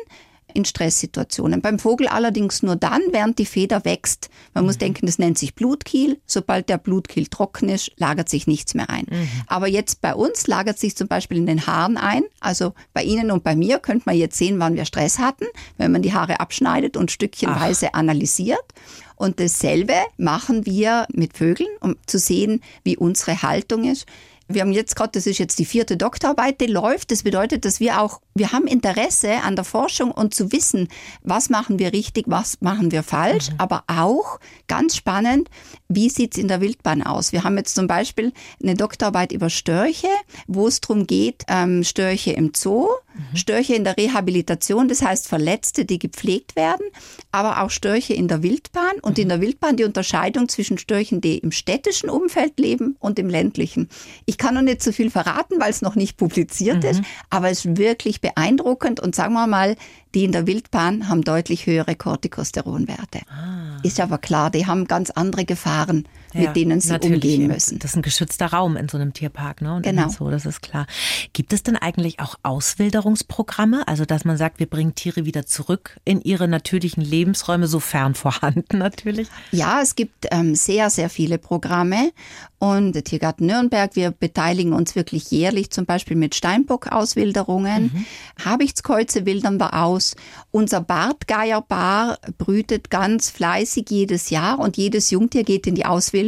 in 0.54 0.66
Stresssituationen. 0.66 1.62
Beim 1.62 1.80
Vogel 1.80 2.08
allerdings 2.08 2.64
nur 2.64 2.76
dann, 2.76 3.02
während 3.12 3.40
die 3.40 3.46
Feder 3.46 3.86
wächst. 3.86 4.30
Man 4.54 4.64
mhm. 4.64 4.68
muss 4.68 4.78
denken, 4.78 5.06
das 5.06 5.20
nennt 5.20 5.38
sich 5.38 5.56
Blutkiel. 5.56 6.20
Sobald 6.26 6.70
der 6.70 6.78
Blutkiel 6.78 7.28
trocken 7.28 7.70
ist, 7.70 7.92
lagert 7.98 8.30
sich 8.30 8.48
nichts 8.48 8.74
mehr 8.74 8.90
ein. 8.90 9.06
Mhm. 9.10 9.30
Aber 9.48 9.68
jetzt 9.68 10.02
bei 10.02 10.14
uns 10.14 10.48
lagert 10.48 10.80
sich 10.80 10.96
zum 10.96 11.08
Beispiel 11.08 11.38
in 11.38 11.46
den 11.46 11.68
Haaren 11.68 11.98
ein. 11.98 12.24
Also 12.40 12.74
bei 12.94 13.04
Ihnen 13.04 13.32
und 13.32 13.44
bei 13.44 13.56
mir 13.56 13.80
könnte 13.80 14.04
man 14.06 14.16
jetzt 14.16 14.38
sehen, 14.38 14.60
wann 14.60 14.76
wir 14.76 14.86
Stress 14.86 15.20
hatten, 15.20 15.46
wenn 15.78 15.92
man 15.92 16.02
die 16.02 16.14
Haare 16.14 16.40
abschneidet 16.40 16.98
und 16.98 17.12
stückchenweise 17.12 17.90
Ach. 17.94 18.00
analysiert. 18.00 18.64
Und 19.16 19.42
dasselbe 19.42 19.96
machen 20.18 20.66
wir 20.66 21.06
mit 21.12 21.36
Vögeln, 21.36 21.70
um 21.82 21.98
zu 22.06 22.18
sehen, 22.18 22.62
wie 22.84 22.96
unsere 22.96 23.42
Haltung 23.42 23.84
ist 23.84 24.06
wir 24.50 24.62
haben 24.62 24.72
jetzt 24.72 24.96
gerade, 24.96 25.12
das 25.14 25.28
ist 25.28 25.38
jetzt 25.38 25.60
die 25.60 25.66
vierte 25.66 25.96
Doktorarbeit, 25.96 26.60
die 26.60 26.66
läuft. 26.66 27.12
Das 27.12 27.24
bedeutet, 27.24 27.66
dass 27.66 27.80
wir 27.80 28.02
auch, 28.02 28.20
wir 28.34 28.52
haben 28.52 28.66
Interesse 28.66 29.42
an 29.44 29.56
der 29.56 29.64
Forschung 29.64 30.12
und 30.12 30.34
zu 30.34 30.52
wissen, 30.52 30.88
was 31.22 31.50
machen 31.50 31.78
wir 31.78 31.94
richtig, 31.94 32.26
was 32.28 32.60
machen 32.60 32.92
wir 32.92 33.04
falsch, 33.04 33.52
mhm. 33.52 33.56
aber 33.60 33.84
auch 33.88 34.40
ganz 34.68 34.96
spannend, 34.96 35.50
wie 35.92 36.10
sieht's 36.10 36.38
in 36.38 36.48
der 36.48 36.62
Wildbahn 36.62 37.02
aus? 37.02 37.32
Wir 37.32 37.44
haben 37.44 37.58
jetzt 37.58 37.74
zum 37.74 37.88
Beispiel 37.88 38.32
eine 38.62 38.76
Doktorarbeit 38.76 39.32
über 39.32 39.50
Störche, 39.50 40.08
wo 40.48 40.68
es 40.68 40.80
darum 40.82 41.08
geht, 41.08 41.44
ähm, 41.48 41.84
Störche 41.84 42.32
im 42.32 42.52
Zoo, 42.56 42.88
mhm. 43.16 43.36
Störche 43.36 43.74
in 43.74 43.84
der 43.84 43.98
Rehabilitation, 43.98 44.88
das 44.88 45.02
heißt 45.02 45.28
Verletzte, 45.28 45.86
die 45.86 45.98
gepflegt 45.98 46.56
werden, 46.56 46.86
aber 47.32 47.64
auch 47.64 47.72
Störche 47.72 48.14
in 48.14 48.28
der 48.28 48.44
Wildbahn 48.44 49.00
und 49.02 49.18
mhm. 49.18 49.24
in 49.24 49.30
der 49.30 49.42
Wildbahn 49.42 49.78
die 49.78 49.84
Unterscheidung 49.84 50.48
zwischen 50.48 50.78
Störchen, 50.78 51.22
die 51.22 51.40
im 51.40 51.52
städtischen 51.52 52.12
Umfeld 52.12 52.60
leben 52.60 52.96
und 53.00 53.18
im 53.18 53.28
ländlichen. 53.28 53.90
Ich 54.26 54.38
kann 54.38 54.54
noch 54.54 54.62
nicht 54.62 54.84
so 54.84 54.92
viel 54.92 55.10
verraten, 55.10 55.60
weil 55.60 55.72
es 55.72 55.82
noch 55.82 55.96
nicht 55.96 56.18
publiziert 56.18 56.84
mhm. 56.84 56.90
ist, 56.90 57.02
aber 57.32 57.50
es 57.50 57.66
ist 57.66 57.78
wirklich 57.78 58.22
beeindruckend 58.22 59.00
und 59.00 59.16
sagen 59.16 59.34
wir 59.34 59.48
mal, 59.48 59.76
die 60.16 60.24
in 60.24 60.32
der 60.32 60.48
Wildbahn 60.48 61.08
haben 61.08 61.24
deutlich 61.24 61.66
höhere 61.66 61.96
Corticosteronwerte. 61.96 63.20
Ah. 63.30 63.80
Ist 63.84 64.00
aber 64.00 64.18
klar, 64.18 64.50
die 64.50 64.66
haben 64.66 64.86
ganz 64.86 65.10
andere 65.12 65.46
Gefahren, 65.46 66.08
ja, 66.34 66.42
mit 66.42 66.56
denen 66.56 66.80
sie 66.80 66.98
umgehen 67.00 67.48
müssen. 67.48 67.80
Das 67.80 67.92
ist 67.92 67.98
ein 67.98 68.02
geschützter 68.02 68.48
Raum 68.48 68.76
in 68.76 68.90
so 68.90 68.98
einem 68.98 69.14
Tierpark, 69.14 69.62
ne? 69.62 69.76
Und 69.76 69.84
genau. 69.84 70.10
So, 70.10 70.30
das 70.30 70.46
ist 70.46 70.62
klar. 70.62 70.86
Gibt 71.34 71.54
es 71.54 71.64
denn 71.64 71.76
eigentlich 71.76 72.20
auch 72.20 72.36
Auswilderungsprogramme? 72.44 73.88
Also, 73.88 74.06
dass 74.06 74.26
man 74.26 74.38
sagt, 74.38 74.60
wir 74.60 74.68
bringen 74.68 74.96
Tiere 74.96 75.26
wieder 75.26 75.46
zurück 75.46 76.00
in 76.06 76.22
ihre 76.22 76.48
natürlichen 76.48 77.04
Lebensräume, 77.04 77.68
sofern 77.68 78.16
vorhanden 78.20 78.78
natürlich? 78.78 79.28
Ja, 79.52 79.82
es 79.82 79.96
gibt 79.96 80.28
ähm, 80.32 80.56
sehr, 80.56 80.90
sehr 80.90 81.10
viele 81.10 81.38
Programme. 81.38 82.12
Und 82.60 82.94
der 82.94 83.06
Tiergarten 83.06 83.46
Nürnberg, 83.46 83.96
wir 83.96 84.12
beteiligen 84.12 84.74
uns 84.74 84.94
wirklich 84.94 85.32
jährlich 85.32 85.72
zum 85.72 85.86
Beispiel 85.86 86.18
mit 86.18 86.36
Steinbock-Auswilderungen. 86.36 87.84
Mhm. 87.94 88.06
Habichtskreuze 88.44 89.26
wildern 89.26 89.58
wir 89.60 89.74
aus. 89.76 90.16
Unser 90.52 90.82
Bartgeierpaar 90.82 92.20
brütet 92.38 92.90
ganz 92.90 93.30
fleißig 93.30 93.90
jedes 93.90 94.30
Jahr 94.30 94.60
und 94.60 94.76
jedes 94.76 95.10
Jungtier 95.10 95.44
geht 95.44 95.68
in 95.68 95.76
die 95.76 95.86
Auswilderung. 95.86 96.19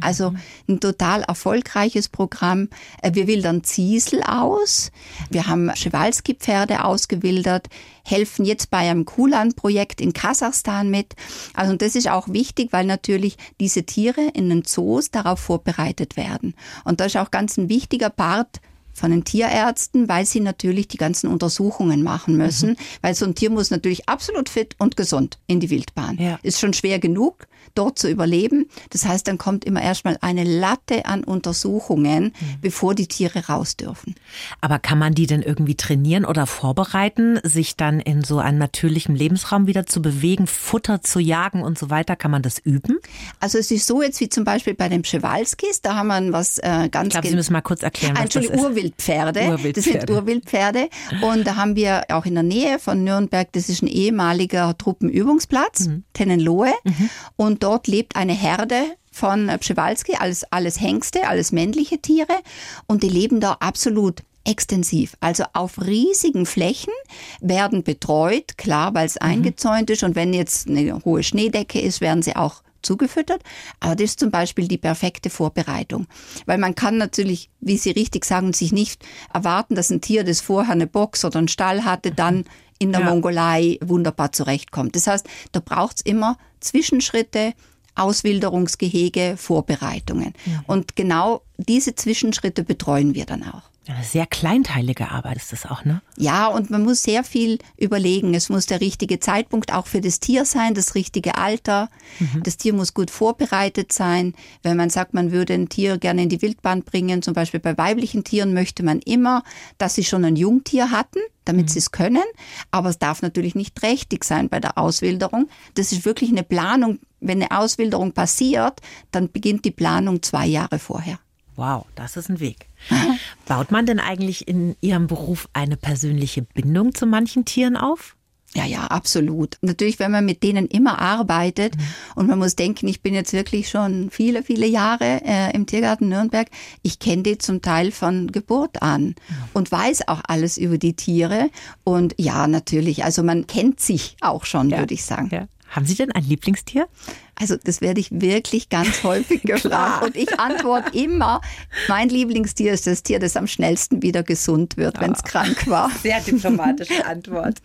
Also 0.00 0.30
mhm. 0.30 0.38
ein 0.68 0.80
total 0.80 1.22
erfolgreiches 1.22 2.08
Programm. 2.08 2.68
Äh, 3.02 3.12
wir 3.14 3.26
wildern 3.26 3.64
Ziesel 3.64 4.22
aus. 4.22 4.90
Wir 5.30 5.46
haben 5.46 5.70
Schewalski-Pferde 5.74 6.84
ausgewildert 6.84 7.68
helfen 8.06 8.44
jetzt 8.44 8.70
bei 8.70 8.78
einem 8.78 9.04
Kulan-Projekt 9.04 10.00
in 10.00 10.12
Kasachstan 10.12 10.90
mit. 10.90 11.14
Also 11.54 11.74
das 11.76 11.96
ist 11.96 12.08
auch 12.08 12.28
wichtig, 12.28 12.72
weil 12.72 12.86
natürlich 12.86 13.36
diese 13.60 13.82
Tiere 13.82 14.30
in 14.32 14.48
den 14.48 14.64
Zoos 14.64 15.10
darauf 15.10 15.40
vorbereitet 15.40 16.16
werden. 16.16 16.54
Und 16.84 17.00
das 17.00 17.08
ist 17.08 17.16
auch 17.16 17.30
ganz 17.30 17.56
ein 17.56 17.68
wichtiger 17.68 18.10
Part 18.10 18.60
von 18.92 19.10
den 19.10 19.24
Tierärzten, 19.24 20.08
weil 20.08 20.24
sie 20.24 20.40
natürlich 20.40 20.88
die 20.88 20.96
ganzen 20.96 21.28
Untersuchungen 21.28 22.02
machen 22.02 22.36
müssen, 22.36 22.70
mhm. 22.70 22.76
weil 23.02 23.14
so 23.14 23.26
ein 23.26 23.34
Tier 23.34 23.50
muss 23.50 23.70
natürlich 23.70 24.08
absolut 24.08 24.48
fit 24.48 24.74
und 24.78 24.96
gesund 24.96 25.38
in 25.46 25.60
die 25.60 25.68
Wildbahn. 25.68 26.16
Ja. 26.18 26.38
Ist 26.42 26.60
schon 26.60 26.72
schwer 26.72 26.98
genug, 26.98 27.46
dort 27.78 27.98
zu 27.98 28.08
überleben. 28.10 28.66
Das 28.90 29.04
heißt, 29.06 29.28
dann 29.28 29.38
kommt 29.38 29.64
immer 29.64 29.82
erstmal 29.82 30.18
eine 30.20 30.44
Latte 30.44 31.06
an 31.06 31.24
Untersuchungen, 31.24 32.24
mhm. 32.24 32.32
bevor 32.60 32.94
die 32.94 33.06
Tiere 33.06 33.46
raus 33.46 33.76
dürfen. 33.76 34.14
Aber 34.60 34.78
kann 34.78 34.98
man 34.98 35.14
die 35.14 35.26
denn 35.26 35.42
irgendwie 35.42 35.74
trainieren 35.74 36.24
oder 36.24 36.46
vorbereiten, 36.46 37.38
sich 37.42 37.76
dann 37.76 38.00
in 38.00 38.22
so 38.22 38.38
einem 38.38 38.58
natürlichen 38.58 39.14
Lebensraum 39.14 39.66
wieder 39.66 39.86
zu 39.86 40.02
bewegen, 40.02 40.46
Futter 40.46 41.02
zu 41.02 41.20
jagen 41.20 41.62
und 41.62 41.78
so 41.78 41.90
weiter? 41.90 42.16
Kann 42.16 42.30
man 42.30 42.42
das 42.42 42.58
üben? 42.58 42.98
Also 43.40 43.58
es 43.58 43.70
ist 43.70 43.86
so 43.86 44.02
jetzt 44.02 44.20
wie 44.20 44.28
zum 44.28 44.44
Beispiel 44.44 44.74
bei 44.74 44.88
den 44.88 45.02
Przewalskis, 45.02 45.82
da 45.82 45.96
haben 45.96 46.08
wir 46.08 46.32
was 46.32 46.58
äh, 46.58 46.88
ganz... 46.90 47.08
Ich 47.08 47.10
glaube, 47.12 47.28
Sie 47.28 47.34
müssen 47.34 47.52
mal 47.52 47.60
kurz 47.60 47.82
erklären, 47.82 48.16
was 48.18 48.30
das 48.30 48.46
ist. 48.46 48.58
Urwildpferde. 48.58 49.40
Urwildpferde. 49.40 49.72
Das 49.72 49.84
sind 49.84 50.10
Urwildpferde. 50.10 50.88
Und 51.22 51.46
da 51.46 51.56
haben 51.56 51.76
wir 51.76 52.04
auch 52.08 52.26
in 52.26 52.34
der 52.34 52.42
Nähe 52.42 52.78
von 52.78 53.04
Nürnberg, 53.04 53.52
das 53.52 53.68
ist 53.68 53.82
ein 53.82 53.88
ehemaliger 53.88 54.76
Truppenübungsplatz, 54.78 55.88
mhm. 55.88 56.04
Tennenlohe. 56.12 56.72
Mhm. 56.84 57.10
Und 57.36 57.62
dort 57.66 57.88
lebt 57.88 58.14
eine 58.14 58.32
Herde 58.32 58.80
von 59.10 59.50
Przewalski, 59.58 60.14
alles, 60.14 60.44
alles 60.52 60.80
Hengste, 60.80 61.26
alles 61.26 61.50
männliche 61.50 61.98
Tiere. 61.98 62.38
Und 62.86 63.02
die 63.02 63.08
leben 63.08 63.40
da 63.40 63.56
absolut 63.58 64.22
extensiv. 64.44 65.16
Also 65.18 65.42
auf 65.52 65.84
riesigen 65.84 66.46
Flächen 66.46 66.92
werden 67.40 67.82
betreut, 67.82 68.56
klar, 68.56 68.94
weil 68.94 69.06
es 69.06 69.16
mhm. 69.16 69.26
eingezäunt 69.26 69.90
ist. 69.90 70.04
Und 70.04 70.14
wenn 70.14 70.32
jetzt 70.32 70.68
eine 70.68 71.04
hohe 71.04 71.24
Schneedecke 71.24 71.80
ist, 71.80 72.00
werden 72.00 72.22
sie 72.22 72.36
auch 72.36 72.62
zugefüttert. 72.82 73.42
Aber 73.80 73.96
das 73.96 74.10
ist 74.10 74.20
zum 74.20 74.30
Beispiel 74.30 74.68
die 74.68 74.78
perfekte 74.78 75.28
Vorbereitung. 75.28 76.06
Weil 76.44 76.58
man 76.58 76.76
kann 76.76 76.98
natürlich, 76.98 77.50
wie 77.60 77.78
Sie 77.78 77.90
richtig 77.90 78.24
sagen, 78.24 78.52
sich 78.52 78.70
nicht 78.70 79.04
erwarten, 79.34 79.74
dass 79.74 79.90
ein 79.90 80.00
Tier, 80.00 80.22
das 80.22 80.40
vorher 80.40 80.74
eine 80.74 80.86
Box 80.86 81.24
oder 81.24 81.40
einen 81.40 81.48
Stall 81.48 81.84
hatte, 81.84 82.12
dann 82.12 82.44
in 82.78 82.92
der 82.92 83.02
ja. 83.02 83.10
Mongolei 83.10 83.78
wunderbar 83.80 84.32
zurechtkommt. 84.32 84.96
Das 84.96 85.06
heißt, 85.06 85.26
da 85.52 85.60
braucht 85.60 85.96
es 85.96 86.02
immer 86.02 86.38
Zwischenschritte, 86.60 87.54
Auswilderungsgehege, 87.94 89.36
Vorbereitungen. 89.36 90.34
Mhm. 90.44 90.60
Und 90.66 90.96
genau 90.96 91.42
diese 91.56 91.94
Zwischenschritte 91.94 92.62
betreuen 92.62 93.14
wir 93.14 93.24
dann 93.24 93.42
auch. 93.42 93.70
Eine 93.88 94.02
sehr 94.02 94.26
kleinteilige 94.26 95.10
Arbeit 95.10 95.36
ist 95.36 95.52
das 95.52 95.64
auch, 95.64 95.84
ne? 95.84 96.02
Ja, 96.16 96.48
und 96.48 96.70
man 96.70 96.82
muss 96.82 97.04
sehr 97.04 97.22
viel 97.22 97.58
überlegen. 97.76 98.34
Es 98.34 98.48
muss 98.48 98.66
der 98.66 98.80
richtige 98.80 99.20
Zeitpunkt 99.20 99.72
auch 99.72 99.86
für 99.86 100.00
das 100.00 100.18
Tier 100.18 100.44
sein, 100.44 100.74
das 100.74 100.96
richtige 100.96 101.36
Alter. 101.36 101.88
Mhm. 102.18 102.42
Das 102.42 102.56
Tier 102.56 102.72
muss 102.72 102.94
gut 102.94 103.12
vorbereitet 103.12 103.92
sein. 103.92 104.34
Wenn 104.64 104.76
man 104.76 104.90
sagt, 104.90 105.14
man 105.14 105.30
würde 105.30 105.54
ein 105.54 105.68
Tier 105.68 105.98
gerne 105.98 106.24
in 106.24 106.28
die 106.28 106.42
Wildbahn 106.42 106.82
bringen, 106.82 107.22
zum 107.22 107.34
Beispiel 107.34 107.60
bei 107.60 107.78
weiblichen 107.78 108.24
Tieren, 108.24 108.54
möchte 108.54 108.82
man 108.82 108.98
immer, 109.00 109.44
dass 109.78 109.94
sie 109.94 110.04
schon 110.04 110.24
ein 110.24 110.34
Jungtier 110.34 110.90
hatten, 110.90 111.20
damit 111.44 111.66
mhm. 111.66 111.68
sie 111.68 111.78
es 111.78 111.92
können. 111.92 112.24
Aber 112.72 112.88
es 112.88 112.98
darf 112.98 113.22
natürlich 113.22 113.54
nicht 113.54 113.76
trächtig 113.76 114.24
sein 114.24 114.48
bei 114.48 114.58
der 114.58 114.78
Auswilderung. 114.78 115.48
Das 115.74 115.92
ist 115.92 116.04
wirklich 116.04 116.30
eine 116.30 116.42
Planung. 116.42 116.98
Wenn 117.20 117.40
eine 117.40 117.56
Auswilderung 117.56 118.12
passiert, 118.12 118.80
dann 119.12 119.30
beginnt 119.30 119.64
die 119.64 119.70
Planung 119.70 120.22
zwei 120.22 120.46
Jahre 120.46 120.80
vorher. 120.80 121.20
Wow, 121.56 121.86
das 121.94 122.16
ist 122.16 122.28
ein 122.28 122.40
Weg. 122.40 122.68
Baut 123.46 123.70
man 123.70 123.86
denn 123.86 123.98
eigentlich 123.98 124.46
in 124.46 124.76
Ihrem 124.80 125.06
Beruf 125.06 125.48
eine 125.52 125.76
persönliche 125.76 126.42
Bindung 126.42 126.94
zu 126.94 127.06
manchen 127.06 127.44
Tieren 127.44 127.76
auf? 127.76 128.16
Ja, 128.54 128.64
ja, 128.64 128.84
absolut. 128.86 129.58
Natürlich, 129.60 129.98
wenn 129.98 130.10
man 130.10 130.24
mit 130.24 130.42
denen 130.42 130.66
immer 130.66 130.98
arbeitet 130.98 131.76
mhm. 131.76 131.82
und 132.14 132.26
man 132.28 132.38
muss 132.38 132.56
denken, 132.56 132.88
ich 132.88 133.02
bin 133.02 133.12
jetzt 133.12 133.34
wirklich 133.34 133.68
schon 133.68 134.08
viele, 134.10 134.42
viele 134.42 134.66
Jahre 134.66 135.20
äh, 135.24 135.54
im 135.54 135.66
Tiergarten 135.66 136.08
Nürnberg. 136.08 136.48
Ich 136.82 136.98
kenne 136.98 137.22
die 137.22 137.38
zum 137.38 137.60
Teil 137.60 137.90
von 137.90 138.32
Geburt 138.32 138.80
an 138.82 139.02
mhm. 139.02 139.14
und 139.52 139.70
weiß 139.70 140.08
auch 140.08 140.22
alles 140.26 140.56
über 140.56 140.78
die 140.78 140.94
Tiere. 140.94 141.50
Und 141.84 142.14
ja, 142.18 142.46
natürlich, 142.46 143.04
also 143.04 143.22
man 143.22 143.46
kennt 143.46 143.80
sich 143.80 144.16
auch 144.22 144.46
schon, 144.46 144.70
ja. 144.70 144.78
würde 144.78 144.94
ich 144.94 145.04
sagen. 145.04 145.28
Ja. 145.30 145.48
Haben 145.68 145.86
Sie 145.86 145.94
denn 145.94 146.12
ein 146.12 146.24
Lieblingstier? 146.24 146.88
Also 147.34 147.56
das 147.62 147.80
werde 147.82 148.00
ich 148.00 148.08
wirklich 148.10 148.70
ganz 148.70 149.02
häufig 149.02 149.42
gefragt 149.44 150.04
und 150.04 150.16
ich 150.16 150.40
antworte 150.40 150.96
immer, 150.96 151.42
mein 151.88 152.08
Lieblingstier 152.08 152.72
ist 152.72 152.86
das 152.86 153.02
Tier, 153.02 153.18
das 153.18 153.36
am 153.36 153.46
schnellsten 153.46 154.02
wieder 154.02 154.22
gesund 154.22 154.76
wird, 154.78 155.00
wenn 155.00 155.12
es 155.12 155.20
ah, 155.20 155.28
krank 155.28 155.68
war. 155.68 155.90
Sehr 156.02 156.20
diplomatische 156.20 157.04
Antwort. 157.04 157.58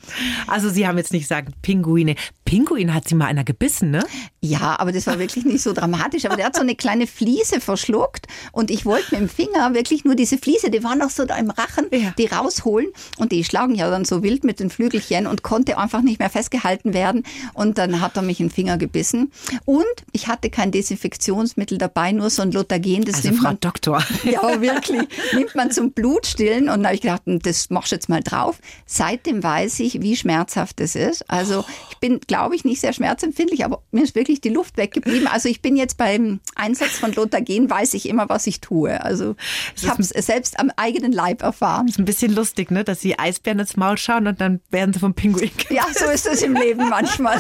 Also 0.47 0.69
Sie 0.69 0.85
haben 0.85 0.97
jetzt 0.97 1.13
nicht 1.13 1.23
gesagt 1.23 1.61
Pinguine. 1.61 2.15
Pinguin 2.51 2.93
hat 2.93 3.07
sie 3.07 3.15
mal 3.15 3.27
einer 3.27 3.45
gebissen, 3.45 3.91
ne? 3.91 4.03
Ja, 4.41 4.77
aber 4.77 4.91
das 4.91 5.07
war 5.07 5.19
wirklich 5.19 5.45
nicht 5.45 5.61
so 5.61 5.71
dramatisch. 5.71 6.25
Aber 6.25 6.35
der 6.35 6.47
hat 6.47 6.55
so 6.57 6.61
eine 6.61 6.75
kleine 6.75 7.07
Fliese 7.07 7.61
verschluckt 7.61 8.27
und 8.51 8.69
ich 8.69 8.85
wollte 8.85 9.11
mit 9.11 9.21
dem 9.21 9.29
Finger 9.29 9.73
wirklich 9.73 10.03
nur 10.03 10.15
diese 10.15 10.37
Fliese, 10.37 10.69
die 10.69 10.83
war 10.83 10.97
noch 10.97 11.11
so 11.11 11.23
da 11.23 11.37
im 11.37 11.49
Rachen, 11.49 11.85
ja. 11.93 12.13
die 12.17 12.25
rausholen 12.25 12.89
und 13.17 13.31
die 13.31 13.45
schlagen 13.45 13.73
ja 13.73 13.89
dann 13.89 14.03
so 14.03 14.21
wild 14.21 14.43
mit 14.43 14.59
den 14.59 14.69
Flügelchen 14.69 15.27
und 15.27 15.43
konnte 15.43 15.77
einfach 15.77 16.01
nicht 16.01 16.19
mehr 16.19 16.29
festgehalten 16.29 16.93
werden 16.93 17.23
und 17.53 17.77
dann 17.77 18.01
hat 18.01 18.17
er 18.17 18.21
mich 18.21 18.41
im 18.41 18.49
Finger 18.49 18.77
gebissen. 18.77 19.31
Und 19.63 19.85
ich 20.11 20.27
hatte 20.27 20.49
kein 20.49 20.71
Desinfektionsmittel 20.71 21.77
dabei, 21.77 22.11
nur 22.11 22.29
so 22.29 22.41
ein 22.41 22.51
Lotagen. 22.51 23.05
Das 23.05 23.15
also 23.15 23.29
nimmt 23.29 23.39
Frau 23.39 23.47
man, 23.47 23.59
Doktor. 23.61 24.03
Ja, 24.23 24.59
wirklich. 24.59 25.07
nimmt 25.33 25.55
man 25.55 25.71
zum 25.71 25.93
Blutstillen. 25.93 26.67
Und 26.67 26.83
da 26.83 26.89
habe 26.89 26.95
ich 26.95 27.01
gedacht, 27.01 27.21
hm, 27.25 27.39
das 27.39 27.69
machst 27.69 27.93
du 27.93 27.95
jetzt 27.95 28.09
mal 28.09 28.21
drauf. 28.21 28.59
Seitdem 28.85 29.41
weiß 29.41 29.79
ich, 29.79 30.01
wie 30.01 30.17
schmerzhaft 30.17 30.81
das 30.81 30.95
ist. 30.95 31.29
Also 31.29 31.63
ich 31.89 31.97
bin, 31.97 32.19
glaube 32.19 32.40
ich, 32.55 32.65
nicht 32.65 32.81
sehr 32.81 32.93
schmerzempfindlich, 32.93 33.63
aber 33.65 33.83
mir 33.91 34.03
ist 34.03 34.15
wirklich 34.15 34.41
die 34.41 34.49
Luft 34.49 34.77
weggeblieben. 34.77 35.27
Also 35.27 35.49
ich 35.49 35.61
bin 35.61 35.75
jetzt 35.75 35.97
beim 35.97 36.39
Einsatz 36.55 36.91
von 36.91 37.13
Lotagen, 37.13 37.69
weiß 37.69 37.93
ich 37.93 38.09
immer, 38.09 38.29
was 38.29 38.47
ich 38.47 38.61
tue. 38.61 39.03
Also 39.03 39.35
ich 39.75 39.87
habe 39.87 40.01
es 40.01 40.09
selbst 40.09 40.59
am 40.59 40.71
eigenen 40.75 41.11
Leib 41.11 41.41
erfahren. 41.43 41.87
Ist 41.87 41.99
ein 41.99 42.05
bisschen 42.05 42.33
lustig, 42.33 42.71
ne? 42.71 42.83
dass 42.83 42.99
die 42.99 43.19
Eisbären 43.19 43.59
ins 43.59 43.77
Maul 43.77 43.97
schauen 43.97 44.27
und 44.27 44.41
dann 44.41 44.61
werden 44.69 44.93
sie 44.93 44.99
vom 44.99 45.13
Pinguin. 45.13 45.51
Ja, 45.69 45.85
so 45.97 46.05
ist 46.05 46.27
es 46.27 46.41
im 46.41 46.53
Leben 46.53 46.89
manchmal. 46.89 47.39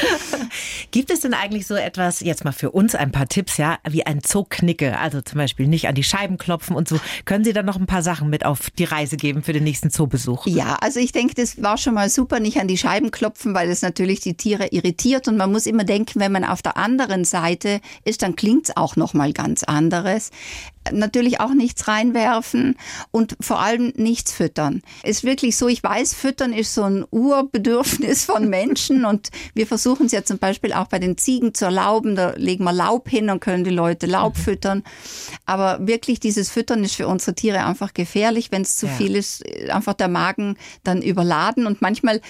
Gibt 0.92 1.10
es 1.10 1.20
denn 1.20 1.34
eigentlich 1.34 1.66
so 1.66 1.74
etwas, 1.74 2.20
jetzt 2.20 2.44
mal 2.44 2.52
für 2.52 2.70
uns 2.70 2.94
ein 2.94 3.12
paar 3.12 3.28
Tipps, 3.28 3.58
ja, 3.58 3.78
wie 3.88 4.06
ein 4.06 4.22
Zooknicke? 4.22 4.98
Also 4.98 5.20
zum 5.20 5.38
Beispiel 5.38 5.66
nicht 5.66 5.88
an 5.88 5.94
die 5.94 6.04
Scheiben 6.04 6.38
klopfen 6.38 6.74
und 6.74 6.88
so. 6.88 6.98
Können 7.24 7.44
Sie 7.44 7.52
da 7.52 7.62
noch 7.62 7.76
ein 7.76 7.86
paar 7.86 8.02
Sachen 8.02 8.30
mit 8.30 8.46
auf 8.46 8.70
die 8.70 8.84
Reise 8.84 9.16
geben 9.16 9.42
für 9.42 9.52
den 9.52 9.64
nächsten 9.64 9.90
Zoobesuch? 9.90 10.46
Ja, 10.46 10.76
also 10.80 11.00
ich 11.00 11.12
denke, 11.12 11.34
das 11.34 11.62
war 11.62 11.76
schon 11.76 11.94
mal 11.94 12.08
super, 12.08 12.40
nicht 12.40 12.58
an 12.58 12.68
die 12.68 12.78
Scheiben 12.78 13.10
klopfen, 13.10 13.54
weil 13.54 13.68
das 13.68 13.82
natürlich 13.82 14.03
die 14.06 14.34
Tiere 14.34 14.68
irritiert. 14.70 15.28
Und 15.28 15.36
man 15.36 15.52
muss 15.52 15.66
immer 15.66 15.84
denken, 15.84 16.20
wenn 16.20 16.32
man 16.32 16.44
auf 16.44 16.62
der 16.62 16.76
anderen 16.76 17.24
Seite 17.24 17.80
ist, 18.04 18.22
dann 18.22 18.36
klingt 18.36 18.68
es 18.68 18.76
auch 18.76 18.96
noch 18.96 19.14
mal 19.14 19.32
ganz 19.32 19.64
anderes 19.64 20.30
natürlich 20.92 21.40
auch 21.40 21.54
nichts 21.54 21.88
reinwerfen 21.88 22.76
und 23.10 23.36
vor 23.40 23.60
allem 23.60 23.92
nichts 23.96 24.32
füttern. 24.32 24.82
Ist 25.02 25.24
wirklich 25.24 25.56
so, 25.56 25.68
ich 25.68 25.82
weiß, 25.82 26.14
füttern 26.14 26.52
ist 26.52 26.74
so 26.74 26.82
ein 26.82 27.04
Urbedürfnis 27.10 28.24
von 28.24 28.48
Menschen 28.48 29.04
und 29.04 29.30
wir 29.54 29.66
versuchen 29.66 30.06
es 30.06 30.12
ja 30.12 30.24
zum 30.24 30.38
Beispiel 30.38 30.72
auch 30.72 30.88
bei 30.88 30.98
den 30.98 31.16
Ziegen 31.16 31.54
zu 31.54 31.66
erlauben. 31.66 32.16
Da 32.16 32.34
legen 32.36 32.64
wir 32.64 32.72
Laub 32.72 33.08
hin 33.08 33.30
und 33.30 33.40
können 33.40 33.64
die 33.64 33.70
Leute 33.70 34.06
Laub 34.06 34.36
mhm. 34.36 34.42
füttern. 34.42 34.82
Aber 35.46 35.86
wirklich 35.86 36.20
dieses 36.20 36.50
Füttern 36.50 36.84
ist 36.84 36.96
für 36.96 37.08
unsere 37.08 37.34
Tiere 37.34 37.64
einfach 37.64 37.94
gefährlich. 37.94 38.52
Wenn 38.52 38.62
es 38.62 38.76
zu 38.76 38.86
ja. 38.86 38.92
viel 38.92 39.16
ist, 39.16 39.44
einfach 39.70 39.94
der 39.94 40.08
Magen 40.08 40.56
dann 40.82 41.02
überladen 41.02 41.66
und 41.66 41.82
manchmal 41.82 42.20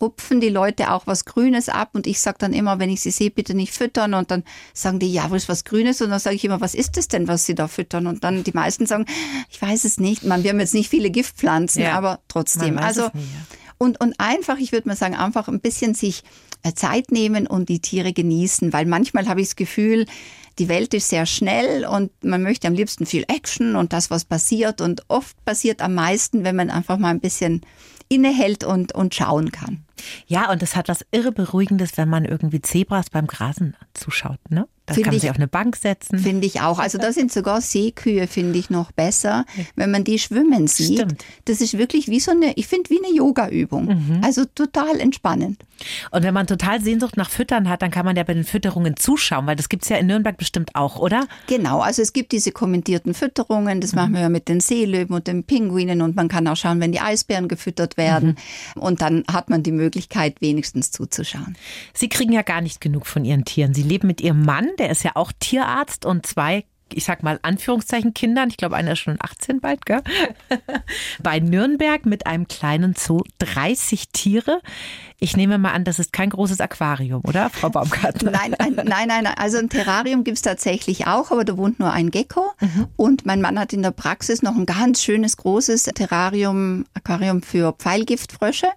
rupfen 0.00 0.40
die 0.40 0.48
Leute 0.48 0.92
auch 0.92 1.06
was 1.06 1.24
Grünes 1.24 1.68
ab 1.68 1.90
und 1.94 2.06
ich 2.06 2.20
sage 2.20 2.38
dann 2.38 2.52
immer, 2.52 2.78
wenn 2.78 2.90
ich 2.90 3.00
sie 3.00 3.10
sehe, 3.10 3.30
bitte 3.30 3.54
nicht 3.54 3.72
füttern 3.72 4.14
und 4.14 4.30
dann 4.30 4.44
sagen 4.72 4.98
die, 4.98 5.12
ja, 5.12 5.30
wo 5.30 5.34
ist 5.34 5.48
was 5.48 5.64
Grünes? 5.64 6.00
Und 6.00 6.10
dann 6.10 6.20
sage 6.20 6.36
ich 6.36 6.44
immer, 6.44 6.60
was 6.60 6.74
ist 6.74 6.96
das 6.96 7.08
denn, 7.08 7.28
was 7.28 7.46
sie 7.46 7.54
da 7.54 7.66
füttern? 7.66 7.99
Und 8.06 8.24
dann 8.24 8.44
die 8.44 8.52
meisten 8.52 8.86
sagen, 8.86 9.06
ich 9.50 9.60
weiß 9.60 9.84
es 9.84 9.98
nicht. 9.98 10.24
Man, 10.24 10.42
wir 10.42 10.50
haben 10.50 10.60
jetzt 10.60 10.74
nicht 10.74 10.88
viele 10.88 11.10
Giftpflanzen, 11.10 11.82
ja, 11.82 11.94
aber 11.94 12.20
trotzdem. 12.28 12.78
Also 12.78 13.02
nie, 13.12 13.20
ja. 13.20 13.24
und, 13.78 14.00
und 14.00 14.14
einfach, 14.18 14.58
ich 14.58 14.72
würde 14.72 14.88
mal 14.88 14.96
sagen, 14.96 15.14
einfach 15.14 15.48
ein 15.48 15.60
bisschen 15.60 15.94
sich 15.94 16.22
äh, 16.62 16.72
Zeit 16.74 17.10
nehmen 17.10 17.46
und 17.46 17.68
die 17.68 17.80
Tiere 17.80 18.12
genießen, 18.12 18.72
weil 18.72 18.86
manchmal 18.86 19.28
habe 19.28 19.40
ich 19.40 19.48
das 19.48 19.56
Gefühl, 19.56 20.06
die 20.58 20.68
Welt 20.68 20.92
ist 20.92 21.08
sehr 21.08 21.24
schnell 21.26 21.86
und 21.86 22.10
man 22.22 22.42
möchte 22.42 22.68
am 22.68 22.74
liebsten 22.74 23.06
viel 23.06 23.24
Action 23.28 23.76
und 23.76 23.92
das, 23.92 24.10
was 24.10 24.24
passiert. 24.24 24.80
Und 24.80 25.04
oft 25.08 25.42
passiert 25.44 25.80
am 25.80 25.94
meisten, 25.94 26.44
wenn 26.44 26.56
man 26.56 26.70
einfach 26.70 26.98
mal 26.98 27.08
ein 27.08 27.20
bisschen 27.20 27.62
innehält 28.08 28.64
und, 28.64 28.94
und 28.94 29.14
schauen 29.14 29.52
kann. 29.52 29.84
Ja, 30.26 30.50
und 30.50 30.62
es 30.62 30.76
hat 30.76 30.88
was 30.88 31.04
irre 31.12 31.32
Beruhigendes, 31.32 31.96
wenn 31.96 32.08
man 32.08 32.24
irgendwie 32.24 32.60
Zebras 32.60 33.08
beim 33.08 33.26
Grasen 33.26 33.76
zuschaut, 33.94 34.38
ne? 34.50 34.66
Da 34.96 35.02
kann 35.02 35.10
man 35.10 35.14
ich, 35.14 35.20
sich 35.22 35.30
auf 35.30 35.36
eine 35.36 35.48
Bank 35.48 35.76
setzen. 35.76 36.18
Finde 36.18 36.46
ich 36.46 36.60
auch. 36.60 36.78
Also 36.78 36.98
da 36.98 37.12
sind 37.12 37.32
sogar 37.32 37.60
Seekühe, 37.60 38.26
finde 38.26 38.58
ich, 38.58 38.70
noch 38.70 38.92
besser, 38.92 39.44
wenn 39.76 39.90
man 39.90 40.04
die 40.04 40.18
schwimmen 40.18 40.66
sieht. 40.66 40.98
Stimmt. 40.98 41.24
Das 41.46 41.60
ist 41.60 41.78
wirklich 41.78 42.08
wie 42.08 42.20
so 42.20 42.30
eine, 42.32 42.52
ich 42.54 42.66
finde, 42.66 42.90
wie 42.90 42.98
eine 43.04 43.14
Yoga-Übung. 43.14 43.86
Mhm. 43.86 44.20
Also 44.22 44.44
total 44.44 45.00
entspannend. 45.00 45.64
Und 46.10 46.22
wenn 46.22 46.34
man 46.34 46.46
total 46.46 46.80
Sehnsucht 46.80 47.16
nach 47.16 47.30
Füttern 47.30 47.68
hat, 47.68 47.82
dann 47.82 47.90
kann 47.90 48.04
man 48.04 48.16
ja 48.16 48.22
bei 48.22 48.34
den 48.34 48.44
Fütterungen 48.44 48.96
zuschauen, 48.96 49.46
weil 49.46 49.56
das 49.56 49.68
gibt 49.68 49.84
es 49.84 49.88
ja 49.88 49.96
in 49.96 50.06
Nürnberg 50.06 50.36
bestimmt 50.36 50.74
auch, 50.74 50.98
oder? 50.98 51.26
Genau, 51.46 51.80
also 51.80 52.02
es 52.02 52.12
gibt 52.12 52.32
diese 52.32 52.52
kommentierten 52.52 53.14
Fütterungen, 53.14 53.80
das 53.80 53.92
mhm. 53.92 53.96
machen 53.96 54.12
wir 54.14 54.20
ja 54.20 54.28
mit 54.28 54.48
den 54.48 54.60
Seelöwen 54.60 55.14
und 55.14 55.26
den 55.26 55.44
Pinguinen 55.44 56.02
und 56.02 56.16
man 56.16 56.28
kann 56.28 56.46
auch 56.48 56.56
schauen, 56.56 56.80
wenn 56.80 56.92
die 56.92 57.00
Eisbären 57.00 57.48
gefüttert 57.48 57.96
werden. 57.96 58.36
Mhm. 58.74 58.82
Und 58.82 59.00
dann 59.00 59.24
hat 59.30 59.50
man 59.50 59.62
die 59.62 59.72
Möglichkeit, 59.72 60.40
wenigstens 60.40 60.90
zuzuschauen. 60.90 61.56
Sie 61.94 62.08
kriegen 62.08 62.32
ja 62.32 62.42
gar 62.42 62.60
nicht 62.60 62.80
genug 62.80 63.06
von 63.06 63.24
Ihren 63.24 63.44
Tieren. 63.44 63.74
Sie 63.74 63.82
leben 63.82 64.06
mit 64.06 64.20
Ihrem 64.20 64.44
Mann, 64.44 64.68
der 64.80 64.90
ist 64.90 65.04
ja 65.04 65.12
auch 65.14 65.30
Tierarzt 65.38 66.04
und 66.04 66.26
zwei 66.26 66.64
ich 66.94 67.04
sag 67.04 67.22
mal 67.22 67.38
Anführungszeichen 67.42 68.14
Kindern, 68.14 68.48
ich 68.48 68.56
glaube 68.56 68.76
einer 68.76 68.92
ist 68.92 69.00
schon 69.00 69.16
18 69.20 69.60
bald, 69.60 69.86
gell? 69.86 70.02
bei 71.22 71.40
Nürnberg 71.40 72.06
mit 72.06 72.26
einem 72.26 72.48
kleinen 72.48 72.94
Zoo 72.94 73.22
30 73.38 74.08
Tiere. 74.10 74.60
Ich 75.22 75.36
nehme 75.36 75.58
mal 75.58 75.72
an, 75.72 75.84
das 75.84 75.98
ist 75.98 76.14
kein 76.14 76.30
großes 76.30 76.62
Aquarium, 76.62 77.20
oder, 77.26 77.50
Frau 77.50 77.68
Baumgartner? 77.68 78.30
Nein, 78.40 78.54
ein, 78.54 78.74
nein, 78.74 79.08
nein, 79.08 79.26
also 79.26 79.58
ein 79.58 79.68
Terrarium 79.68 80.24
gibt 80.24 80.38
es 80.38 80.42
tatsächlich 80.42 81.06
auch, 81.06 81.30
aber 81.30 81.44
da 81.44 81.58
wohnt 81.58 81.78
nur 81.78 81.92
ein 81.92 82.10
Gecko. 82.10 82.52
Mhm. 82.60 82.86
Und 82.96 83.26
mein 83.26 83.42
Mann 83.42 83.58
hat 83.58 83.74
in 83.74 83.82
der 83.82 83.90
Praxis 83.90 84.40
noch 84.40 84.56
ein 84.56 84.64
ganz 84.64 85.02
schönes, 85.02 85.36
großes 85.36 85.84
Terrarium, 85.94 86.86
Aquarium 86.94 87.42
für 87.42 87.72
Pfeilgiftfrösche. 87.72 88.68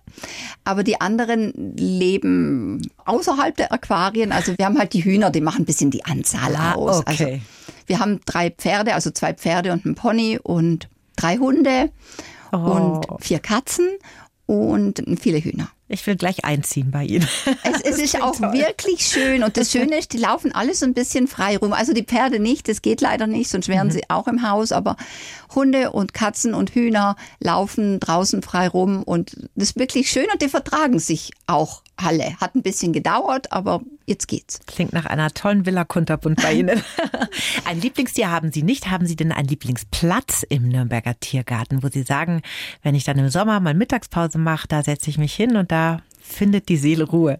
Aber 0.66 0.84
die 0.84 1.00
anderen 1.00 1.76
leben 1.78 2.82
außerhalb 3.06 3.56
der 3.56 3.72
Aquarien. 3.72 4.34
Also 4.34 4.54
wir 4.58 4.66
haben 4.66 4.78
halt 4.78 4.94
die 4.94 5.04
Hühner, 5.04 5.30
die 5.30 5.42
machen 5.42 5.62
ein 5.62 5.66
bisschen 5.66 5.92
die 5.92 6.04
Anzahl 6.04 6.56
ah, 6.56 6.74
aus. 6.74 7.06
Also 7.06 7.24
okay. 7.24 7.34
Also 7.34 7.73
wir 7.88 8.00
haben 8.00 8.22
drei 8.26 8.50
Pferde, 8.50 8.94
also 8.94 9.12
zwei 9.12 9.34
Pferde 9.34 9.72
und 9.72 9.86
ein 9.86 9.96
Pony 9.96 10.40
und 10.42 10.90
drei 11.16 11.38
Hunde 11.38 11.92
oh. 12.52 12.58
und 12.58 13.24
vier 13.24 13.40
Katzen 13.40 13.90
und 14.46 15.04
viele 15.20 15.40
Hühner. 15.40 15.70
Ich 15.88 16.08
will 16.08 16.16
gleich 16.16 16.44
einziehen 16.44 16.90
bei 16.90 17.04
Ihnen. 17.04 17.28
Es, 17.64 17.82
es 17.82 18.00
ist 18.00 18.22
auch 18.22 18.36
toll. 18.36 18.54
wirklich 18.54 19.06
schön 19.06 19.44
und 19.44 19.58
das 19.58 19.72
Schöne 19.72 19.98
ist, 19.98 20.12
die 20.14 20.18
laufen 20.18 20.54
alle 20.54 20.74
so 20.74 20.86
ein 20.86 20.94
bisschen 20.94 21.28
frei 21.28 21.58
rum. 21.58 21.72
Also 21.72 21.94
die 21.94 22.04
Pferde 22.04 22.40
nicht, 22.40 22.68
das 22.68 22.82
geht 22.82 23.00
leider 23.00 23.28
nicht, 23.28 23.50
sonst 23.50 23.68
wären 23.68 23.88
mhm. 23.88 23.92
sie 23.92 24.10
auch 24.10 24.28
im 24.28 24.48
Haus, 24.48 24.72
aber 24.72 24.98
Hunde 25.54 25.92
und 25.92 26.14
Katzen 26.14 26.54
und 26.54 26.72
Hühner 26.72 27.16
laufen 27.40 28.00
draußen 28.00 28.42
frei 28.42 28.68
rum 28.68 29.04
und 29.04 29.38
das 29.56 29.70
ist 29.70 29.80
wirklich 29.80 30.10
schön 30.10 30.28
und 30.32 30.42
die 30.42 30.50
vertragen 30.50 31.00
sich 31.00 31.32
auch 31.46 31.83
Halle. 32.02 32.36
Hat 32.40 32.56
ein 32.56 32.64
bisschen 32.64 32.94
gedauert, 32.94 33.52
aber 33.52 33.82
jetzt 34.06 34.28
geht's. 34.28 34.60
Klingt 34.66 34.94
nach 34.94 35.06
einer 35.06 35.32
tollen 35.32 35.66
Villa 35.66 35.84
Kunterbund 35.84 36.42
bei 36.42 36.54
Ihnen. 36.54 36.82
ein 37.66 37.80
Lieblingstier 37.80 38.32
haben 38.32 38.52
Sie 38.52 38.64
nicht. 38.64 38.90
Haben 38.90 39.06
Sie 39.06 39.16
denn 39.16 39.32
einen 39.32 39.48
Lieblingsplatz 39.48 40.44
im 40.44 40.68
Nürnberger 40.68 41.20
Tiergarten, 41.20 41.84
wo 41.84 41.90
Sie 41.90 42.04
sagen, 42.04 42.42
wenn 42.82 42.96
ich 42.96 43.04
dann 43.04 43.20
im 43.20 43.30
Sommer 43.30 43.60
mal 43.60 43.74
Mittagspause 43.74 44.38
mache, 44.38 44.68
da 44.68 44.84
setze 44.84 45.10
ich 45.10 45.18
mich 45.18 45.34
hin 45.34 45.56
und 45.56 45.72
da 45.72 46.02
findet 46.24 46.70
die 46.70 46.78
Seele 46.78 47.04
Ruhe? 47.04 47.40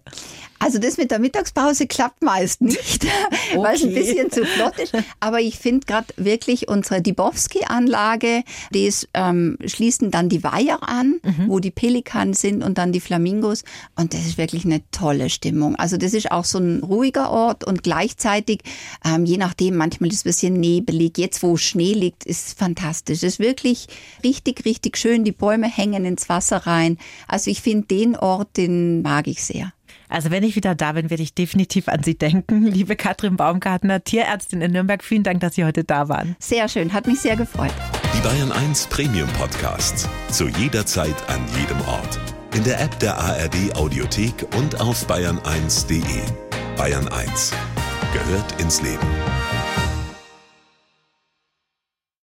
Also 0.64 0.78
das 0.78 0.96
mit 0.96 1.10
der 1.10 1.18
Mittagspause 1.18 1.86
klappt 1.86 2.22
meist 2.22 2.62
nicht, 2.62 3.04
okay. 3.52 3.58
weil 3.58 3.74
es 3.74 3.82
ein 3.82 3.92
bisschen 3.92 4.30
zu 4.30 4.46
flott 4.46 4.78
ist. 4.78 4.94
Aber 5.20 5.40
ich 5.40 5.58
finde 5.58 5.84
gerade 5.86 6.06
wirklich 6.16 6.68
unsere 6.68 7.02
Dibowski-Anlage, 7.02 8.44
die 8.72 8.86
ist, 8.86 9.08
ähm, 9.12 9.58
schließen 9.66 10.10
dann 10.10 10.30
die 10.30 10.42
Weiher 10.42 10.88
an, 10.88 11.20
mhm. 11.22 11.48
wo 11.48 11.58
die 11.60 11.70
Pelikan 11.70 12.32
sind 12.32 12.64
und 12.64 12.78
dann 12.78 12.92
die 12.92 13.00
Flamingos. 13.00 13.62
Und 13.94 14.14
das 14.14 14.20
ist 14.20 14.38
wirklich 14.38 14.64
eine 14.64 14.80
tolle 14.90 15.28
Stimmung. 15.28 15.76
Also 15.76 15.98
das 15.98 16.14
ist 16.14 16.30
auch 16.32 16.46
so 16.46 16.58
ein 16.58 16.82
ruhiger 16.82 17.30
Ort 17.30 17.64
und 17.64 17.82
gleichzeitig, 17.82 18.60
ähm, 19.04 19.26
je 19.26 19.36
nachdem, 19.36 19.76
manchmal 19.76 20.08
ist 20.08 20.16
es 20.16 20.24
ein 20.24 20.30
bisschen 20.30 20.54
nebelig. 20.54 21.18
Jetzt, 21.18 21.42
wo 21.42 21.58
Schnee 21.58 21.92
liegt, 21.92 22.24
ist 22.24 22.58
fantastisch. 22.58 23.18
Es 23.18 23.34
ist 23.34 23.38
wirklich 23.38 23.86
richtig, 24.22 24.64
richtig 24.64 24.96
schön. 24.96 25.24
Die 25.24 25.32
Bäume 25.32 25.68
hängen 25.68 26.06
ins 26.06 26.30
Wasser 26.30 26.66
rein. 26.66 26.96
Also 27.28 27.50
ich 27.50 27.60
finde 27.60 27.88
den 27.88 28.16
Ort, 28.16 28.56
den 28.56 28.73
mag 29.02 29.26
ich 29.26 29.42
sehr. 29.44 29.72
Also 30.08 30.30
wenn 30.30 30.42
ich 30.42 30.54
wieder 30.54 30.74
da 30.74 30.92
bin, 30.92 31.10
werde 31.10 31.22
ich 31.22 31.34
definitiv 31.34 31.88
an 31.88 32.02
Sie 32.02 32.16
denken. 32.16 32.66
Liebe 32.66 32.96
Katrin 32.96 33.36
Baumgartner, 33.36 34.04
Tierärztin 34.04 34.60
in 34.60 34.72
Nürnberg, 34.72 35.02
vielen 35.02 35.22
Dank, 35.22 35.40
dass 35.40 35.54
Sie 35.54 35.64
heute 35.64 35.84
da 35.84 36.08
waren. 36.08 36.36
Sehr 36.38 36.68
schön, 36.68 36.92
hat 36.92 37.06
mich 37.06 37.20
sehr 37.20 37.36
gefreut. 37.36 37.72
Die 38.16 38.20
Bayern 38.20 38.52
1 38.52 38.86
Premium 38.88 39.28
Podcasts. 39.30 40.08
Zu 40.30 40.48
jeder 40.48 40.86
Zeit, 40.86 41.16
an 41.28 41.40
jedem 41.58 41.80
Ort. 41.88 42.20
In 42.54 42.62
der 42.62 42.80
App 42.80 42.98
der 43.00 43.18
ARD 43.18 43.74
Audiothek 43.74 44.46
und 44.56 44.80
auf 44.80 45.08
bayern1.de. 45.08 46.02
Bayern 46.76 47.08
1 47.08 47.52
gehört 48.12 48.60
ins 48.60 48.80
Leben. 48.80 49.08